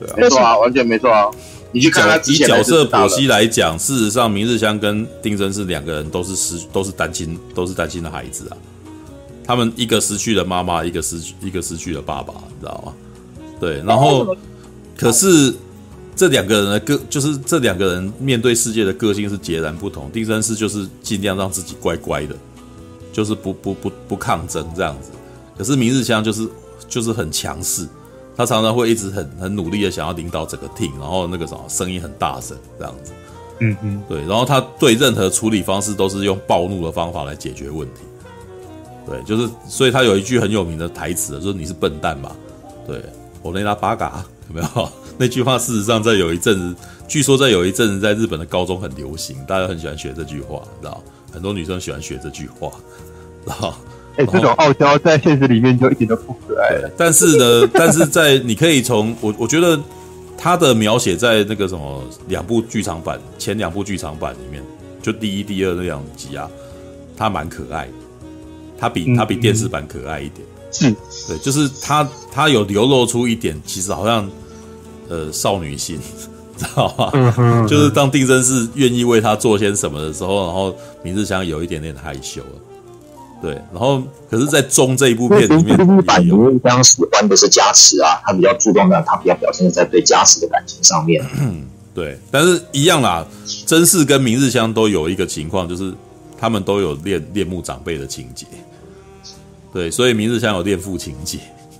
[0.00, 1.30] 对啊，没错啊，完全没错啊。
[1.70, 8.56] 你去看他以角色剖析来讲，事实上明日香跟丁真是两个人都是失都是单亲都是单亲的孩子啊。
[9.46, 12.92] 他们一个失去了妈妈，一个失一个失去了爸爸，你知道吗？
[13.60, 14.36] 对，然后
[14.96, 15.54] 可是
[16.14, 20.10] 这两个人的个就是这两个人面对世界的个性是截然不同。
[20.10, 22.34] 丁真是就是尽量让自己乖乖的，
[23.12, 25.10] 就是不不不不抗争这样子。
[25.56, 26.48] 可是明日香就是
[26.88, 27.86] 就是很强势。
[28.36, 33.12] 他常常会一直很很努力的想要领导整个 team，然后那个什么声音很大声这样子，
[33.60, 38.02] 嗯嗯，对，然后他对任何处理方式都是用暴怒的方法来解决问题，
[39.06, 42.32] 对，就是所以他有一句很有名的台词，就是你是笨蛋嘛？
[42.86, 43.00] 对，
[43.42, 44.88] 我雷拉巴嘎有没有？
[45.16, 46.76] 那句话事实上在有一阵子，
[47.08, 51.02] 据说在有一阵子在日本的高中很流行，大家很喜欢学这句话，知道？
[51.32, 52.70] 很多女生喜欢学这句话，
[53.46, 53.72] 然后。
[54.16, 56.70] 哎、欸，这种傲娇在现实里面就一点都不可爱。
[56.70, 59.78] 对，但是呢，但是在你可以从我我觉得
[60.38, 64.62] 他的描写在那个什么两部剧场版前两部剧场版里面，
[65.02, 66.48] 就第一、第二那两集啊，
[67.14, 67.90] 他蛮可爱，
[68.78, 70.46] 他比他比电视版可爱一点。
[70.72, 70.96] 是、嗯，
[71.28, 74.28] 对，就是他他有流露出一点，其实好像
[75.08, 75.98] 呃少女心，
[76.58, 77.10] 知道吗？
[77.14, 82.48] 嗯哼，就是当定真是愿意为他做些什么的时候，然后明日香有一点点害羞了。
[83.42, 91.22] 对，然后可是，在中这一部片里面，版明日香喜欢的是加持啊，他比较注重的，他比较表现在对加持的感情上面。
[91.38, 93.24] 嗯，对，但是一样啦，
[93.66, 95.92] 真嗣跟明日香都有一个情况，就是
[96.38, 98.46] 他们都有恋恋慕长辈的情节。
[99.72, 101.38] 对，所以明日香有恋父情节，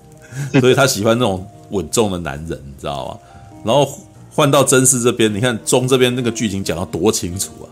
[0.61, 3.19] 所以他喜欢那种稳重的男人，你知道吗？
[3.65, 3.89] 然后
[4.35, 7.67] 换到真嗣这边，你看中这边那个剧情讲到多清楚啊，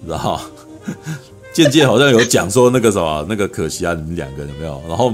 [0.00, 0.40] 你知道吗？
[1.52, 4.82] 渐渐好像有讲说那个什么，那个可惜啊，你们两个有没有？
[4.88, 5.12] 然后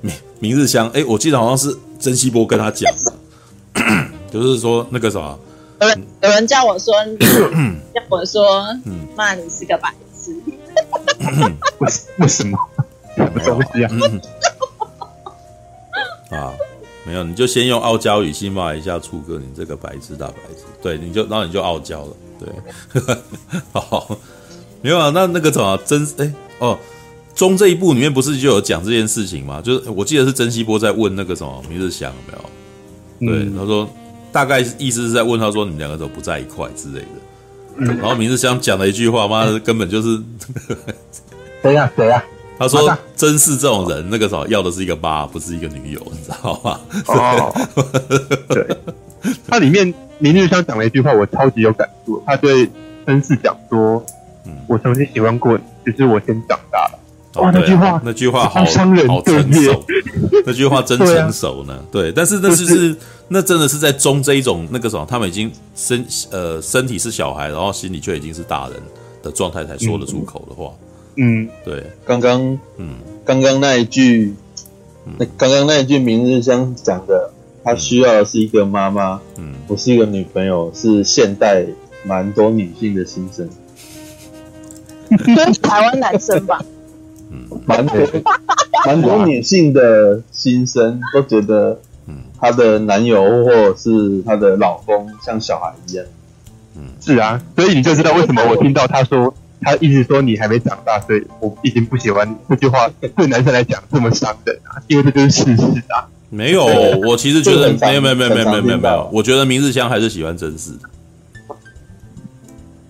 [0.00, 3.12] 明明日香，哎，我记得好像是曾希波跟他讲的，
[4.32, 5.38] 就是说那个什么，
[5.80, 6.94] 有人有人叫我说，
[7.94, 8.64] 叫我说，
[9.16, 10.07] 骂你是个白痴，
[11.78, 11.88] 为
[12.18, 12.58] 为什么？
[13.16, 13.90] 什么东西啊？
[16.30, 16.52] 啊，
[17.04, 22.48] 没有，你就先用傲娇语气骂一下初哥，你这个白痴大白痴，对，你就然后你就傲娇了，对，
[23.72, 24.16] 好。
[24.80, 26.78] 没有啊，那那个什么真哎哦，
[27.34, 29.60] 中这一部里面不是就有讲这件事情吗？
[29.60, 33.34] 就是我记得是曾希波在问那个什么明日香有没有？
[33.34, 33.90] 对，嗯、他说
[34.30, 37.08] 大概意思是在问他说你们两个都不在一块之类的。
[37.78, 40.20] 嗯、然后明日香讲了一句话，妈的根本就是
[41.62, 42.22] 谁呀谁呀？
[42.58, 46.80] 他说真是这种人，那个什么要的是一个妈，不是一个女友，你知道吗？
[47.06, 47.54] 哦，
[48.48, 48.66] 对，
[49.48, 52.22] 他里面明日香讲了一句话，我超级有感触。
[52.26, 52.68] 他对
[53.06, 54.04] 真嗣讲说。
[54.46, 56.98] 嗯我曾经喜欢过你，只是我先长大了。
[57.34, 59.84] 哇，那句话，那句话好伤人，好成熟。
[60.46, 61.78] 那句话真成熟呢。
[61.92, 62.96] 对，但是那是
[63.28, 68.76] 那真的是在中这一种那个什么，他们已经身呃身体是小孩，然后心里却已经是大人
[69.22, 70.72] 的状态才说得出口的话。
[71.16, 71.84] 嗯，对。
[72.06, 72.94] 刚刚，嗯，
[73.24, 74.34] 刚刚那一句，
[75.18, 77.30] 那刚刚那一句明日香讲的，
[77.64, 81.66] 他需要的是一个妈妈，嗯，不是一个女朋友，是现代
[82.04, 83.48] 蛮多女性的心声。
[85.10, 86.62] 跟台湾男生吧，
[87.30, 87.96] 嗯，蛮多
[88.86, 91.78] 蛮多女性的心声都觉得，嗯，
[92.40, 96.04] 她的男友或者是她的老公像小孩一样，
[96.76, 106.06] 嗯，是啊，所以你就知道为什么我听到她说，她一直说你还没长大，所以我已经不喜欢你这句话，对男生来讲这么伤人啊，因为这就是事实啊。
[106.30, 106.64] 没有，
[107.06, 110.72] 我其实觉得没有没有没有没有没有没有没有，我觉得明日香还是喜欢真嗣，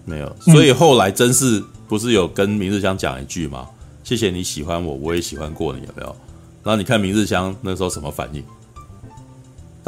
[0.05, 1.63] 没有，所以后来真嗣。
[1.89, 3.67] 不是有跟明日香讲一句吗？
[4.05, 6.15] 谢谢你喜欢我，我也喜欢过你，有没有？
[6.63, 8.45] 然后你看明日香那时候什么反应？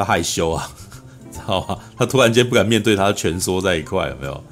[0.01, 0.68] 他害羞啊，
[1.31, 1.78] 知道吗？
[1.97, 4.43] 他突然间不敢面对他，蜷缩在一块，有没有？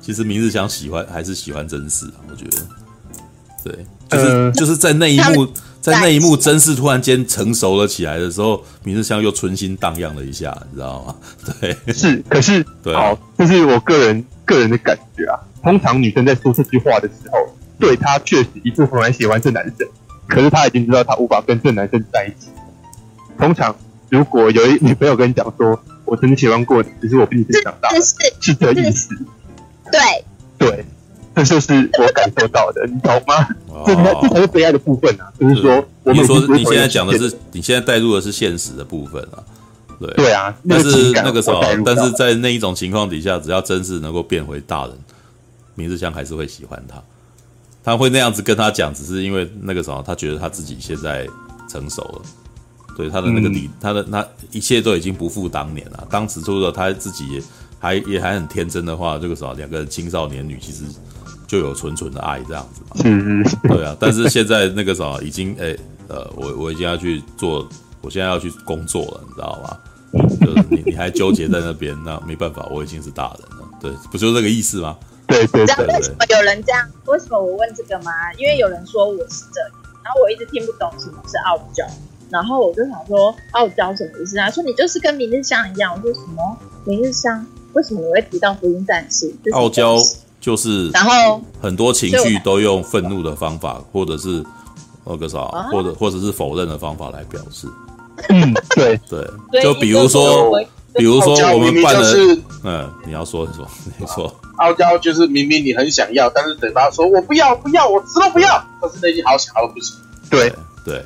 [0.00, 2.58] 其实明日香喜欢还是喜欢真嗣啊，我觉得。
[3.64, 5.46] 对，就是、呃、就是在那一幕，
[5.80, 11.14] 在那一幕真嗣突然间成熟了起来的时候，明日香又春心荡漾了一下，你知道吗？
[11.60, 15.38] 对，是，可是，对，好，这是我个人个人的感觉啊。
[15.62, 17.38] 通常女生在说这句话的时候，
[17.78, 19.86] 对她确实一部分很喜欢这男生，
[20.26, 22.48] 可是她已经知道她无法跟这男生在一起。
[23.38, 23.72] 通常
[24.12, 27.88] 如果有一女朋友跟你讲说：“我曾经喜欢过你，只是我比你先长大。”
[28.42, 29.08] 是这意思。
[29.90, 30.24] 对
[30.58, 30.84] 对，
[31.34, 33.48] 这就是我感受到的，你懂吗？
[33.86, 35.32] 这才这才是悲哀的部分啊！
[35.40, 39.42] 就是说，我们说你现在讲的是你现在带入的是现实的部分啊。
[39.98, 44.94] 对对啊，但是那个时候，但是在那一种情况底下，只要真是能够变回大人。
[45.74, 47.02] 明日香还是会喜欢他，
[47.82, 51.26] 他会那样子跟他讲，只是因为那个时候，他觉得他自己现在
[51.66, 52.22] 成熟了，
[52.96, 56.06] 对他的那个理，嗯、他的那一切都已经不复当年了。
[56.10, 57.42] 当时除了他自己也
[57.78, 60.84] 还也还很天真的话，这个时候两个青少年女其实
[61.46, 62.96] 就有纯纯的爱这样子嘛。
[63.04, 63.96] 嗯，对啊。
[63.98, 65.76] 但是现在那个时候已经哎
[66.08, 67.66] 呃，我我已经要去做，
[68.00, 69.78] 我现在要去工作了，你知道吗？
[70.40, 73.68] 就是你你还纠结在那边， 那没办法，我已经是大人了。
[73.80, 74.96] 对，不就是这个意思吗？
[75.26, 75.86] 对对对。
[75.86, 76.86] 为什么有人这样？
[77.06, 78.12] 为什么我问这个吗？
[78.36, 79.70] 因为有人说我是这样。
[80.04, 81.86] 然后我一直听不懂什么是傲娇，
[82.32, 84.38] 然后我就想说傲娇什么意思？
[84.38, 85.92] 啊说你就是跟明日香一样。
[85.94, 86.56] 我说什么？
[86.84, 87.46] 明日香？
[87.74, 89.32] 为什么你会提到福音战士？
[89.52, 89.96] 傲娇
[90.40, 94.44] 就是，然后很多情绪都用愤怒的方法，或者是
[95.04, 95.38] 那个啥，
[95.70, 97.68] 或者或者是否认的方法来表示。
[98.28, 100.50] 嗯，对对，就比如说，
[100.94, 103.68] 比如说我们办的，嗯，你要说什么？
[103.98, 104.34] 你说。
[104.58, 109.96] 傲娇就是明明你很想要，但是嘴巴说我不要不要，我死都不要，但是内心好想要不行。
[110.30, 110.52] 对
[110.84, 111.02] 对，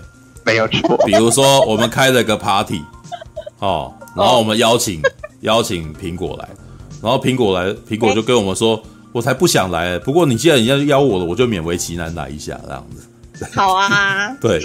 [0.47, 0.97] 没有错。
[1.05, 2.81] 比如说我们开了个 party，
[3.60, 5.02] 哦，然后我们邀请
[5.40, 6.48] 邀请苹果来，
[7.02, 8.81] 然后苹果来，苹果就跟我们说，
[9.12, 9.98] 我才不想来。
[9.98, 13.47] 不过你既然你要邀我了，我就勉为其难来一下，这样子。
[13.55, 14.32] 好啊。
[14.40, 14.59] 对，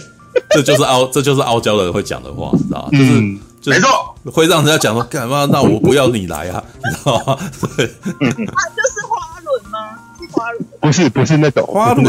[0.51, 2.89] 这就是傲，这就是傲娇的人会讲的话，你知道吗？
[2.91, 3.11] 就是。
[3.19, 3.87] 嗯没错，
[4.33, 5.47] 会让人家讲说干嘛？
[5.51, 7.37] 那我不要你来啊， 你知道吗？
[7.77, 9.99] 对，啊，就是花轮吗？
[10.19, 10.65] 是花轮？
[10.79, 12.03] 不是，不是那种花轮。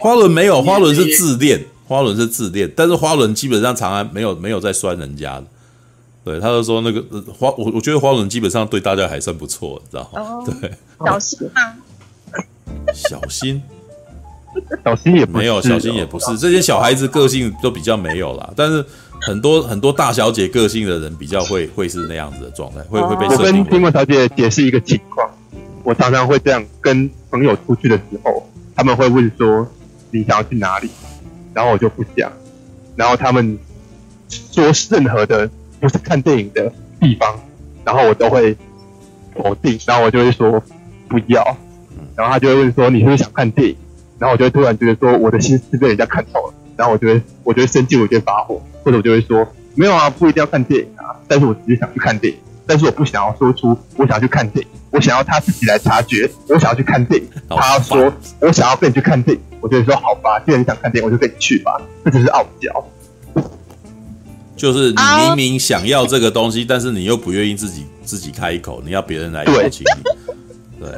[0.00, 5.44] 花轮没有，花轮是自恋，花轮是自恋，但是花轮基本上长安没有没有在酸人家的。
[6.24, 10.42] 对，他就说那个花，我我觉得花轮基本上对大家还算不错，你知道吗？
[10.60, 10.72] 对，
[11.04, 11.76] 小心啊，
[12.94, 13.62] 小心，
[14.84, 18.84] 小心也没有，小心也不是，这些小孩子个性都比较没有啦，但是。
[19.24, 23.60] 很多很多大小姐个性的人比较会会是那样子的状态，会会被设定。
[23.60, 25.30] 我跟苹果小姐解释一个情况，
[25.84, 29.64] 我常常会这样跟朋友出去的时候，他们会问说
[30.10, 30.90] 你想要去哪里，
[31.54, 32.32] 然后我就不讲，
[32.96, 33.58] 然后他们
[34.28, 35.48] 说任何的
[35.80, 37.38] 不是看电影的地方，
[37.84, 38.56] 然后我都会
[39.34, 40.62] 否定，然后我就会说
[41.08, 41.44] 不要，
[42.16, 43.76] 然后他就会问说你是不是想看电影，
[44.18, 46.54] 然后我就会突然觉得说我的心思被人家看透了。
[46.74, 62.84] 然后我就会，我就会生气，我就会发火，或者我就会说，没有啊，不一定要看电影啊，但是我只是想去看电影，但是我不想要说出我想要去看电影，我想要他自己来察觉，我想要去看电影，他说我想要跟你去看电影，我就会说好吧，既然你想看电影，我就跟你去吧，这就是傲娇，
[64.56, 70.22] 就是你明明想要这个东西，但是你又不愿意自己自己开口，你要别人来邀请你。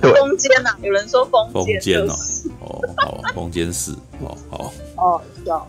[0.00, 2.14] 对，风间呐，有人说风间，风间哦，
[2.60, 5.66] 哦，好，风间是，哦，好，哦，有。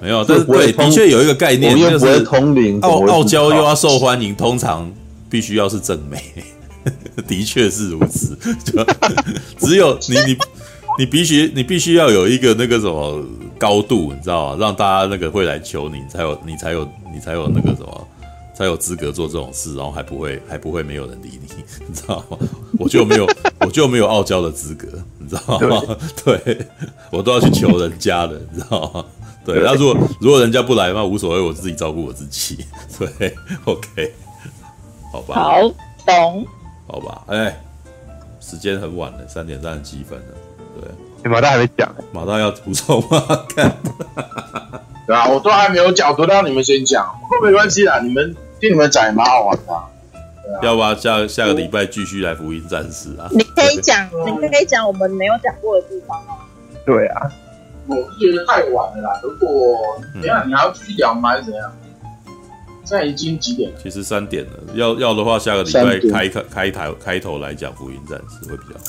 [0.00, 0.24] 没有？
[0.24, 4.90] 但是对，的确有一个概念，就是通灵傲傲娇又要受欢迎，通常
[5.36, 6.18] 必须要是正妹，
[7.28, 8.34] 的确是如此。
[8.64, 8.82] 就
[9.58, 10.38] 只有你，你，
[11.00, 13.22] 你必须，你必须要有一个那个什么
[13.58, 14.56] 高度，你知道吗？
[14.58, 18.08] 让大家那个会来求你，才有，你才有，你才有那个什么。
[18.54, 22.38] 才有资格做这种事，然后还不会还不会没有人理你，你知道吗？
[22.78, 23.28] 我就没有
[23.60, 24.88] 我就没有傲娇的资格，
[25.18, 25.96] 你知道吗？
[26.24, 26.66] 对，对
[27.10, 29.04] 我都要去求人家的，你知道吗？
[29.44, 32.64] 对，那如果如果人家不来嘛，无所谓，我自己照顾我自己。
[32.98, 33.34] 对
[33.66, 34.14] ，OK，
[35.16, 35.60] 好吧，好
[36.04, 36.46] 懂，
[36.86, 37.60] 好吧，哎、欸，
[38.40, 40.34] 时间很晚了，三点三十七分了，
[41.22, 43.22] 对，马大还没讲，马大要补充吗？
[43.54, 43.74] 看，
[45.06, 48.34] 对啊，我都还没有讲，都让你们先讲，不过没关系啦，你们。
[48.58, 49.84] 听你们讲也蛮好玩的，啊，
[50.62, 53.28] 要不要下下个礼拜继续来福音战士啊？
[53.30, 54.08] 你可以讲，
[54.40, 56.40] 你可以讲我们没有讲过的地方啊。
[56.86, 57.30] 对啊，
[57.86, 59.20] 我是觉得太晚了啦。
[59.22, 59.76] 如果
[60.14, 61.32] 怎样，你还要继续讲吗？
[61.32, 61.70] 还是怎样？
[62.86, 63.76] 现在已经几点了？
[63.82, 64.50] 其实三点了。
[64.74, 68.84] 要要的话，下个礼拜开开开台开头来讲福音战士会比较好。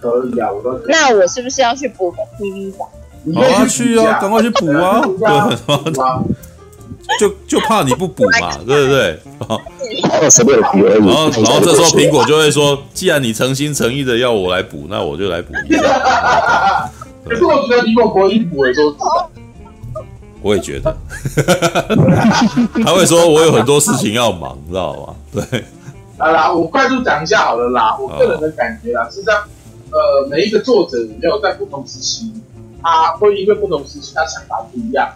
[0.00, 0.80] 可以啊，我都。
[0.86, 2.88] 那我是不是要去补个 TV 版？
[3.34, 5.02] 好啊，去啊，赶快去补啊！
[5.04, 5.92] 对。
[7.18, 9.18] 就就怕你不补嘛， 对不对？
[9.40, 9.60] 然后，
[10.12, 15.82] 然后，然后这时候苹果就会说：“既然你诚心诚意的要我来补，那我就来补一下。
[17.28, 19.29] ”可是我觉得苹果不会补的时候，
[20.42, 20.96] 我也觉得，
[22.84, 25.64] 他会说：“我有很多事情要忙，知道吗？”对。
[26.18, 27.96] 好啦，我快速讲一下好了啦。
[27.98, 29.42] 我个人的感觉啦，是这样。
[29.90, 32.32] 呃，每一个作者没有在不同时期，
[32.82, 35.08] 他会因为不同时期他想法不一样。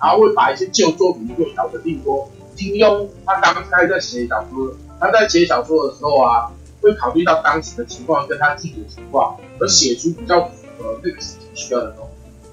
[0.00, 6.50] 然后会把一些旧作品做调整，例如说金庸，他刚开始在写小说，他在写小说的时候啊，
[6.80, 12.01] 会考虑到当时的情况跟他自己的情况，而写出比较符合这个时期需要的东西。
[12.01, 12.01] 嗯。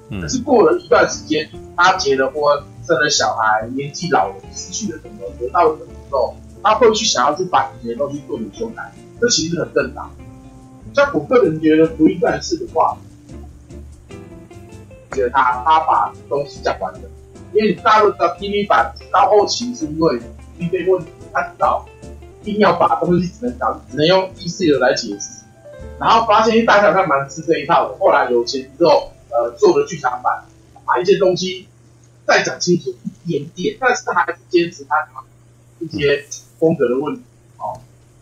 [0.09, 8.91] 可是过了一段时间，他结了婚，生了小孩，年纪老了，失去了什么，得到了什么之后，他会去想要去把以前的东西做点修改，
[9.21, 10.09] 这其实很正常。
[10.95, 12.97] 像我个人觉得《不一段事》的话，
[15.11, 16.99] 觉得他他把东西讲完了。
[17.51, 20.19] 因为大陆的 TV 版到后期是因为
[20.59, 21.85] 因为问题，他知道
[22.43, 25.43] 一定要把东西只能讲，只能用意识流来解释，
[25.99, 27.97] 然后发现大家好像蛮吃这一套的。
[27.97, 30.45] 后来有钱之后，呃，做的剧场版，
[30.85, 31.67] 把一些东西
[32.25, 32.93] 再讲清楚
[33.25, 34.95] 一点点，但是他还是坚持他
[35.79, 36.25] 一些
[36.59, 37.21] 风格的问题。
[37.57, 37.79] 哦，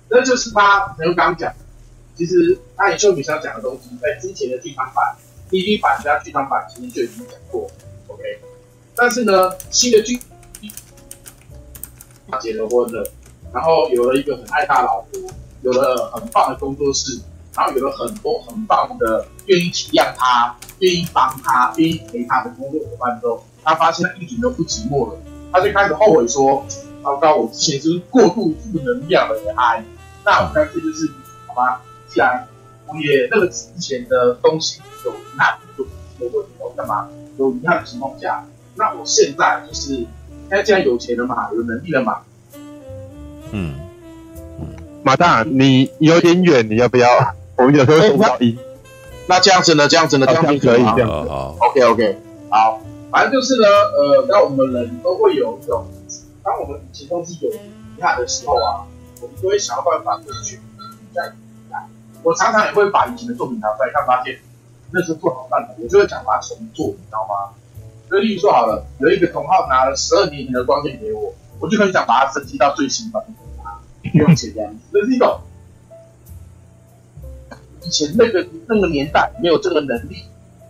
[0.09, 1.53] 那就是他没有刚讲，
[2.15, 5.15] 其实他也就你想讲的东西，在之前的剧场版、
[5.49, 7.69] TV 版加剧场版其实就已经讲过。
[8.07, 8.23] OK，
[8.95, 10.19] 但是呢，新的剧。
[12.29, 13.09] 他结了婚了，
[13.53, 15.31] 然后有了一个很爱他老婆，
[15.61, 17.21] 有了很棒的工作室，
[17.57, 25.19] 然后有了很多很棒的愿意体谅他、愿意帮他、愿意陪他的工作伙伴之后，他发现他一点都不寂寞了，
[25.51, 26.63] 他就开始后悔说
[27.03, 29.83] ：“糟糕，我之前就是过度负能量了，哎，
[30.23, 31.11] 那我干脆就是
[31.47, 32.47] 好吧，既然
[32.85, 35.83] 我也那个之前的东西有遗憾，就
[36.19, 37.09] 没问题，我干嘛
[37.39, 40.05] 有遗憾的情况下，那我现在就是。”
[40.49, 42.19] 现在既然有钱了嘛，有能力了嘛。
[43.51, 43.75] 嗯
[44.61, 44.67] 嗯，
[45.03, 47.09] 马大，你有点远，你要不要？
[47.57, 48.57] 我们有时候收不到音。
[49.27, 49.87] 那这样子呢？
[49.87, 50.25] 这样子呢？
[50.27, 51.29] 这样子可以，这样子。
[51.59, 52.17] ，OK OK，
[52.49, 52.79] 好。
[53.09, 55.85] 反正就是呢，呃，那我们人都会有一种，
[56.43, 58.83] 当我们以前东西有遗憾的时候啊，
[59.21, 60.59] 我们都会想要办法去
[61.15, 61.23] 再
[61.71, 61.87] 来。
[62.21, 64.37] 我常常也会把以前的作品拿出来看，发现
[64.91, 67.55] 那是不好办的，我就会想把它重做，你知道吗？
[68.11, 73.23] 就例如说好了，有一个同号拿了十二年前的光剑给我，我就很想把它升级到最新版，
[74.11, 74.79] 不用钱这样子。
[74.91, 75.39] 这是一种
[77.83, 80.23] 以前那个那个年代没有这个能力，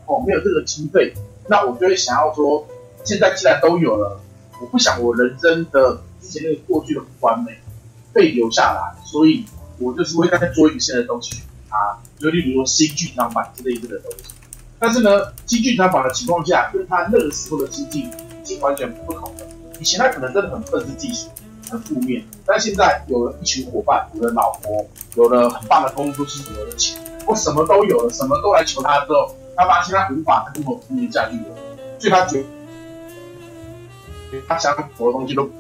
[0.06, 1.14] 哦，没有这个经费，
[1.48, 2.68] 那我就会想要说，
[3.04, 4.20] 现在既然都有了，
[4.62, 7.58] 我不想我人生的之前那个过去的不完美
[8.14, 9.46] 被留下来，所以
[9.80, 14.24] 我就是会再做一个新的东西啊，就例如说新剧场版之类的东西。
[14.80, 19.42] 但是呢，新剧场版的情况下，跟他那个时候的心境已经完全不同了。
[19.80, 21.30] 以前他可能真的很愤世嫉俗，
[21.70, 24.86] 很负面，但现在有了一群伙伴，有了老婆，
[25.16, 31.56] 有了很棒的工作是，有了钱，我什么都有了，什么都来求他之后，他发现他无法跟我负面下去了，
[32.00, 32.46] 所以他觉得
[34.48, 35.52] 他想很多东西都不。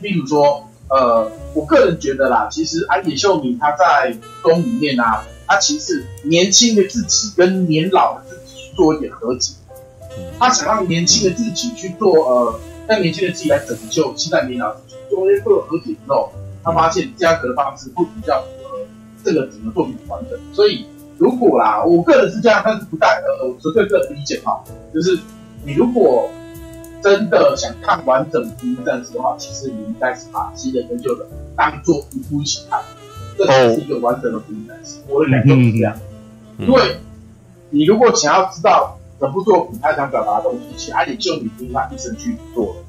[0.00, 5.24] 例如说，呃，我个人觉得啦，其实安野秀明他在宫里面啊。
[5.46, 9.52] 他其实年轻的自己跟年老的自己去做一点和解，
[10.38, 16.32] 他想让年轻的自己去做呃，让年轻的自己来拯救现在年老的自己，做一些做和解之后，
[16.62, 18.78] 他发现价格的方式会比较符合
[19.24, 20.38] 这个整个作品的完整。
[20.52, 20.86] 所以
[21.18, 24.62] 如果啦，我个人是这样，但是不带呃，我纯粹个人理解哈，
[24.92, 25.18] 就是
[25.64, 26.28] 你如果
[27.02, 31.26] 真的想看完整《福音战士》的话，其实你应该是把新的跟旧的
[31.56, 32.80] 当做一部一起看。
[33.36, 35.98] 这才是一个完整的福音战士，我的感受是这样。
[36.58, 36.96] 因为
[37.70, 42.83] 你如果想要知道整部作品他想表达的东西，其实也就你听他一生去做了。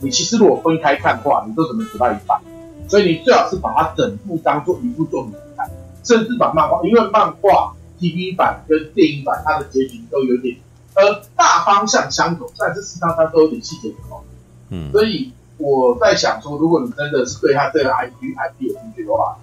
[0.00, 2.40] 嗯，你其实如果分开看的话，你都只能读到一半。
[2.88, 5.70] 所以你最好是把它整部当做一部作品看，
[6.02, 10.56] 甚至把漫画，因为漫画 TV 版跟电影版它的结局都有点，
[10.94, 14.22] 呃，大方向相同，但是事实上它都有点细节不同。
[14.70, 15.32] 嗯，所以。
[15.60, 19.36] 我在想说，如果你真的是对他这个 IP IP 有兴趣的话，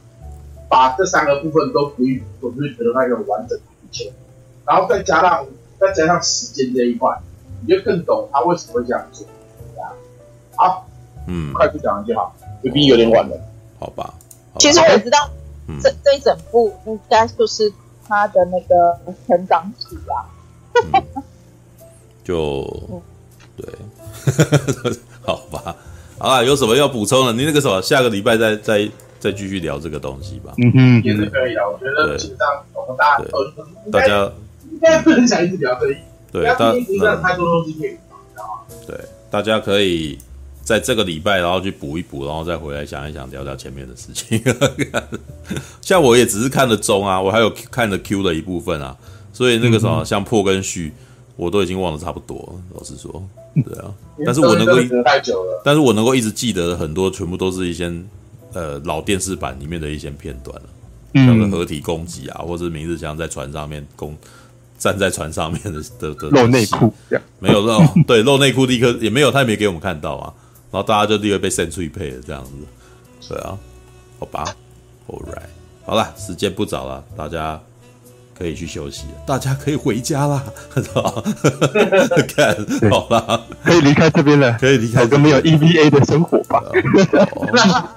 [0.69, 4.13] 把这三个部分都补一补，我就会得到一个完整的一切。
[4.65, 5.45] 然后再加上
[5.77, 7.19] 再加上时间这一块，
[7.59, 9.27] 你就更懂他为什么会这样做。
[10.57, 10.87] 好，
[11.27, 13.37] 嗯，快速讲完就好，毕竟有点晚了。
[13.79, 14.13] 好吧。
[14.53, 15.29] 好吧，其实我知道，
[15.67, 17.71] 嗯、这这一整部应该就是
[18.07, 20.23] 他的那个成长史啊。
[20.93, 21.03] 嗯、
[22.23, 22.63] 就
[23.55, 23.65] 对，
[25.23, 25.75] 好吧。
[26.17, 27.33] 好啊，有什么要补充的？
[27.33, 30.53] 你那个什么，下个礼拜再再再继续聊这个东西吧。
[30.57, 31.61] 嗯嗯，也是可以的。
[31.69, 33.25] 我觉得基本上我们大家
[33.91, 34.31] 大家
[34.71, 35.97] 应该不能想一直聊这一，
[36.31, 37.97] 对，大家太多东西可以
[38.87, 38.97] 对，
[39.29, 40.17] 大家可以
[40.65, 44.41] 在这个礼拜然后去补一补，然后再回来想一想，聊聊前面的事情。
[45.79, 48.97] 像我也只是看了中啊，我还有看了 Q 的一部分啊，
[49.31, 50.91] 所以那个什么，像破跟续，
[51.37, 52.61] 我都已经忘得差不多了。
[52.73, 53.23] 老实说。
[53.63, 53.93] 对啊，
[54.25, 54.73] 但是我能够，
[55.63, 57.89] 但是我能够一直记得很多，全部都是一些
[58.51, 60.69] 呃老电视版里面的一些片段了，
[61.13, 64.13] 像是合体攻击啊，或者是明日香在船上面攻，
[64.77, 66.93] 站在船上面的的的露内裤，
[67.39, 70.44] 没有露，对，露内裤立刻也没有，他也没给我们看到啊，然
[70.75, 72.51] 后大家就立刻被扇脆配了这样子，
[73.29, 73.57] 对啊，
[74.19, 74.45] 好吧
[75.07, 75.49] ，All right，
[75.85, 77.59] 好了，时间不早了，大家。
[78.37, 80.43] 可以去休息了，大家可以回家啦，
[82.35, 82.53] 看
[82.91, 86.61] 好了，可以离开这边了，可以离开，有个没有 EVA 的生活吧，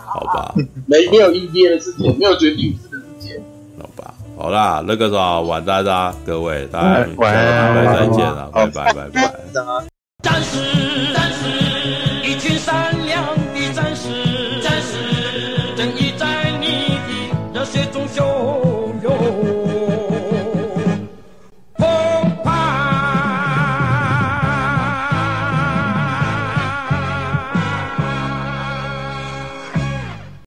[0.07, 0.55] 好吧，
[0.87, 3.43] 没没有 EVA 的世界，没有绝地武士的世界，
[3.81, 4.15] 好吧。
[4.37, 9.09] 好啦，那个啥，晚安啦，各位，大家晚安下个礼拜再见了，好拜拜拜
[10.23, 10.68] 拜。